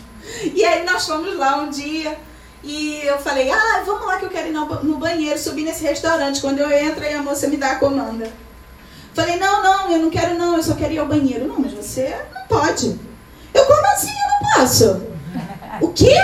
E 0.54 0.62
aí 0.62 0.84
nós 0.84 1.06
fomos 1.06 1.34
lá 1.34 1.56
um 1.56 1.70
dia 1.70 2.18
e 2.62 3.00
eu 3.02 3.18
falei, 3.18 3.50
ah, 3.50 3.82
vamos 3.86 4.06
lá 4.06 4.18
que 4.18 4.26
eu 4.26 4.28
quero 4.28 4.48
ir 4.48 4.52
no 4.52 4.98
banheiro, 4.98 5.38
subir 5.38 5.64
nesse 5.64 5.82
restaurante. 5.82 6.42
Quando 6.42 6.58
eu 6.58 6.70
entro, 6.70 7.02
aí 7.02 7.14
a 7.14 7.22
moça 7.22 7.48
me 7.48 7.56
dá 7.56 7.70
a 7.72 7.76
comanda. 7.76 8.30
Falei, 9.14 9.38
não, 9.38 9.62
não, 9.62 9.90
eu 9.90 9.98
não 9.98 10.10
quero 10.10 10.34
não, 10.34 10.58
eu 10.58 10.62
só 10.62 10.74
quero 10.74 10.92
ir 10.92 10.98
ao 10.98 11.06
banheiro. 11.06 11.48
Não, 11.48 11.58
mas 11.58 11.72
você 11.72 12.14
não 12.34 12.42
pode. 12.46 13.00
Eu, 13.54 13.64
como 13.64 13.86
assim 13.86 14.10
eu 14.10 14.30
não 14.30 14.60
posso? 14.60 15.02
O 15.80 15.88
quê? 15.88 16.16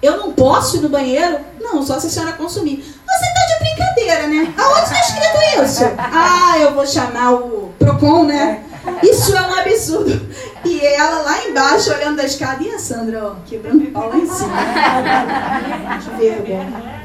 Eu 0.00 0.16
não 0.16 0.32
posso 0.32 0.76
ir 0.76 0.80
no 0.80 0.88
banheiro? 0.88 1.40
Não, 1.60 1.84
só 1.84 1.98
se 1.98 2.06
a 2.06 2.10
senhora 2.10 2.32
consumir. 2.34 2.76
Você 2.76 3.26
tá 3.34 3.46
de 3.46 3.64
brincadeira, 3.64 4.26
né? 4.28 4.54
Aonde 4.56 4.82
está 4.82 5.00
escrito 5.00 5.64
isso? 5.64 5.84
Ah, 5.98 6.58
eu 6.58 6.74
vou 6.74 6.86
chamar 6.86 7.32
o 7.32 7.72
Procon, 7.78 8.24
né? 8.24 8.64
Isso 9.02 9.36
é 9.36 9.42
um 9.42 9.54
absurdo. 9.54 10.20
E 10.64 10.80
ela 10.84 11.22
lá 11.22 11.46
embaixo 11.46 11.92
olhando 11.92 12.20
a 12.20 12.24
escada. 12.24 12.62
E 12.62 12.70
a 12.70 12.78
Sandra, 12.78 13.24
ó, 13.24 13.34
quebrando 13.46 13.90
pau 13.92 14.08
lá 14.08 14.16
em 14.16 14.26
cima. 14.26 14.56
Que 16.04 16.10
vergonha. 16.16 16.96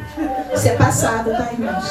Isso 0.53 0.67
é 0.67 0.75
passado, 0.75 1.32
tá, 1.32 1.49
irmãos? 1.53 1.86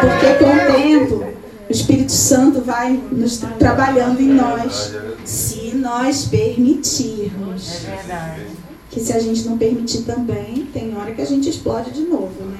Porque 0.00 0.34
com 0.34 0.50
o 0.50 0.74
tempo, 0.74 1.24
o 1.68 1.72
Espírito 1.72 2.12
Santo 2.12 2.60
vai 2.62 3.00
nos 3.10 3.38
trabalhando 3.58 4.20
em 4.20 4.28
nós. 4.28 4.94
Se 5.24 5.74
nós 5.74 6.24
permitirmos. 6.24 7.84
É 7.84 7.96
verdade. 7.96 8.46
Que 8.90 9.00
se 9.00 9.12
a 9.12 9.18
gente 9.18 9.44
não 9.48 9.56
permitir 9.56 10.02
também, 10.02 10.68
tem 10.72 10.96
hora 10.96 11.12
que 11.12 11.22
a 11.22 11.26
gente 11.26 11.48
explode 11.48 11.90
de 11.90 12.02
novo, 12.02 12.44
né? 12.44 12.58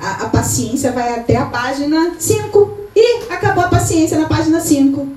A, 0.00 0.24
a 0.24 0.28
paciência 0.28 0.92
vai 0.92 1.18
até 1.18 1.36
a 1.36 1.46
página 1.46 2.14
5. 2.18 2.78
E 2.94 3.22
acabou 3.30 3.64
a 3.64 3.68
paciência 3.68 4.18
na 4.18 4.26
página 4.26 4.60
5. 4.60 5.08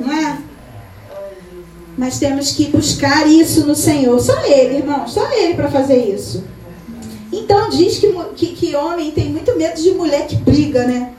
Não 0.00 0.12
é? 0.12 0.38
Mas 1.98 2.20
temos 2.20 2.52
que 2.52 2.66
buscar 2.66 3.26
isso 3.26 3.66
no 3.66 3.74
Senhor. 3.74 4.20
Só 4.20 4.40
Ele, 4.44 4.76
irmão, 4.76 5.08
só 5.08 5.28
Ele 5.32 5.54
para 5.54 5.68
fazer 5.68 5.96
isso. 5.96 6.44
Então 7.32 7.68
diz 7.70 7.98
que, 7.98 8.12
que, 8.36 8.46
que, 8.54 8.76
homem 8.76 9.10
tem 9.10 9.30
muito 9.30 9.56
medo 9.56 9.82
de 9.82 9.90
mulher 9.90 10.28
que 10.28 10.36
briga, 10.36 10.86
né? 10.86 11.12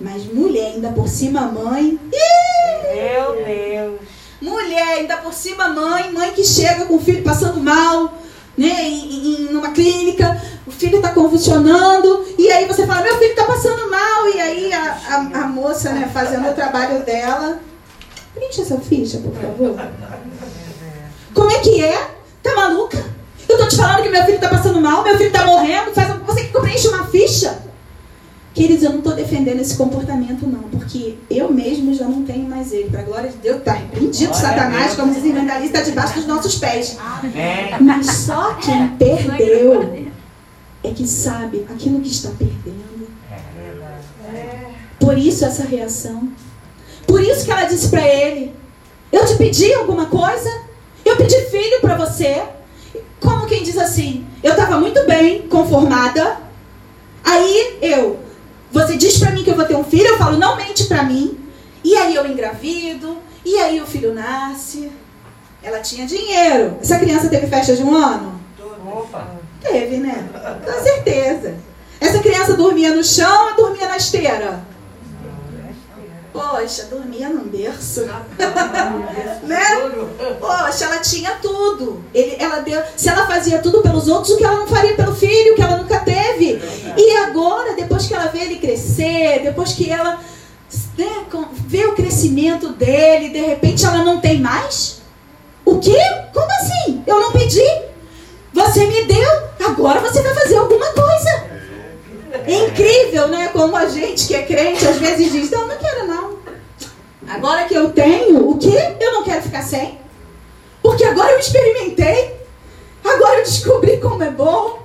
Mas 0.00 0.24
mulher, 0.24 0.72
ainda 0.72 0.88
por 0.88 1.06
cima, 1.06 1.42
mãe. 1.42 2.00
Ih! 2.10 2.94
Meu 2.94 3.44
Deus. 3.44 4.00
Mulher, 4.40 5.00
ainda 5.00 5.18
por 5.18 5.34
cima, 5.34 5.68
mãe. 5.68 6.10
Mãe 6.10 6.32
que 6.32 6.42
chega 6.42 6.86
com 6.86 6.96
o 6.96 7.00
filho 7.00 7.22
passando 7.22 7.62
mal, 7.62 8.16
né? 8.56 8.88
Em, 8.88 9.42
em 9.42 9.52
numa 9.52 9.72
clínica, 9.72 10.42
o 10.66 10.70
filho 10.70 10.96
está 10.96 11.10
convulsionando. 11.10 12.24
E 12.38 12.50
aí 12.50 12.64
você 12.64 12.86
fala, 12.86 13.02
meu 13.02 13.18
filho 13.18 13.32
está 13.32 13.44
passando 13.44 13.90
mal. 13.90 14.28
E 14.34 14.40
aí 14.40 14.72
a, 14.72 14.98
a, 15.10 15.16
a 15.42 15.46
moça, 15.46 15.92
né, 15.92 16.10
fazendo 16.10 16.48
o 16.48 16.54
trabalho 16.54 17.04
dela 17.04 17.60
Preenche 18.36 18.60
essa 18.60 18.78
ficha, 18.78 19.18
por 19.18 19.32
favor. 19.32 19.74
Como 21.34 21.50
é 21.50 21.58
que 21.58 21.82
é? 21.82 22.10
Tá 22.42 22.54
maluca? 22.54 23.02
Eu 23.48 23.56
tô 23.56 23.66
te 23.66 23.76
falando 23.76 24.02
que 24.02 24.08
meu 24.10 24.24
filho 24.24 24.38
tá 24.38 24.48
passando 24.48 24.80
mal, 24.80 25.02
meu 25.02 25.16
filho 25.16 25.32
tá 25.32 25.46
morrendo, 25.46 25.92
faz 25.92 26.14
você 26.20 26.44
que 26.44 26.52
preenche 26.52 26.88
uma 26.88 27.06
ficha. 27.06 27.58
Queridos, 28.52 28.84
eu 28.84 28.90
não 28.90 28.98
estou 28.98 29.14
defendendo 29.14 29.60
esse 29.60 29.76
comportamento, 29.76 30.46
não, 30.46 30.62
porque 30.62 31.16
eu 31.30 31.52
mesmo 31.52 31.94
já 31.94 32.06
não 32.06 32.24
tenho 32.24 32.48
mais 32.48 32.72
ele. 32.72 32.90
Para 32.90 33.00
a 33.00 33.04
glória 33.04 33.30
de 33.30 33.36
Deus, 33.38 33.58
está 33.58 33.72
repreendido 33.72 34.34
Satanás, 34.34 34.94
como 34.94 35.12
dizem 35.14 35.32
vandalistas, 35.32 35.80
está 35.80 35.90
debaixo 35.90 36.14
dos 36.14 36.26
nossos 36.26 36.56
pés. 36.56 36.96
Amém. 36.98 37.74
Mas 37.80 38.06
só 38.06 38.54
quem 38.54 38.88
perdeu 38.96 40.08
é 40.84 40.90
que 40.90 41.06
sabe 41.06 41.66
aquilo 41.70 42.00
que 42.00 42.08
está 42.08 42.30
perdendo. 42.30 43.08
Por 44.98 45.16
isso 45.16 45.44
essa 45.44 45.64
reação. 45.64 46.28
Por 47.06 47.22
isso 47.22 47.44
que 47.44 47.50
ela 47.50 47.64
disse 47.64 47.88
para 47.88 48.06
ele: 48.06 48.54
Eu 49.12 49.26
te 49.26 49.36
pedi 49.36 49.72
alguma 49.74 50.06
coisa? 50.06 50.50
Eu 51.04 51.16
pedi 51.16 51.36
filho 51.46 51.80
para 51.80 51.96
você. 51.96 52.42
Como 53.20 53.46
quem 53.46 53.62
diz 53.62 53.78
assim: 53.78 54.26
Eu 54.42 54.52
estava 54.52 54.78
muito 54.78 55.04
bem 55.06 55.42
conformada. 55.48 56.38
Aí 57.24 57.78
eu, 57.82 58.20
você 58.70 58.96
diz 58.96 59.18
para 59.18 59.32
mim 59.32 59.42
que 59.42 59.50
eu 59.50 59.56
vou 59.56 59.64
ter 59.64 59.74
um 59.74 59.82
filho, 59.82 60.06
eu 60.06 60.18
falo, 60.18 60.38
não 60.38 60.56
mente 60.56 60.84
para 60.84 61.02
mim. 61.02 61.38
E 61.82 61.96
aí 61.96 62.14
eu 62.14 62.26
engravido, 62.26 63.18
e 63.44 63.58
aí 63.58 63.80
o 63.80 63.86
filho 63.86 64.12
nasce. 64.12 64.90
Ela 65.62 65.80
tinha 65.80 66.06
dinheiro. 66.06 66.76
Essa 66.80 66.98
criança 66.98 67.28
teve 67.28 67.46
festa 67.46 67.74
de 67.74 67.82
um 67.82 67.94
ano? 67.94 68.40
Opa. 68.86 69.26
Teve, 69.60 69.96
né? 69.96 70.28
Com 70.64 70.82
certeza. 70.82 71.56
Essa 72.00 72.20
criança 72.20 72.54
dormia 72.54 72.94
no 72.94 73.02
chão 73.02 73.48
ou 73.48 73.56
dormia 73.56 73.88
na 73.88 73.96
esteira? 73.96 74.64
Poxa, 76.36 76.84
dormia 76.84 77.30
num 77.30 77.48
berço. 77.48 78.02
né? 79.42 79.64
Poxa, 80.38 80.84
ela 80.84 80.98
tinha 80.98 81.32
tudo. 81.40 82.04
Ele, 82.12 82.36
ela 82.38 82.60
deu, 82.60 82.82
se 82.94 83.08
ela 83.08 83.26
fazia 83.26 83.58
tudo 83.58 83.80
pelos 83.80 84.06
outros, 84.06 84.34
o 84.34 84.36
que 84.36 84.44
ela 84.44 84.58
não 84.58 84.66
faria 84.66 84.94
pelo 84.94 85.14
filho, 85.14 85.54
que 85.54 85.62
ela 85.62 85.78
nunca 85.78 85.98
teve. 86.00 86.60
E 86.96 87.16
agora, 87.16 87.74
depois 87.74 88.06
que 88.06 88.14
ela 88.14 88.26
vê 88.26 88.40
ele 88.40 88.56
crescer, 88.56 89.40
depois 89.42 89.72
que 89.72 89.90
ela 89.90 90.20
né, 90.98 91.24
vê 91.66 91.86
o 91.86 91.94
crescimento 91.94 92.68
dele, 92.68 93.30
de 93.30 93.40
repente 93.40 93.86
ela 93.86 94.04
não 94.04 94.20
tem 94.20 94.38
mais? 94.38 95.00
O 95.64 95.78
quê? 95.78 95.98
Como 96.34 96.46
assim? 96.46 97.02
Eu 97.06 97.18
não 97.18 97.32
pedi. 97.32 97.66
Você 98.52 98.86
me 98.86 99.04
deu, 99.04 99.42
agora 99.66 100.00
você 100.00 100.22
vai 100.22 100.34
fazer 100.34 100.56
alguma 100.56 100.86
coisa. 100.92 101.56
É 102.46 102.66
incrível, 102.66 103.28
né? 103.28 103.48
Como 103.48 103.76
a 103.76 103.86
gente 103.88 104.26
que 104.26 104.34
é 104.34 104.42
crente 104.42 104.86
às 104.86 104.96
vezes 104.98 105.32
diz: 105.32 105.50
Não, 105.50 105.66
não 105.66 105.76
quero 105.76 106.06
não. 106.06 106.25
Agora 107.28 107.64
que 107.64 107.74
eu 107.74 107.90
tenho, 107.90 108.48
o 108.48 108.58
que? 108.58 108.74
Eu 109.00 109.12
não 109.12 109.24
quero 109.24 109.42
ficar 109.42 109.62
sem. 109.62 109.98
Porque 110.82 111.04
agora 111.04 111.32
eu 111.32 111.38
experimentei. 111.38 112.36
Agora 113.04 113.38
eu 113.38 113.44
descobri 113.44 113.98
como 113.98 114.22
é 114.22 114.30
bom. 114.30 114.80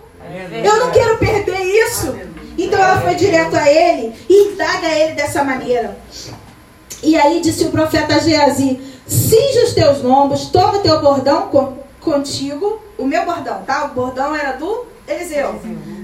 Eu 0.64 0.78
não 0.78 0.92
quero 0.92 1.18
perder 1.18 1.60
isso. 1.62 2.16
Então 2.58 2.80
ela 2.80 3.02
foi 3.02 3.16
direto 3.16 3.56
a 3.56 3.70
ele 3.72 4.14
e 4.30 4.54
indaga 4.54 4.88
ele 4.88 5.14
dessa 5.14 5.44
maneira. 5.44 5.98
E 7.04 7.16
aí 7.16 7.42
disse 7.42 7.66
o 7.66 7.72
profeta 7.72 8.20
Geazi: 8.20 8.80
Cinge 9.08 9.60
os 9.64 9.74
teus 9.74 10.02
lombos, 10.02 10.46
toma 10.46 10.78
o 10.78 10.82
teu 10.82 11.02
bordão 11.02 11.50
contigo. 12.00 12.82
O 12.98 13.06
meu 13.06 13.26
bordão, 13.26 13.64
tá? 13.64 13.86
O 13.86 13.96
bordão 13.96 14.36
era 14.36 14.54
do 14.54 14.86
Eliseu 15.08 15.60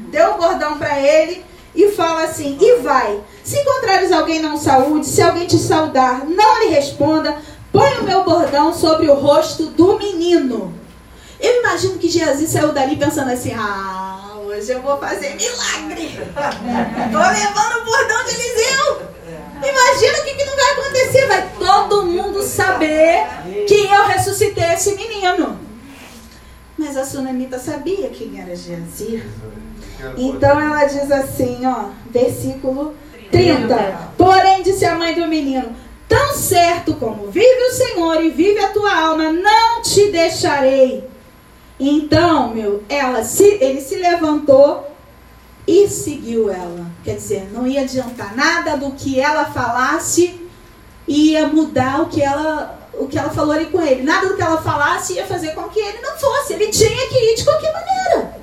deu 0.09 0.31
o 0.31 0.37
bordão 0.37 0.77
para 0.77 0.99
ele 0.99 1.43
e 1.75 1.91
fala 1.91 2.23
assim: 2.23 2.57
e 2.59 2.75
vai. 2.81 3.19
Se 3.43 3.57
encontrares 3.59 4.11
alguém 4.11 4.41
não 4.41 4.57
saúde, 4.57 5.05
se 5.05 5.21
alguém 5.21 5.47
te 5.47 5.57
saudar, 5.57 6.25
não 6.25 6.63
lhe 6.63 6.69
responda. 6.69 7.37
Põe 7.71 7.97
o 7.99 8.03
meu 8.03 8.23
bordão 8.23 8.73
sobre 8.73 9.07
o 9.07 9.13
rosto 9.13 9.67
do 9.67 9.97
menino. 9.97 10.73
Eu 11.39 11.59
imagino 11.59 11.99
que 11.99 12.09
Jesus 12.09 12.49
saiu 12.49 12.71
dali 12.71 12.95
pensando 12.95 13.31
assim: 13.31 13.53
ah, 13.53 14.33
hoje 14.45 14.71
eu 14.71 14.81
vou 14.81 14.97
fazer 14.97 15.35
milagre. 15.35 16.05
Estou 16.05 17.21
levando 17.21 17.81
o 17.81 17.85
bordão 17.85 18.23
de 18.25 18.33
Eliseu. 18.33 19.01
Imagina 19.57 20.19
o 20.19 20.23
que, 20.23 20.33
que 20.35 20.45
não 20.45 20.55
vai 20.55 20.71
acontecer. 20.71 21.27
Vai 21.27 21.49
todo 21.59 22.05
mundo 22.05 22.41
saber 22.41 23.27
que 23.67 23.85
eu 23.85 24.07
ressuscitei 24.07 24.73
esse 24.73 24.95
menino. 24.95 25.59
Mas 26.77 26.95
a 26.95 27.05
sunamita 27.05 27.57
sabia 27.57 28.09
quem 28.09 28.39
era 28.39 28.55
Jesus. 28.55 29.23
Então 30.17 30.59
ela 30.59 30.85
diz 30.85 31.11
assim, 31.11 31.65
ó, 31.65 31.89
versículo 32.09 32.95
30. 33.31 34.11
Porém, 34.17 34.63
disse 34.63 34.85
a 34.85 34.95
mãe 34.95 35.13
do 35.13 35.27
menino: 35.27 35.75
Tão 36.07 36.33
certo 36.33 36.93
como 36.95 37.29
vive 37.29 37.63
o 37.69 37.73
Senhor 37.73 38.23
e 38.23 38.29
vive 38.29 38.59
a 38.59 38.69
tua 38.69 38.95
alma, 38.95 39.31
não 39.31 39.81
te 39.81 40.11
deixarei. 40.11 41.03
Então, 41.79 42.53
meu, 42.53 42.83
ela 42.89 43.23
se, 43.23 43.57
ele 43.61 43.81
se 43.81 43.95
levantou 43.95 44.87
e 45.67 45.87
seguiu 45.87 46.49
ela. 46.49 46.85
Quer 47.03 47.15
dizer, 47.15 47.49
não 47.51 47.67
ia 47.67 47.81
adiantar 47.81 48.35
nada 48.35 48.77
do 48.77 48.91
que 48.91 49.19
ela 49.19 49.45
falasse, 49.45 50.47
ia 51.07 51.47
mudar 51.47 52.01
o 52.01 52.07
que 52.07 52.21
ela, 52.21 52.79
o 52.93 53.07
que 53.07 53.19
ela 53.19 53.29
falou 53.29 53.53
ali 53.53 53.65
com 53.65 53.81
ele. 53.81 54.01
Nada 54.01 54.29
do 54.29 54.35
que 54.35 54.41
ela 54.41 54.61
falasse 54.61 55.13
ia 55.13 55.25
fazer 55.25 55.51
com 55.53 55.63
que 55.63 55.79
ele 55.79 55.99
não 56.01 56.17
fosse. 56.17 56.53
Ele 56.53 56.67
tinha 56.67 57.07
que 57.09 57.15
ir 57.15 57.35
de 57.35 57.43
qualquer 57.43 57.73
maneira. 57.73 58.37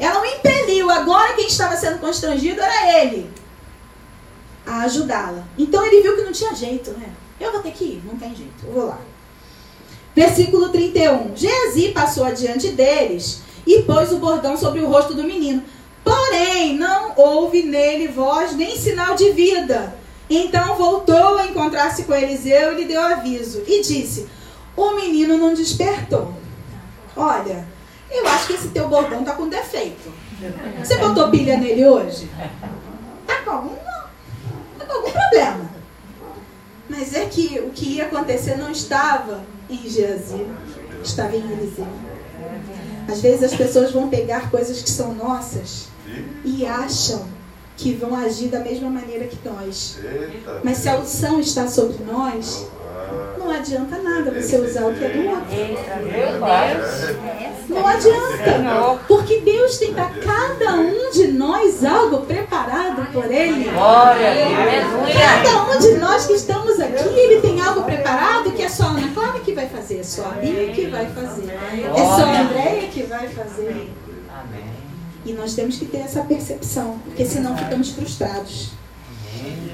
Ela 0.00 0.20
o 0.22 0.24
impeliu. 0.24 0.90
Agora 0.90 1.34
quem 1.34 1.46
estava 1.46 1.76
sendo 1.76 2.00
constrangido 2.00 2.60
era 2.60 3.04
ele. 3.04 3.30
a 4.66 4.82
ajudá-la. 4.82 5.44
Então 5.58 5.84
ele 5.84 6.00
viu 6.00 6.16
que 6.16 6.22
não 6.22 6.32
tinha 6.32 6.54
jeito, 6.54 6.90
né? 6.92 7.10
Eu 7.38 7.52
vou 7.52 7.60
ter 7.60 7.72
que 7.72 7.84
ir, 7.84 8.02
não 8.04 8.16
tem 8.16 8.34
jeito, 8.34 8.64
eu 8.64 8.72
vou 8.72 8.86
lá. 8.86 9.00
Versículo 10.14 10.68
31. 10.68 11.36
Geazi 11.36 11.88
passou 11.88 12.24
adiante 12.24 12.68
deles 12.68 13.42
e 13.66 13.82
pôs 13.82 14.12
o 14.12 14.18
bordão 14.18 14.56
sobre 14.56 14.80
o 14.80 14.86
rosto 14.86 15.14
do 15.14 15.24
menino. 15.24 15.62
Porém, 16.04 16.76
não 16.76 17.12
houve 17.16 17.62
nele 17.62 18.08
voz 18.08 18.54
nem 18.54 18.76
sinal 18.76 19.14
de 19.14 19.30
vida. 19.32 19.94
Então 20.28 20.76
voltou 20.76 21.38
a 21.38 21.46
encontrar-se 21.46 22.04
com 22.04 22.14
Eliseu 22.14 22.72
e 22.72 22.76
lhe 22.76 22.84
deu 22.84 23.00
aviso. 23.00 23.62
E 23.66 23.82
disse: 23.82 24.28
O 24.76 24.92
menino 24.92 25.36
não 25.36 25.54
despertou. 25.54 26.32
Olha, 27.16 27.66
eu 28.10 28.26
acho 28.26 28.46
que 28.48 28.52
esse 28.54 28.68
teu 28.68 28.88
bordão 28.88 29.24
tá 29.24 29.32
com 29.32 29.48
defeito. 29.48 30.12
Você 30.78 30.96
botou 30.96 31.30
pilha 31.30 31.56
nele 31.56 31.86
hoje? 31.86 32.30
Tá 33.26 33.42
com 33.42 33.50
algum, 33.50 33.76
tá 34.78 34.84
com 34.86 34.92
algum 34.92 35.10
problema. 35.10 35.70
Mas 36.88 37.14
é 37.14 37.26
que 37.26 37.60
o 37.60 37.70
que 37.70 37.96
ia 37.96 38.06
acontecer 38.06 38.56
não 38.56 38.70
estava 38.70 39.44
em 39.68 39.88
Geazi, 39.88 40.46
estava 41.04 41.36
em 41.36 41.52
Eliseu. 41.52 41.86
Às 43.08 43.20
vezes 43.20 43.44
as 43.44 43.54
pessoas 43.54 43.92
vão 43.92 44.08
pegar 44.08 44.50
coisas 44.50 44.82
que 44.82 44.90
são 44.90 45.14
nossas 45.14 45.88
e 46.44 46.66
acham 46.66 47.26
que 47.76 47.94
vão 47.94 48.14
agir 48.14 48.48
da 48.48 48.60
mesma 48.60 48.90
maneira 48.90 49.26
que 49.26 49.38
nós. 49.48 49.98
Mas 50.64 50.78
se 50.78 50.88
a 50.88 50.98
unção 50.98 51.40
está 51.40 51.68
sobre 51.68 52.02
nós, 52.04 52.66
não 53.38 53.50
adianta 53.50 53.98
nada 53.98 54.30
você 54.30 54.56
usar 54.56 54.86
o 54.86 54.94
que 54.94 55.04
é 55.04 55.08
do 55.08 55.28
outro. 55.28 55.44
Não 57.68 57.86
adianta. 57.86 59.00
Porque 59.08 59.40
Deus 59.40 59.78
tem 59.78 59.92
para 59.92 60.10
cada 60.10 60.74
um 60.74 61.10
de 61.10 61.28
nós 61.28 61.84
algo 61.84 62.26
preparado 62.26 63.12
por 63.12 63.30
Ele. 63.30 63.66
Cada 65.12 65.64
um 65.64 65.78
de 65.78 65.94
nós 65.98 66.26
que 66.26 66.34
estamos 66.34 66.78
aqui, 66.80 67.08
Ele 67.08 67.40
tem 67.40 67.60
algo 67.60 67.82
preparado 67.82 68.52
que 68.52 68.62
é 68.62 68.68
só 68.68 68.84
a 68.84 68.90
Ana 68.90 69.12
Clara 69.12 69.40
que 69.40 69.52
vai 69.52 69.68
fazer, 69.68 69.98
é 69.98 70.04
só 70.04 70.26
a 70.26 70.32
Bíblia 70.32 70.72
que 70.72 70.86
vai 70.86 71.06
fazer, 71.06 71.50
é 71.50 72.04
só 72.04 72.24
a 72.24 72.40
Andréia 72.40 72.88
que 72.88 73.02
vai 73.02 73.28
fazer. 73.28 73.90
E 75.24 75.32
nós 75.32 75.54
temos 75.54 75.76
que 75.76 75.84
ter 75.84 75.98
essa 75.98 76.22
percepção, 76.22 76.98
porque 77.04 77.26
senão 77.26 77.56
ficamos 77.56 77.90
frustrados. 77.90 78.70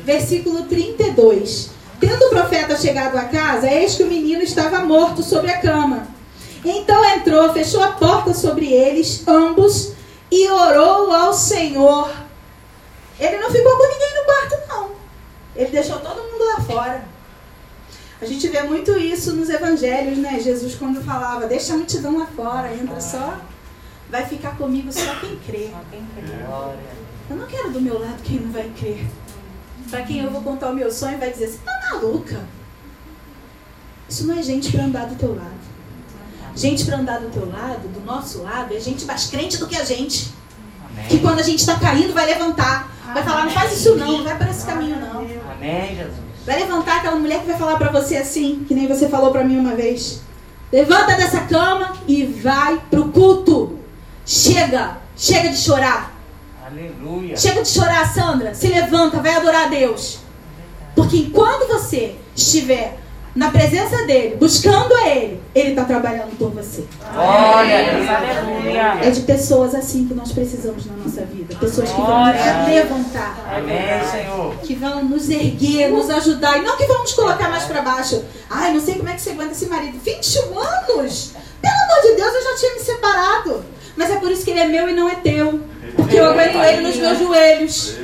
Versículo 0.05 0.64
32. 0.64 1.76
Tendo 1.99 2.26
o 2.26 2.30
profeta 2.30 2.76
chegado 2.76 3.16
à 3.16 3.24
casa, 3.24 3.70
eis 3.70 3.94
que 3.94 4.03
o 4.03 4.07
menino 4.09 4.42
estava 4.42 4.80
morto 4.80 5.22
sobre 5.22 5.51
a 5.51 5.61
cama. 5.61 6.07
Então 6.64 7.05
entrou, 7.16 7.53
fechou 7.53 7.82
a 7.82 7.92
porta 7.92 8.34
sobre 8.34 8.72
eles, 8.72 9.26
ambos, 9.26 9.92
e 10.30 10.49
orou 10.49 11.12
ao 11.12 11.32
Senhor. 11.32 12.11
Ele 13.18 13.38
não 13.38 13.51
ficou 13.51 13.76
com 13.76 13.88
ninguém 13.88 14.14
no 14.14 14.24
quarto, 14.24 14.68
não. 14.68 14.90
Ele 15.55 15.70
deixou 15.70 15.99
todo 16.01 16.22
mundo 16.22 16.44
lá 16.44 16.61
fora. 16.61 17.05
A 18.20 18.24
gente 18.24 18.49
vê 18.49 18.62
muito 18.62 18.99
isso 18.99 19.34
nos 19.34 19.49
evangelhos, 19.49 20.18
né? 20.18 20.40
Jesus 20.40 20.74
quando 20.74 21.03
falava, 21.05 21.47
deixa 21.47 21.74
a 21.74 21.76
multidão 21.76 22.18
lá 22.18 22.26
fora, 22.26 22.74
entra 22.74 23.01
só, 23.01 23.38
vai 24.11 24.24
ficar 24.24 24.57
comigo 24.57 24.90
só 24.92 25.14
quem 25.20 25.36
crê. 25.47 25.70
Eu 27.28 27.36
não 27.36 27.47
quero 27.47 27.70
do 27.70 27.80
meu 27.80 27.99
lado 27.99 28.22
quem 28.22 28.40
não 28.40 28.53
vai 28.53 28.70
crer. 28.78 29.05
Para 29.90 30.03
quem 30.03 30.24
eu 30.24 30.30
vou 30.30 30.42
contar 30.42 30.70
o 30.70 30.74
meu 30.74 30.90
sonho 30.90 31.18
vai 31.18 31.30
dizer, 31.30 31.49
você 31.49 31.59
tá 31.59 31.76
maluca? 31.91 32.41
Isso 34.09 34.26
não 34.26 34.39
é 34.39 34.43
gente 34.43 34.70
para 34.70 34.84
andar 34.84 35.07
do 35.07 35.14
teu 35.16 35.34
lado. 35.34 35.66
Gente 36.55 36.84
para 36.84 36.97
andar 36.97 37.20
do 37.20 37.28
teu 37.28 37.49
lado, 37.51 37.89
do 37.89 38.01
nosso 38.05 38.43
lado, 38.43 38.74
é 38.74 38.80
gente 38.80 39.05
mais 39.05 39.26
crente 39.26 39.59
do 39.59 39.66
que 39.66 39.76
a 39.76 39.84
gente. 39.84 40.32
Amém. 40.91 41.07
Que 41.09 41.18
quando 41.18 41.41
a 41.41 41.43
gente 41.43 41.59
está 41.59 41.78
caindo 41.78 42.14
vai 42.14 42.26
levantar. 42.26 42.91
Vai 43.12 43.22
falar, 43.22 43.45
não 43.45 43.51
faz 43.51 43.72
isso 43.72 43.95
não, 43.95 44.18
não 44.18 44.24
vai 44.24 44.37
para 44.37 44.51
esse 44.51 44.66
caminho 44.66 44.97
não. 44.99 45.20
Amém, 45.53 45.97
Jesus. 45.97 46.16
Vai 46.47 46.61
levantar 46.61 46.99
aquela 46.99 47.16
mulher 47.16 47.41
que 47.41 47.47
vai 47.47 47.59
falar 47.59 47.76
para 47.76 47.91
você 47.91 48.16
assim, 48.16 48.64
que 48.66 48.74
nem 48.74 48.87
você 48.87 49.09
falou 49.09 49.30
para 49.30 49.45
mim 49.45 49.59
uma 49.59 49.74
vez. 49.74 50.20
Levanta 50.72 51.16
dessa 51.16 51.41
cama 51.43 51.93
e 52.07 52.24
vai 52.24 52.80
pro 52.91 53.11
culto. 53.11 53.78
Chega, 54.24 54.99
chega 55.16 55.49
de 55.49 55.57
chorar. 55.57 56.14
Aleluia. 56.64 57.37
Chega 57.37 57.62
de 57.62 57.68
chorar, 57.68 58.12
Sandra. 58.12 58.55
Se 58.55 58.68
levanta, 58.68 59.20
vai 59.20 59.37
adorar 59.37 59.66
a 59.66 59.68
Deus. 59.68 60.18
Porque 60.97 61.18
enquanto 61.18 61.68
você 61.68 62.16
estiver 62.34 62.99
na 63.36 63.51
presença 63.51 64.07
dele, 64.07 64.36
buscando 64.36 64.94
a 64.94 65.09
ele, 65.11 65.42
ele 65.55 65.70
está 65.70 65.84
trabalhando 65.84 66.36
por 66.38 66.51
você. 66.53 66.86
Glória 67.12 67.78
a 67.78 67.92
Deus. 67.92 68.09
Aleluia. 68.09 68.99
É 69.03 69.11
de 69.11 69.20
pessoas 69.20 69.74
assim 69.74 70.09
que 70.09 70.14
nós 70.14 70.32
precisamos 70.32 70.86
na 70.86 70.97
nossa 70.97 71.20
vida. 71.26 71.55
Pessoas 71.57 71.90
que 71.90 72.01
vão 72.01 72.26
nos 72.26 72.68
levantar. 72.68 73.38
Amém, 73.55 74.11
Senhor. 74.11 74.55
Que 74.62 74.74
vão 74.74 75.05
nos 75.05 75.28
erguer, 75.28 75.90
nos 75.90 76.09
ajudar. 76.09 76.57
E 76.57 76.62
não 76.62 76.78
que 76.78 76.86
vão 76.86 77.01
nos 77.01 77.12
colocar 77.12 77.51
mais 77.51 77.64
para 77.64 77.82
baixo. 77.82 78.24
Ai, 78.49 78.72
não 78.72 78.80
sei 78.80 78.94
como 78.94 79.11
é 79.11 79.12
que 79.12 79.20
você 79.20 79.30
aguenta 79.30 79.53
esse 79.53 79.66
marido. 79.66 79.99
21 80.03 80.59
anos! 80.59 81.32
Pelo 81.61 81.74
amor 81.74 82.03
de 82.03 82.16
Deus, 82.16 82.34
eu 82.34 82.42
já 82.42 82.57
tinha 82.57 82.74
me 82.74 82.80
separado. 82.80 83.64
Mas 83.97 84.11
é 84.11 84.16
por 84.16 84.30
isso 84.30 84.44
que 84.44 84.51
ele 84.51 84.61
é 84.61 84.66
meu 84.66 84.88
e 84.88 84.94
não 84.94 85.11
é 85.11 85.16
teu. 85.16 85.61
Porque 85.97 86.16
eu 86.16 86.26
aguento 86.26 86.57
ele 86.62 86.82
nos 86.86 86.97
meus 86.97 87.18
joelhos. 87.18 87.97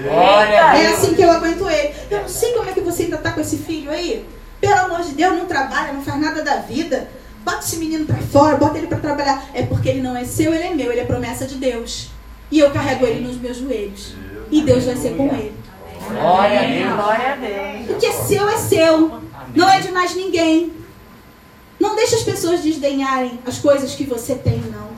É 0.74 0.86
assim 0.86 1.14
que 1.14 1.22
eu 1.22 1.30
aguento 1.30 1.68
ele. 1.68 1.94
Eu 2.10 2.20
não 2.22 2.28
sei 2.28 2.52
como 2.52 2.68
é 2.68 2.72
que 2.72 2.80
você 2.80 3.04
ainda 3.04 3.16
está 3.16 3.32
com 3.32 3.40
esse 3.40 3.58
filho 3.58 3.90
aí. 3.90 4.24
Pelo 4.60 4.74
amor 4.74 5.02
de 5.02 5.12
Deus, 5.12 5.36
não 5.36 5.46
trabalha, 5.46 5.92
não 5.92 6.02
faz 6.02 6.20
nada 6.20 6.42
da 6.42 6.56
vida. 6.56 7.08
Bota 7.44 7.58
esse 7.58 7.76
menino 7.76 8.06
para 8.06 8.18
fora, 8.18 8.56
bota 8.56 8.78
ele 8.78 8.86
para 8.86 8.98
trabalhar. 8.98 9.44
É 9.52 9.62
porque 9.62 9.88
ele 9.88 10.00
não 10.00 10.16
é 10.16 10.24
seu, 10.24 10.54
ele 10.54 10.64
é 10.64 10.74
meu, 10.74 10.90
ele 10.90 11.00
é 11.00 11.04
promessa 11.04 11.46
de 11.46 11.56
Deus. 11.56 12.10
E 12.50 12.58
eu 12.58 12.70
carrego 12.70 13.04
ele 13.06 13.26
nos 13.26 13.36
meus 13.36 13.56
joelhos. 13.56 14.14
E 14.50 14.62
Deus 14.62 14.84
vai 14.84 14.96
ser 14.96 15.16
com 15.16 15.26
ele. 15.28 15.54
Glória 16.08 16.60
a 16.60 16.62
Deus. 16.62 16.94
Glória 16.94 17.32
a 17.32 17.36
Deus. 17.36 17.90
O 17.90 17.94
que 17.98 18.06
é 18.06 18.12
seu 18.12 18.48
é 18.48 18.58
seu. 18.58 19.20
Não 19.54 19.68
é 19.68 19.80
de 19.80 19.90
mais 19.90 20.14
ninguém. 20.14 20.72
Não 21.80 21.96
deixe 21.96 22.14
as 22.14 22.22
pessoas 22.22 22.60
desdenharem 22.60 23.40
as 23.44 23.58
coisas 23.58 23.94
que 23.94 24.04
você 24.04 24.36
tem, 24.36 24.58
não. 24.70 24.91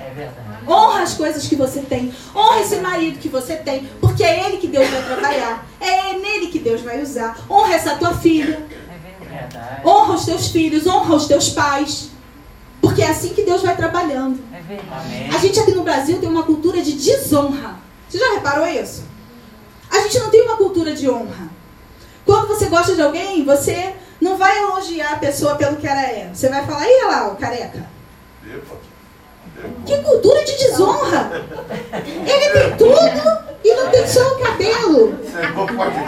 Honra 0.67 1.03
as 1.03 1.15
coisas 1.15 1.47
que 1.47 1.57
você 1.57 1.81
tem. 1.81 2.15
Honra 2.35 2.61
esse 2.61 2.77
marido 2.77 3.19
que 3.19 3.29
você 3.29 3.57
tem. 3.57 3.87
Porque 4.01 4.23
é 4.23 4.47
ele 4.47 4.59
que 4.59 4.69
Deus 4.69 4.89
vai 4.89 5.03
trabalhar. 5.03 5.67
É 5.81 6.13
nele 6.15 6.49
que 6.49 6.59
Deus 6.59 6.81
vai 6.81 7.03
usar. 7.03 7.39
Honra 7.49 7.75
essa 7.75 7.97
tua 7.97 8.15
filha. 8.15 8.67
Honra 9.85 10.15
os 10.15 10.25
teus 10.25 10.49
filhos. 10.49 10.87
Honra 10.87 11.15
os 11.17 11.27
teus 11.27 11.51
pais. 11.51 12.11
Porque 12.81 13.03
é 13.03 13.11
assim 13.11 13.31
que 13.31 13.43
Deus 13.43 13.63
vai 13.63 13.77
trabalhando. 13.77 14.43
A 15.35 15.39
gente 15.39 15.59
aqui 15.61 15.73
no 15.73 15.83
Brasil 15.83 16.19
tem 16.19 16.29
uma 16.29 16.43
cultura 16.43 16.81
de 16.81 16.93
desonra. 16.93 17.77
Você 18.09 18.19
já 18.19 18.35
reparou 18.35 18.67
isso? 18.67 19.05
A 19.91 20.01
gente 20.01 20.19
não 20.19 20.31
tem 20.31 20.43
uma 20.43 20.57
cultura 20.57 20.95
de 20.95 21.09
honra. 21.09 21.49
Quando 22.25 22.49
você 22.49 22.67
gosta 22.67 22.95
de 22.95 23.03
alguém, 23.03 23.45
você 23.45 23.95
não 24.21 24.37
vai 24.37 24.59
elogiar 24.59 25.13
a 25.13 25.19
pessoa 25.19 25.57
pelo 25.57 25.77
que 25.77 25.87
ela 25.87 26.03
é. 26.03 26.31
Você 26.33 26.49
vai 26.49 26.65
falar, 26.65 26.87
e 26.87 27.05
lá, 27.05 27.29
o 27.29 27.37
careca. 27.37 27.87
Que 29.87 29.99
cultura 29.99 30.45
de 30.45 30.57
desonra! 30.57 31.31
Ele 31.93 32.49
tem 32.51 32.77
tudo 32.77 33.45
e 33.65 33.75
não 33.75 33.91
tem 33.91 34.07
só 34.07 34.21
o 34.21 34.39
cabelo. 34.39 35.19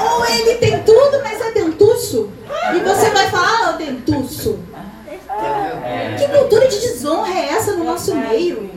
Ou 0.00 0.26
ele 0.26 0.54
tem 0.56 0.82
tudo, 0.82 1.20
mas 1.22 1.40
é 1.40 1.52
dentuço. 1.52 2.30
E 2.74 2.80
você 2.80 3.10
vai 3.10 3.28
falar, 3.30 3.68
ah, 3.68 3.72
dentuço. 3.72 4.58
Que 6.18 6.28
cultura 6.28 6.68
de 6.68 6.80
desonra 6.80 7.32
é 7.32 7.48
essa 7.50 7.72
no 7.72 7.84
nosso 7.84 8.14
meio? 8.14 8.70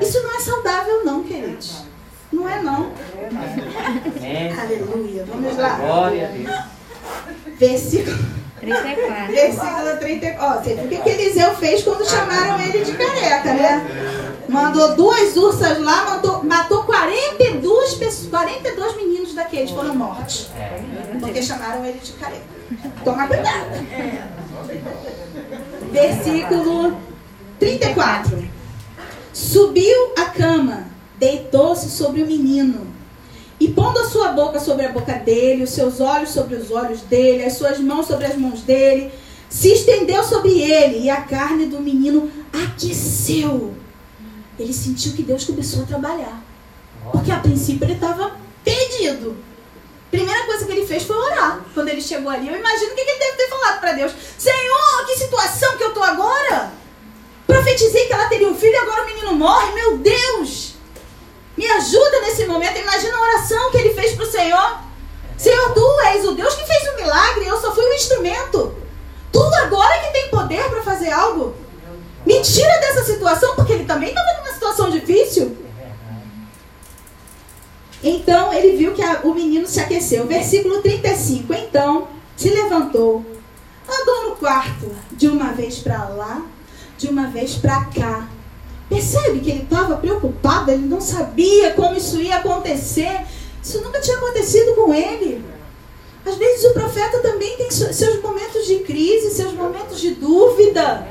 Isso 0.00 0.22
não 0.22 0.34
é 0.34 0.40
saudável, 0.40 1.04
não, 1.04 1.22
queridos. 1.22 1.84
Não 2.32 2.48
é, 2.48 2.60
não. 2.60 2.92
Aleluia. 4.60 5.24
Vamos 5.26 5.56
lá. 5.56 5.76
Glória 5.76 6.28
a 6.28 6.30
Deus. 6.30 6.74
Versículo, 7.58 8.16
34. 8.64 9.32
versículo 9.32 9.96
34. 9.98 10.44
Ó, 10.44 10.84
o 10.84 10.88
que 10.88 10.96
que 10.98 11.08
Eliseu 11.10 11.54
fez 11.54 11.82
quando 11.82 12.08
chamaram 12.08 12.60
ele 12.60 12.84
de 12.84 12.92
careca, 12.92 13.54
né? 13.54 13.86
Mandou 14.48 14.94
duas 14.94 15.36
ursas 15.36 15.80
lá, 15.80 16.04
matou, 16.04 16.44
matou 16.44 16.84
42, 16.84 17.94
pessoas, 17.94 18.28
42 18.28 18.96
meninos 18.96 19.34
daqueles 19.34 19.70
foram 19.70 19.94
mortos. 19.94 20.48
Porque 21.20 21.42
chamaram 21.42 21.84
ele 21.84 21.98
de 21.98 22.12
careca. 22.12 22.42
Toma 23.04 23.26
cuidado. 23.26 23.86
Versículo 25.90 26.96
34. 27.58 28.44
Subiu 29.32 30.12
a 30.16 30.26
cama, 30.26 30.86
deitou-se 31.18 31.90
sobre 31.90 32.22
o 32.22 32.26
menino. 32.26 32.93
E 33.64 33.68
pondo 33.68 33.98
a 33.98 34.04
sua 34.04 34.28
boca 34.32 34.60
sobre 34.60 34.84
a 34.84 34.92
boca 34.92 35.14
dele, 35.14 35.64
os 35.64 35.70
seus 35.70 35.98
olhos 35.98 36.28
sobre 36.28 36.54
os 36.54 36.70
olhos 36.70 37.00
dele, 37.00 37.46
as 37.46 37.54
suas 37.54 37.78
mãos 37.78 38.06
sobre 38.06 38.26
as 38.26 38.36
mãos 38.36 38.60
dele, 38.60 39.10
se 39.48 39.72
estendeu 39.72 40.22
sobre 40.22 40.50
ele 40.60 40.98
e 40.98 41.08
a 41.08 41.22
carne 41.22 41.64
do 41.64 41.80
menino 41.80 42.30
aqueceu. 42.52 43.74
Ele 44.58 44.70
sentiu 44.70 45.14
que 45.14 45.22
Deus 45.22 45.44
começou 45.44 45.82
a 45.82 45.86
trabalhar. 45.86 46.44
Porque 47.10 47.32
a 47.32 47.38
princípio 47.38 47.86
ele 47.86 47.94
estava 47.94 48.36
perdido. 48.62 49.34
Primeira 50.10 50.44
coisa 50.44 50.66
que 50.66 50.72
ele 50.72 50.86
fez 50.86 51.04
foi 51.04 51.16
orar. 51.16 51.64
Quando 51.72 51.88
ele 51.88 52.02
chegou 52.02 52.30
ali, 52.30 52.46
eu 52.46 52.58
imagino 52.58 52.92
o 52.92 52.94
que 52.94 53.00
ele 53.00 53.18
deve 53.18 53.36
ter 53.38 53.48
falado 53.48 53.80
para 53.80 53.92
Deus: 53.92 54.12
Senhor, 54.36 55.06
que 55.06 55.16
situação 55.16 55.78
que 55.78 55.84
eu 55.84 55.88
estou 55.88 56.02
agora? 56.02 56.70
Profetizei 57.46 58.04
que 58.04 58.12
ela 58.12 58.28
teria 58.28 58.46
um 58.46 58.54
filho 58.54 58.74
e 58.74 58.76
agora 58.76 59.04
o 59.04 59.06
menino 59.06 59.34
morre. 59.34 59.72
Meu 59.72 59.96
Deus! 59.96 60.73
Me 61.56 61.66
ajuda 61.66 62.20
nesse 62.22 62.46
momento. 62.46 62.78
Imagina 62.78 63.16
a 63.16 63.20
oração 63.20 63.70
que 63.70 63.78
ele 63.78 63.94
fez 63.94 64.12
para 64.12 64.24
o 64.24 64.30
Senhor. 64.30 64.78
Senhor, 65.36 65.72
tu 65.72 66.00
és 66.06 66.24
o 66.24 66.32
Deus 66.32 66.54
que 66.54 66.64
fez 66.64 66.88
o 66.88 66.92
um 66.92 66.96
milagre, 66.96 67.46
eu 67.46 67.60
só 67.60 67.74
fui 67.74 67.84
um 67.84 67.92
instrumento. 67.94 68.74
Tu 69.32 69.40
agora 69.42 69.98
que 69.98 70.12
tem 70.12 70.28
poder 70.28 70.68
para 70.70 70.82
fazer 70.82 71.10
algo. 71.10 71.54
Me 72.24 72.40
tira 72.40 72.80
dessa 72.80 73.04
situação, 73.04 73.54
porque 73.54 73.72
ele 73.72 73.84
também 73.84 74.10
estava 74.10 74.38
numa 74.38 74.52
situação 74.52 74.90
difícil. 74.90 75.56
Então 78.02 78.52
ele 78.52 78.76
viu 78.76 78.92
que 78.92 79.02
a, 79.02 79.20
o 79.24 79.34
menino 79.34 79.66
se 79.66 79.80
aqueceu. 79.80 80.26
Versículo 80.26 80.82
35. 80.82 81.52
Então 81.54 82.08
se 82.36 82.50
levantou, 82.50 83.24
andou 83.88 84.30
no 84.30 84.36
quarto, 84.36 84.90
de 85.12 85.28
uma 85.28 85.52
vez 85.52 85.78
para 85.78 86.08
lá, 86.08 86.42
de 86.98 87.08
uma 87.08 87.28
vez 87.28 87.54
para 87.54 87.84
cá, 87.86 88.28
Percebe 88.94 89.40
que 89.40 89.50
ele 89.50 89.62
estava 89.64 89.96
preocupado, 89.96 90.70
ele 90.70 90.86
não 90.86 91.00
sabia 91.00 91.72
como 91.72 91.96
isso 91.96 92.20
ia 92.22 92.36
acontecer. 92.36 93.22
Isso 93.62 93.80
nunca 93.80 94.00
tinha 94.00 94.16
acontecido 94.16 94.74
com 94.74 94.94
ele. 94.94 95.44
Às 96.24 96.36
vezes 96.36 96.64
o 96.66 96.72
profeta 96.72 97.18
também 97.18 97.56
tem 97.56 97.70
se- 97.70 97.92
seus 97.92 98.22
momentos 98.22 98.66
de 98.66 98.76
crise, 98.80 99.30
seus 99.34 99.52
momentos 99.52 100.00
de 100.00 100.14
dúvida. 100.14 101.06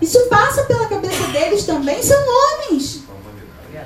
Isso 0.00 0.20
passa 0.28 0.62
pela 0.62 0.86
cabeça 0.86 1.24
deles 1.32 1.64
também, 1.64 2.00
são 2.02 2.16
homens. 2.18 3.02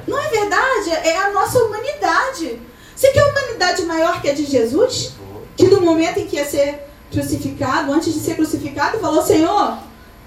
Não 0.06 0.18
é 0.18 0.28
verdade? 0.28 0.90
É 0.90 1.16
a 1.16 1.30
nossa 1.32 1.58
humanidade. 1.64 2.60
Você 2.94 3.08
quer 3.12 3.24
humanidade 3.24 3.82
maior 3.86 4.20
que 4.20 4.28
a 4.28 4.34
de 4.34 4.44
Jesus? 4.44 5.14
Que 5.56 5.68
no 5.68 5.80
momento 5.80 6.18
em 6.18 6.26
que 6.26 6.36
ia 6.36 6.44
ser 6.44 6.86
crucificado, 7.10 7.92
antes 7.92 8.12
de 8.12 8.20
ser 8.20 8.34
crucificado, 8.36 8.98
falou: 8.98 9.22
Senhor, 9.22 9.78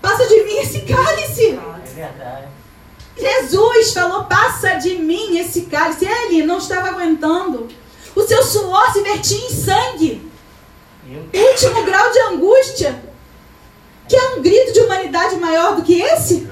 passa 0.01 0.25
de 0.27 0.43
mim 0.43 0.57
esse 0.57 0.81
cálice. 0.81 1.51
É 1.51 1.93
verdade. 1.93 2.54
Jesus 3.17 3.93
falou: 3.93 4.25
passa 4.25 4.75
de 4.75 4.95
mim 4.95 5.37
esse 5.37 5.61
cálice. 5.61 6.05
Ele 6.05 6.43
não 6.43 6.57
estava 6.57 6.89
aguentando. 6.89 7.67
O 8.15 8.21
seu 8.21 8.43
suor 8.43 8.91
se 8.91 9.01
vertia 9.01 9.37
em 9.37 9.49
sangue. 9.49 10.31
Último 11.33 11.83
grau 11.83 12.11
de 12.11 12.19
angústia. 12.19 13.03
Que 14.07 14.15
é 14.15 14.35
um 14.35 14.41
grito 14.41 14.71
de 14.71 14.79
humanidade 14.81 15.35
maior 15.37 15.75
do 15.75 15.81
que 15.81 15.99
esse? 16.01 16.47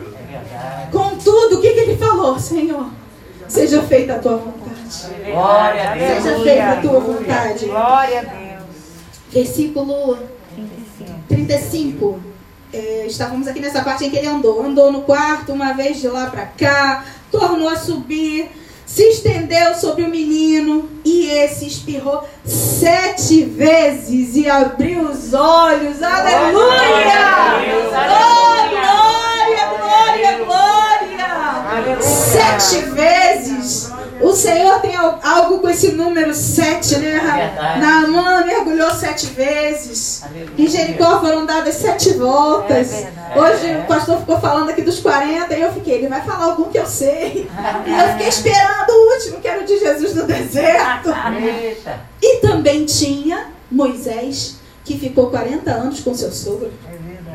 é. 0.53 0.87
Contudo, 0.91 1.57
o 1.57 1.61
que, 1.61 1.71
que 1.71 1.79
ele 1.81 1.97
falou? 1.97 2.39
Senhor, 2.39 2.87
seja 3.47 3.83
feita 3.83 4.15
a 4.15 4.19
tua 4.19 4.37
vontade. 4.37 5.31
Glória 5.31 5.91
a 5.91 5.95
Deus. 5.95 6.23
Seja 6.23 6.39
feita 6.43 6.71
a 6.71 6.81
tua 6.81 6.99
vontade. 6.99 7.65
Glória 7.65 8.19
a 8.19 8.23
Deus. 8.23 8.63
Versículo 9.31 10.17
35. 11.27 12.32
É, 12.73 13.05
estávamos 13.05 13.47
aqui 13.47 13.59
nessa 13.59 13.83
parte 13.83 14.03
em 14.03 14.09
que 14.09 14.17
ele 14.17 14.27
andou. 14.27 14.65
Andou 14.65 14.91
no 14.91 15.03
quarto, 15.03 15.53
uma 15.53 15.73
vez 15.73 16.01
de 16.01 16.07
lá 16.07 16.25
para 16.25 16.47
cá, 16.47 17.05
tornou 17.31 17.69
a 17.69 17.75
subir, 17.75 18.49
se 18.83 19.03
estendeu 19.03 19.75
sobre 19.75 20.03
o 20.03 20.09
menino 20.09 20.89
e 21.05 21.27
esse 21.29 21.67
espirrou 21.67 22.27
sete 22.43 23.43
vezes 23.43 24.35
e 24.35 24.49
abriu 24.49 25.01
os 25.01 25.35
olhos. 25.35 26.01
Aleluia! 26.01 27.61
Oh, 28.09 28.69
glória, 28.69 29.67
glória, 29.77 30.37
glória! 30.43 32.01
Sete 32.01 32.85
vezes. 32.89 33.91
O 34.21 34.33
Senhor 34.33 34.79
tem 34.81 34.95
al- 34.95 35.19
algo 35.23 35.59
com 35.59 35.69
esse 35.69 35.91
número 35.93 36.33
sete, 36.33 36.97
né? 36.97 37.19
Verdade. 37.19 37.79
Naamã 37.79 38.45
mergulhou 38.45 38.89
sete 38.93 39.27
vezes. 39.27 40.21
Aleluia. 40.23 40.49
Em 40.57 40.67
Jericó 40.67 41.19
foram 41.19 41.45
dadas 41.45 41.75
sete 41.75 42.13
voltas. 42.13 42.93
É. 42.93 43.11
Hoje 43.35 43.75
o 43.77 43.83
pastor 43.85 44.19
ficou 44.19 44.39
falando 44.39 44.69
aqui 44.69 44.81
dos 44.81 44.99
40 44.99 45.53
e 45.55 45.61
eu 45.61 45.71
fiquei, 45.73 45.95
ele 45.95 46.07
vai 46.07 46.21
falar 46.21 46.45
algum 46.45 46.65
que 46.69 46.77
eu 46.77 46.85
sei. 46.85 47.49
E 47.85 47.91
eu 47.91 48.07
fiquei 48.13 48.27
esperando 48.27 48.89
o 48.89 49.13
último, 49.15 49.39
que 49.41 49.47
era 49.47 49.61
o 49.61 49.65
de 49.65 49.79
Jesus 49.79 50.13
no 50.15 50.25
deserto. 50.25 51.09
Eita. 51.09 51.99
E 52.21 52.37
também 52.39 52.85
tinha 52.85 53.47
Moisés, 53.69 54.57
que 54.85 54.97
ficou 54.97 55.29
40 55.29 55.71
anos 55.71 55.99
com 56.01 56.13
seu 56.13 56.31
sogro, 56.31 56.71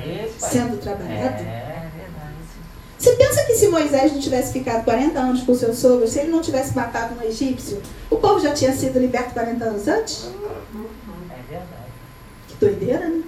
Eita. 0.04 0.46
sendo 0.48 0.76
trabalhado. 0.78 1.44
É. 2.98 3.02
Você 3.02 3.12
pensa 3.12 3.44
que 3.44 3.54
se 3.54 3.68
Moisés 3.68 4.12
não 4.12 4.20
tivesse 4.20 4.52
ficado 4.52 4.84
40 4.84 5.18
anos 5.18 5.42
com 5.42 5.54
seu 5.54 5.72
sogro, 5.72 6.08
se 6.08 6.18
ele 6.18 6.30
não 6.30 6.40
tivesse 6.40 6.74
matado 6.74 7.14
um 7.14 7.22
egípcio, 7.22 7.80
o 8.10 8.16
povo 8.16 8.40
já 8.40 8.52
tinha 8.52 8.72
sido 8.72 8.98
liberto 8.98 9.34
40 9.34 9.64
anos 9.64 9.86
antes? 9.86 10.30
É 11.30 11.52
verdade. 11.52 11.92
Que 12.48 12.54
doideira, 12.60 13.08
né? 13.08 13.22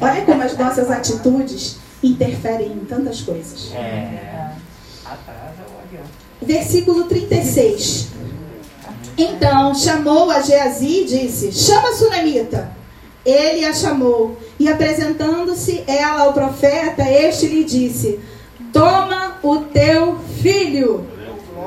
Olha 0.00 0.22
como 0.22 0.42
as 0.42 0.56
nossas 0.56 0.90
atitudes 0.90 1.76
interferem 2.02 2.72
em 2.72 2.84
tantas 2.84 3.20
coisas. 3.20 3.72
É. 3.74 4.52
Adianta. 5.04 6.08
Versículo 6.40 7.04
36. 7.04 8.08
Então 9.16 9.74
chamou 9.74 10.30
a 10.30 10.40
Geazi 10.40 11.02
e 11.02 11.04
disse: 11.04 11.52
Chama 11.52 11.90
a 11.90 11.92
Sunamita. 11.92 12.72
Ele 13.24 13.64
a 13.64 13.72
chamou 13.72 14.36
e 14.58 14.68
apresentando-se 14.68 15.82
ela 15.86 16.22
ao 16.22 16.32
profeta, 16.32 17.08
este 17.08 17.46
lhe 17.46 17.64
disse: 17.64 18.20
Toma 18.74 19.38
o 19.40 19.58
teu 19.58 20.18
filho. 20.42 21.06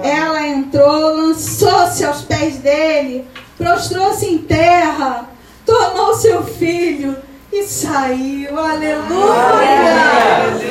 Ela 0.03 0.45
entrou, 0.45 1.15
lançou-se 1.15 2.03
aos 2.03 2.21
pés 2.21 2.57
dele, 2.57 3.25
prostrou-se 3.57 4.25
em 4.25 4.37
terra, 4.39 5.29
tomou 5.65 6.13
seu 6.13 6.43
filho 6.43 7.15
e 7.51 7.63
saiu. 7.63 8.59
Aleluia! 8.59 9.07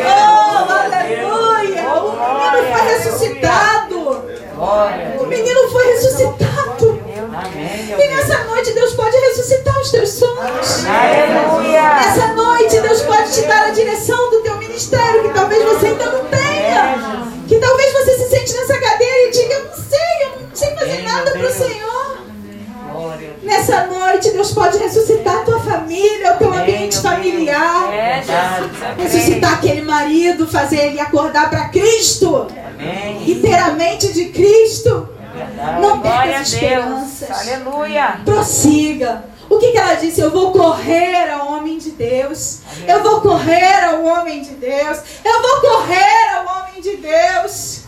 Oh, 0.04 0.72
aleluia! 0.72 1.88
O 1.94 2.46
menino 2.46 2.68
foi 2.70 2.82
ressuscitado. 2.92 4.22
O 5.18 5.26
menino 5.26 5.70
foi 5.70 5.86
ressuscitado. 5.94 7.00
E 7.98 8.08
nessa 8.08 8.44
noite 8.44 8.72
Deus 8.72 8.92
pode 8.94 9.16
ressuscitar 9.16 9.80
os 9.80 9.90
teus 9.90 10.10
sonhos. 10.10 10.84
Aleluia. 10.86 11.94
Nessa 11.94 12.26
noite 12.34 12.55
pode 13.26 13.32
te 13.32 13.46
dar 13.46 13.66
a 13.66 13.70
direção 13.70 14.30
do 14.30 14.40
teu 14.40 14.56
ministério 14.58 15.22
que 15.22 15.34
talvez 15.34 15.62
você 15.64 15.86
ainda 15.86 16.06
não 16.06 16.24
tenha. 16.26 17.26
Que 17.48 17.58
talvez 17.58 17.92
você 17.92 18.18
se 18.18 18.28
sente 18.30 18.52
nessa 18.54 18.78
cadeira 18.78 19.28
e 19.28 19.30
diga, 19.30 19.54
eu 19.54 19.64
não 19.64 19.74
sei, 19.74 20.22
eu 20.22 20.40
não 20.40 20.48
sei 20.54 20.74
fazer 20.76 21.02
nada 21.02 21.30
para 21.32 21.46
o. 21.46 21.52
Senhor. 21.52 21.86
A. 21.86 23.16
Nessa 23.42 23.86
noite 23.86 24.30
Deus 24.30 24.52
pode 24.52 24.78
ressuscitar 24.78 25.38
a 25.38 25.42
tua 25.42 25.60
família, 25.60 26.34
o 26.34 26.38
teu 26.38 26.52
ambiente 26.52 27.00
familiar. 27.00 27.92
É. 27.92 28.22
Ressuscitar 28.98 29.54
aquele 29.54 29.82
marido, 29.82 30.46
fazer 30.46 30.78
ele 30.78 31.00
acordar 31.00 31.50
para 31.50 31.68
Cristo. 31.68 32.48
Amém. 32.74 33.30
Inteiramente 33.30 34.12
de 34.12 34.26
Cristo. 34.26 35.08
É. 35.36 35.80
Não 35.80 35.94
a 35.94 35.98
perca 35.98 36.38
as 36.38 36.52
esperanças. 36.52 37.30
Aleluia. 37.30 38.20
Prossiga. 38.24 39.35
O 39.48 39.58
que, 39.58 39.72
que 39.72 39.78
ela 39.78 39.94
disse? 39.94 40.20
Eu 40.20 40.30
vou 40.30 40.52
correr 40.52 41.30
ao 41.30 41.52
homem 41.52 41.78
de 41.78 41.90
Deus. 41.92 42.60
Eu 42.86 43.02
vou 43.02 43.20
correr 43.20 43.84
ao 43.84 44.04
homem 44.04 44.42
de 44.42 44.54
Deus. 44.54 44.98
Eu 45.24 45.42
vou 45.42 45.60
correr 45.60 46.34
ao 46.34 46.56
homem 46.56 46.80
de 46.80 46.96
Deus. 46.96 47.80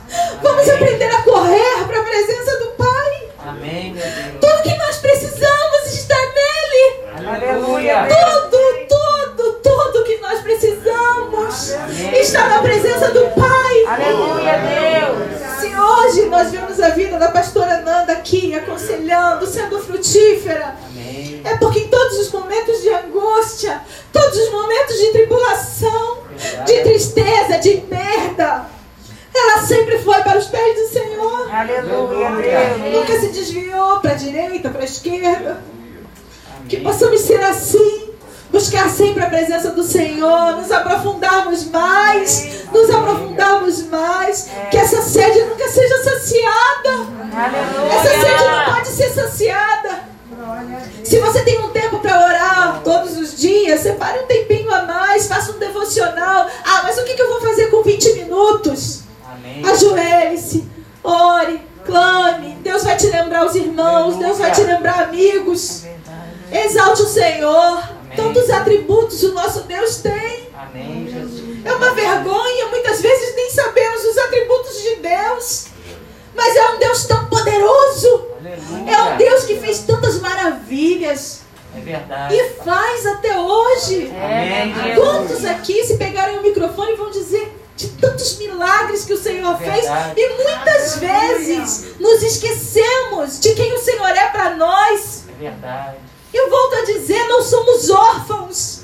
Vamos 0.42 0.68
aprender 0.68 1.10
a 1.14 1.22
correr 1.22 1.84
para 1.86 2.00
a 2.00 2.04
presença 2.04 2.58
do 2.58 2.66
Pai. 2.72 3.28
Amém. 3.46 3.96
Tudo 4.40 4.62
que 4.62 4.76
nós 4.76 4.96
precisamos 4.96 5.92
está 5.92 6.16
nele. 6.16 7.28
Aleluia. 7.28 8.08
Tudo, 8.08 8.58
tudo, 8.88 9.52
tudo 9.62 10.04
que 10.04 10.16
nós 10.18 10.40
precisamos 10.40 11.74
Amém. 11.74 12.20
está 12.20 12.48
na 12.48 12.58
presença 12.62 13.10
do 13.10 13.26
Pai. 13.30 13.84
Aleluia, 13.86 14.54
Deus. 14.58 15.60
Se 15.60 15.76
hoje 15.76 16.26
nós 16.26 16.50
vemos 16.50 16.80
a 16.80 16.90
vida 16.90 17.18
da 17.18 17.30
pastora 17.30 17.78
Nanda 17.80 18.12
aqui, 18.12 18.54
aconselhando, 18.54 19.46
sendo 19.46 19.78
frutífera, 19.80 20.76
Amém. 21.08 21.40
é 21.44 21.56
porque 21.56 21.80
em 21.80 21.88
todos 21.88 22.18
os 22.18 22.30
momentos 22.32 22.80
de 22.82 22.88
angústia, 22.90 23.80
todos 24.12 24.36
os 24.38 24.50
momentos 24.50 24.96
de 24.98 25.06
tribulação, 25.12 26.18
de 26.66 26.80
tristeza, 26.82 27.58
de 27.58 27.78
perda, 27.78 28.66
ela 29.34 29.62
sempre 29.66 29.98
foi 29.98 30.20
para 30.22 30.38
os 30.38 30.46
pés 30.46 30.74
do 30.76 30.88
Senhor. 30.88 31.54
Aleluia. 31.54 32.30
Nunca 32.92 33.18
se 33.20 33.28
desviou 33.28 34.00
para 34.00 34.12
a 34.12 34.14
direita, 34.14 34.68
para 34.70 34.82
a 34.82 34.84
esquerda. 34.84 35.62
Que 36.68 36.76
Amém. 36.76 36.86
possamos 36.92 37.20
ser 37.20 37.40
assim. 37.42 38.08
Buscar 38.50 38.88
sempre 38.88 39.22
a 39.22 39.28
presença 39.28 39.72
do 39.72 39.82
Senhor, 39.82 40.56
nos 40.56 40.72
aprofundarmos 40.72 41.66
mais, 41.66 42.64
nos 42.72 42.88
aprofundarmos 42.88 43.82
mais, 43.88 44.48
que 44.70 44.76
essa 44.78 45.02
sede 45.02 45.42
nunca 45.42 45.68
seja 45.68 46.02
saciada. 46.02 46.90
Essa 47.94 48.08
sede 48.08 48.42
não 48.42 48.48
Aleluia. 48.48 48.74
pode 48.74 48.88
ser 48.88 49.10
saciada. 49.10 50.07
Se 51.04 51.18
você 51.18 51.42
tem 51.42 51.58
um 51.60 51.70
tempo 51.70 51.98
para 52.00 52.24
orar 52.24 52.82
todos 52.82 53.16
os 53.16 53.36
dias, 53.36 53.80
separe 53.80 54.20
um 54.20 54.26
tempinho 54.26 54.72
a 54.72 54.82
mais, 54.82 55.26
faça 55.26 55.52
um 55.52 55.58
devocional. 55.58 56.46
Ah, 56.64 56.82
mas 56.82 56.98
o 56.98 57.04
que 57.04 57.20
eu 57.20 57.28
vou 57.28 57.40
fazer 57.40 57.66
com 57.70 57.82
20 57.82 58.12
minutos? 58.14 59.02
Ajoelhe-se, 59.64 60.68
ore, 61.02 61.60
clame. 61.84 62.58
Deus 62.62 62.84
vai 62.84 62.96
te 62.96 63.06
lembrar 63.06 63.46
os 63.46 63.54
irmãos, 63.54 64.16
Deus 64.16 64.38
vai 64.38 64.50
te 64.52 64.62
lembrar 64.62 65.04
amigos. 65.04 65.84
Exalte 66.52 67.02
o 67.02 67.06
Senhor. 67.06 67.82
Tantos 68.16 68.50
atributos 68.50 69.22
o 69.22 69.32
nosso 69.32 69.62
Deus 69.62 69.98
tem. 69.98 70.48
É 71.64 71.72
uma 71.72 71.90
vergonha, 71.94 72.66
muitas 72.68 73.00
vezes 73.00 73.36
nem 73.36 73.50
sabemos 73.50 74.04
os 74.04 74.18
atributos 74.18 74.82
de 74.82 74.96
Deus. 74.96 75.66
Mas 76.38 76.56
é 76.56 76.70
um 76.70 76.78
Deus 76.78 77.04
tão 77.04 77.26
poderoso. 77.26 78.26
Aleluia. 78.38 78.90
É 78.94 79.02
um 79.02 79.16
Deus 79.16 79.44
que 79.44 79.56
fez 79.58 79.80
tantas 79.80 80.20
maravilhas 80.20 81.40
É 81.76 81.80
verdade. 81.80 82.34
e 82.36 82.50
faz 82.64 83.04
até 83.06 83.36
hoje. 83.38 84.06
É. 84.06 84.94
Quantos 84.94 85.44
aqui, 85.44 85.84
se 85.84 85.96
pegarem 85.96 86.38
o 86.38 86.42
microfone, 86.42 86.94
vão 86.94 87.10
dizer: 87.10 87.52
de 87.76 87.88
tantos 87.88 88.38
milagres 88.38 89.04
que 89.04 89.12
o 89.12 89.18
Senhor 89.18 89.58
fez 89.58 89.82
Verdade. 89.82 90.14
e 90.20 90.28
muitas 90.44 90.96
vezes 90.96 91.98
nos 91.98 92.22
esquecemos 92.22 93.40
de 93.40 93.52
quem 93.54 93.72
o 93.74 93.78
Senhor 93.78 94.08
é 94.08 94.28
para 94.30 94.54
nós. 94.54 95.24
É 95.28 95.42
verdade. 95.42 95.96
Eu 96.32 96.48
volto 96.50 96.74
a 96.76 96.84
dizer, 96.84 97.26
não 97.26 97.42
somos 97.42 97.90
órfãos. 97.90 98.77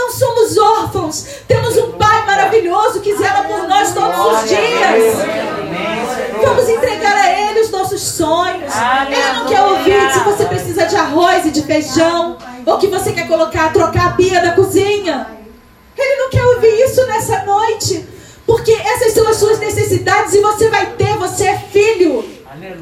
Não 0.00 0.10
somos 0.10 0.56
órfãos. 0.56 1.26
Temos 1.46 1.76
um 1.76 1.92
Pai 1.92 2.24
maravilhoso 2.24 3.00
que 3.00 3.14
zela 3.14 3.44
por 3.44 3.68
nós 3.68 3.92
todos 3.92 4.18
os 4.18 4.48
dias. 4.48 5.14
Vamos 6.42 6.68
entregar 6.70 7.14
a 7.14 7.50
Ele 7.50 7.60
os 7.60 7.70
nossos 7.70 8.00
sonhos. 8.00 8.72
Ele 9.06 9.32
não 9.34 9.46
quer 9.46 9.60
ouvir 9.60 10.10
se 10.10 10.20
você 10.20 10.46
precisa 10.46 10.86
de 10.86 10.96
arroz 10.96 11.44
e 11.44 11.50
de 11.50 11.62
feijão. 11.62 12.38
Ou 12.64 12.78
que 12.78 12.86
você 12.86 13.12
quer 13.12 13.28
colocar, 13.28 13.74
trocar 13.74 14.06
a 14.06 14.10
pia 14.12 14.40
da 14.40 14.52
cozinha. 14.52 15.26
Ele 15.98 16.16
não 16.16 16.30
quer 16.30 16.44
ouvir 16.44 16.82
isso 16.82 17.06
nessa 17.06 17.42
noite. 17.42 18.08
Porque 18.46 18.72
essas 18.72 19.12
são 19.12 19.28
as 19.28 19.36
suas 19.36 19.58
necessidades 19.58 20.32
e 20.32 20.40
você 20.40 20.70
vai 20.70 20.94
ter, 20.94 21.14
você 21.18 21.46
é 21.46 21.58
filho. 21.58 22.24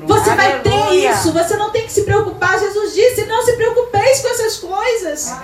Você 0.06 0.30
vai 0.34 0.60
ter 0.60 0.94
isso. 0.94 1.32
Você 1.32 1.56
não 1.56 1.70
tem 1.70 1.82
que 1.82 1.92
se 1.92 2.02
preocupar. 2.02 2.58
Jesus 2.58 2.94
disse: 2.94 3.26
não 3.26 3.44
se 3.44 3.52
preocupeis 3.54 4.20
com 4.20 4.28
essas 4.28 4.56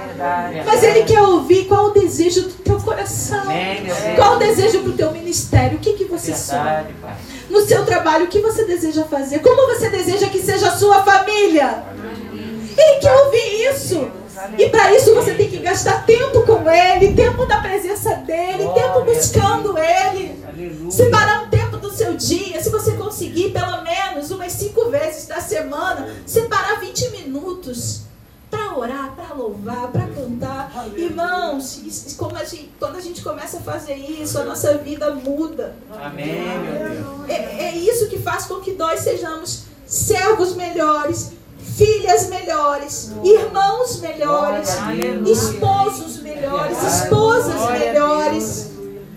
Verdade. 0.07 0.62
Mas 0.64 0.83
Ele 0.83 1.05
quer 1.05 1.20
ouvir 1.22 1.66
qual 1.66 1.87
o 1.87 1.91
desejo 1.91 2.43
do 2.43 2.55
teu 2.55 2.81
coração. 2.81 3.43
Amém. 3.43 3.85
Qual 4.16 4.37
o 4.37 4.39
desejo 4.39 4.81
para 4.81 4.91
o 4.91 4.97
teu 4.97 5.11
ministério? 5.12 5.79
O 5.79 5.81
que, 5.81 5.95
que 5.95 6.05
você 6.05 6.35
sonha? 6.35 6.87
No 7.51 7.61
seu 7.62 7.85
trabalho, 7.85 8.27
o 8.27 8.29
que 8.29 8.41
você 8.41 8.64
deseja 8.64 9.05
fazer? 9.05 9.41
Como 9.41 9.75
você 9.75 9.91
deseja 9.91 10.29
que 10.29 10.41
seja 10.41 10.68
a 10.68 10.77
sua 10.77 11.03
família? 11.03 11.85
Ele 12.77 13.01
quer 13.01 13.12
ouvir 13.12 13.70
isso. 13.70 14.11
E 14.59 14.68
para 14.68 14.93
isso 14.95 15.14
você 15.14 15.35
tem 15.35 15.49
que 15.49 15.59
gastar 15.59 16.05
tempo 16.05 16.43
com 16.43 16.68
Ele, 16.68 17.14
tempo 17.14 17.47
na 17.47 17.61
presença 17.61 18.16
dEle, 18.16 18.68
tempo 18.75 19.05
buscando 19.05 19.77
Ele. 19.79 20.45
Separar 20.91 21.45
um 21.45 21.49
tempo 21.49 21.77
do 21.77 21.91
seu 21.91 22.14
dia, 22.14 22.61
se 22.62 22.68
você 22.70 22.93
conseguir 22.93 23.51
pelo 23.51 23.83
menos 23.83 24.31
umas 24.31 24.53
cinco 24.53 24.91
vezes 24.91 25.27
da 25.27 25.41
semana, 25.41 26.09
separar 26.27 26.81
20 26.81 27.11
minutos 27.11 28.03
para 28.75 28.79
orar, 28.79 29.12
para 29.14 29.35
louvar, 29.35 29.89
para 29.89 30.07
cantar. 30.09 30.87
Irmãos, 30.97 31.81
como 32.18 32.37
a 32.37 32.45
gente- 32.45 32.70
quando 32.79 32.97
a 32.97 33.01
gente 33.01 33.22
começa 33.22 33.59
a 33.59 33.61
fazer 33.61 33.95
isso, 33.95 34.39
a 34.39 34.45
nossa 34.45 34.77
vida 34.79 35.11
muda. 35.12 35.75
Amém. 36.03 36.43
É, 37.29 37.66
é 37.66 37.77
isso 37.77 38.09
que 38.09 38.18
faz 38.18 38.47
com 38.47 38.57
que 38.57 38.72
nós 38.72 39.01
sejamos 39.01 39.64
servos 39.87 40.55
melhores, 40.57 41.33
filhas 41.77 42.29
melhores, 42.29 43.12
irmãos 43.22 44.01
melhores, 44.01 44.68
esposos 45.27 46.20
melhores, 46.20 46.83
esposas 46.83 47.70
melhores. 47.70 48.70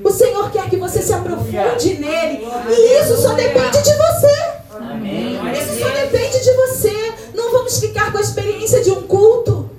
O 0.03 0.11
Senhor 0.11 0.51
quer 0.51 0.69
que 0.69 0.77
você 0.77 1.01
se 1.01 1.11
aprofunde 1.11 1.95
nele. 1.95 2.45
E 2.69 3.01
isso 3.01 3.19
só 3.21 3.33
depende 3.33 3.81
de 3.81 3.91
você. 3.91 4.56
Amém. 4.77 5.35
Isso 5.53 5.79
só 5.79 5.89
depende 5.89 6.43
de 6.43 6.53
você. 6.53 7.13
Não 7.33 7.51
vamos 7.51 7.79
ficar 7.79 8.11
com 8.11 8.17
a 8.17 8.21
experiência 8.21 8.83
de 8.83 8.91
um 8.91 9.03
culto. 9.03 9.69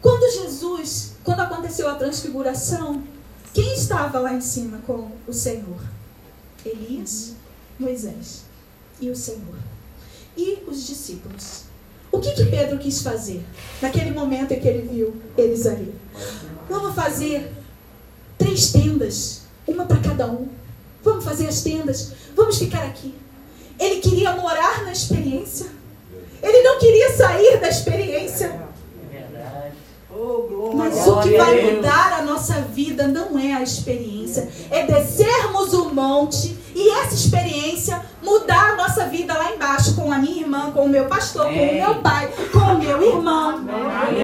Quando 0.00 0.32
Jesus, 0.32 1.14
quando 1.22 1.40
aconteceu 1.40 1.88
a 1.88 1.94
transfiguração, 1.94 3.02
quem 3.54 3.74
estava 3.74 4.18
lá 4.18 4.34
em 4.34 4.40
cima 4.40 4.78
com 4.86 5.12
o 5.26 5.32
Senhor? 5.32 5.80
Elias, 6.64 7.34
Moisés 7.78 8.44
e 9.00 9.10
o 9.10 9.16
Senhor. 9.16 9.56
E 10.36 10.62
os 10.66 10.86
discípulos. 10.86 11.64
O 12.10 12.18
que, 12.20 12.32
que 12.32 12.46
Pedro 12.46 12.78
quis 12.78 13.02
fazer 13.02 13.44
naquele 13.80 14.10
momento 14.10 14.52
em 14.52 14.60
que 14.60 14.68
ele 14.68 14.88
viu 14.88 15.14
eles 15.36 15.66
ali? 15.66 15.94
Vamos 16.68 16.94
fazer 16.94 17.52
três 18.38 18.70
tendas, 18.70 19.42
uma 19.66 19.86
para 19.86 19.98
cada 19.98 20.26
um. 20.26 20.48
Vamos 21.02 21.24
fazer 21.24 21.48
as 21.48 21.62
tendas, 21.62 22.12
vamos 22.34 22.58
ficar 22.58 22.84
aqui. 22.84 23.14
Ele 23.82 24.00
queria 24.00 24.32
morar 24.32 24.84
na 24.84 24.92
experiência. 24.92 25.66
Ele 26.42 26.62
não 26.62 26.78
queria 26.78 27.12
sair 27.12 27.58
da 27.58 27.68
experiência. 27.68 28.62
Mas 30.74 31.06
o 31.06 31.20
que 31.20 31.36
vai 31.36 31.72
mudar 31.72 32.12
a 32.12 32.22
nossa 32.22 32.54
vida 32.60 33.08
não 33.08 33.38
é 33.38 33.54
a 33.54 33.62
experiência, 33.62 34.48
é 34.70 34.86
descermos 34.86 35.72
o 35.72 35.90
monte 35.92 36.56
e 36.74 36.90
essa 36.90 37.14
experiência 37.14 38.00
mudar 38.22 38.72
a 38.72 38.76
nossa 38.76 39.06
vida 39.06 39.34
lá 39.34 39.52
embaixo 39.52 39.94
com 39.94 40.10
a 40.12 40.18
minha 40.18 40.42
irmã, 40.42 40.70
com 40.70 40.84
o 40.84 40.88
meu 40.88 41.06
pastor, 41.06 41.46
com 41.46 41.50
o 41.50 41.74
meu 41.74 41.94
pai, 41.96 42.32
com 42.52 42.58
o 42.58 42.78
meu 42.78 43.02
irmão. 43.02 43.64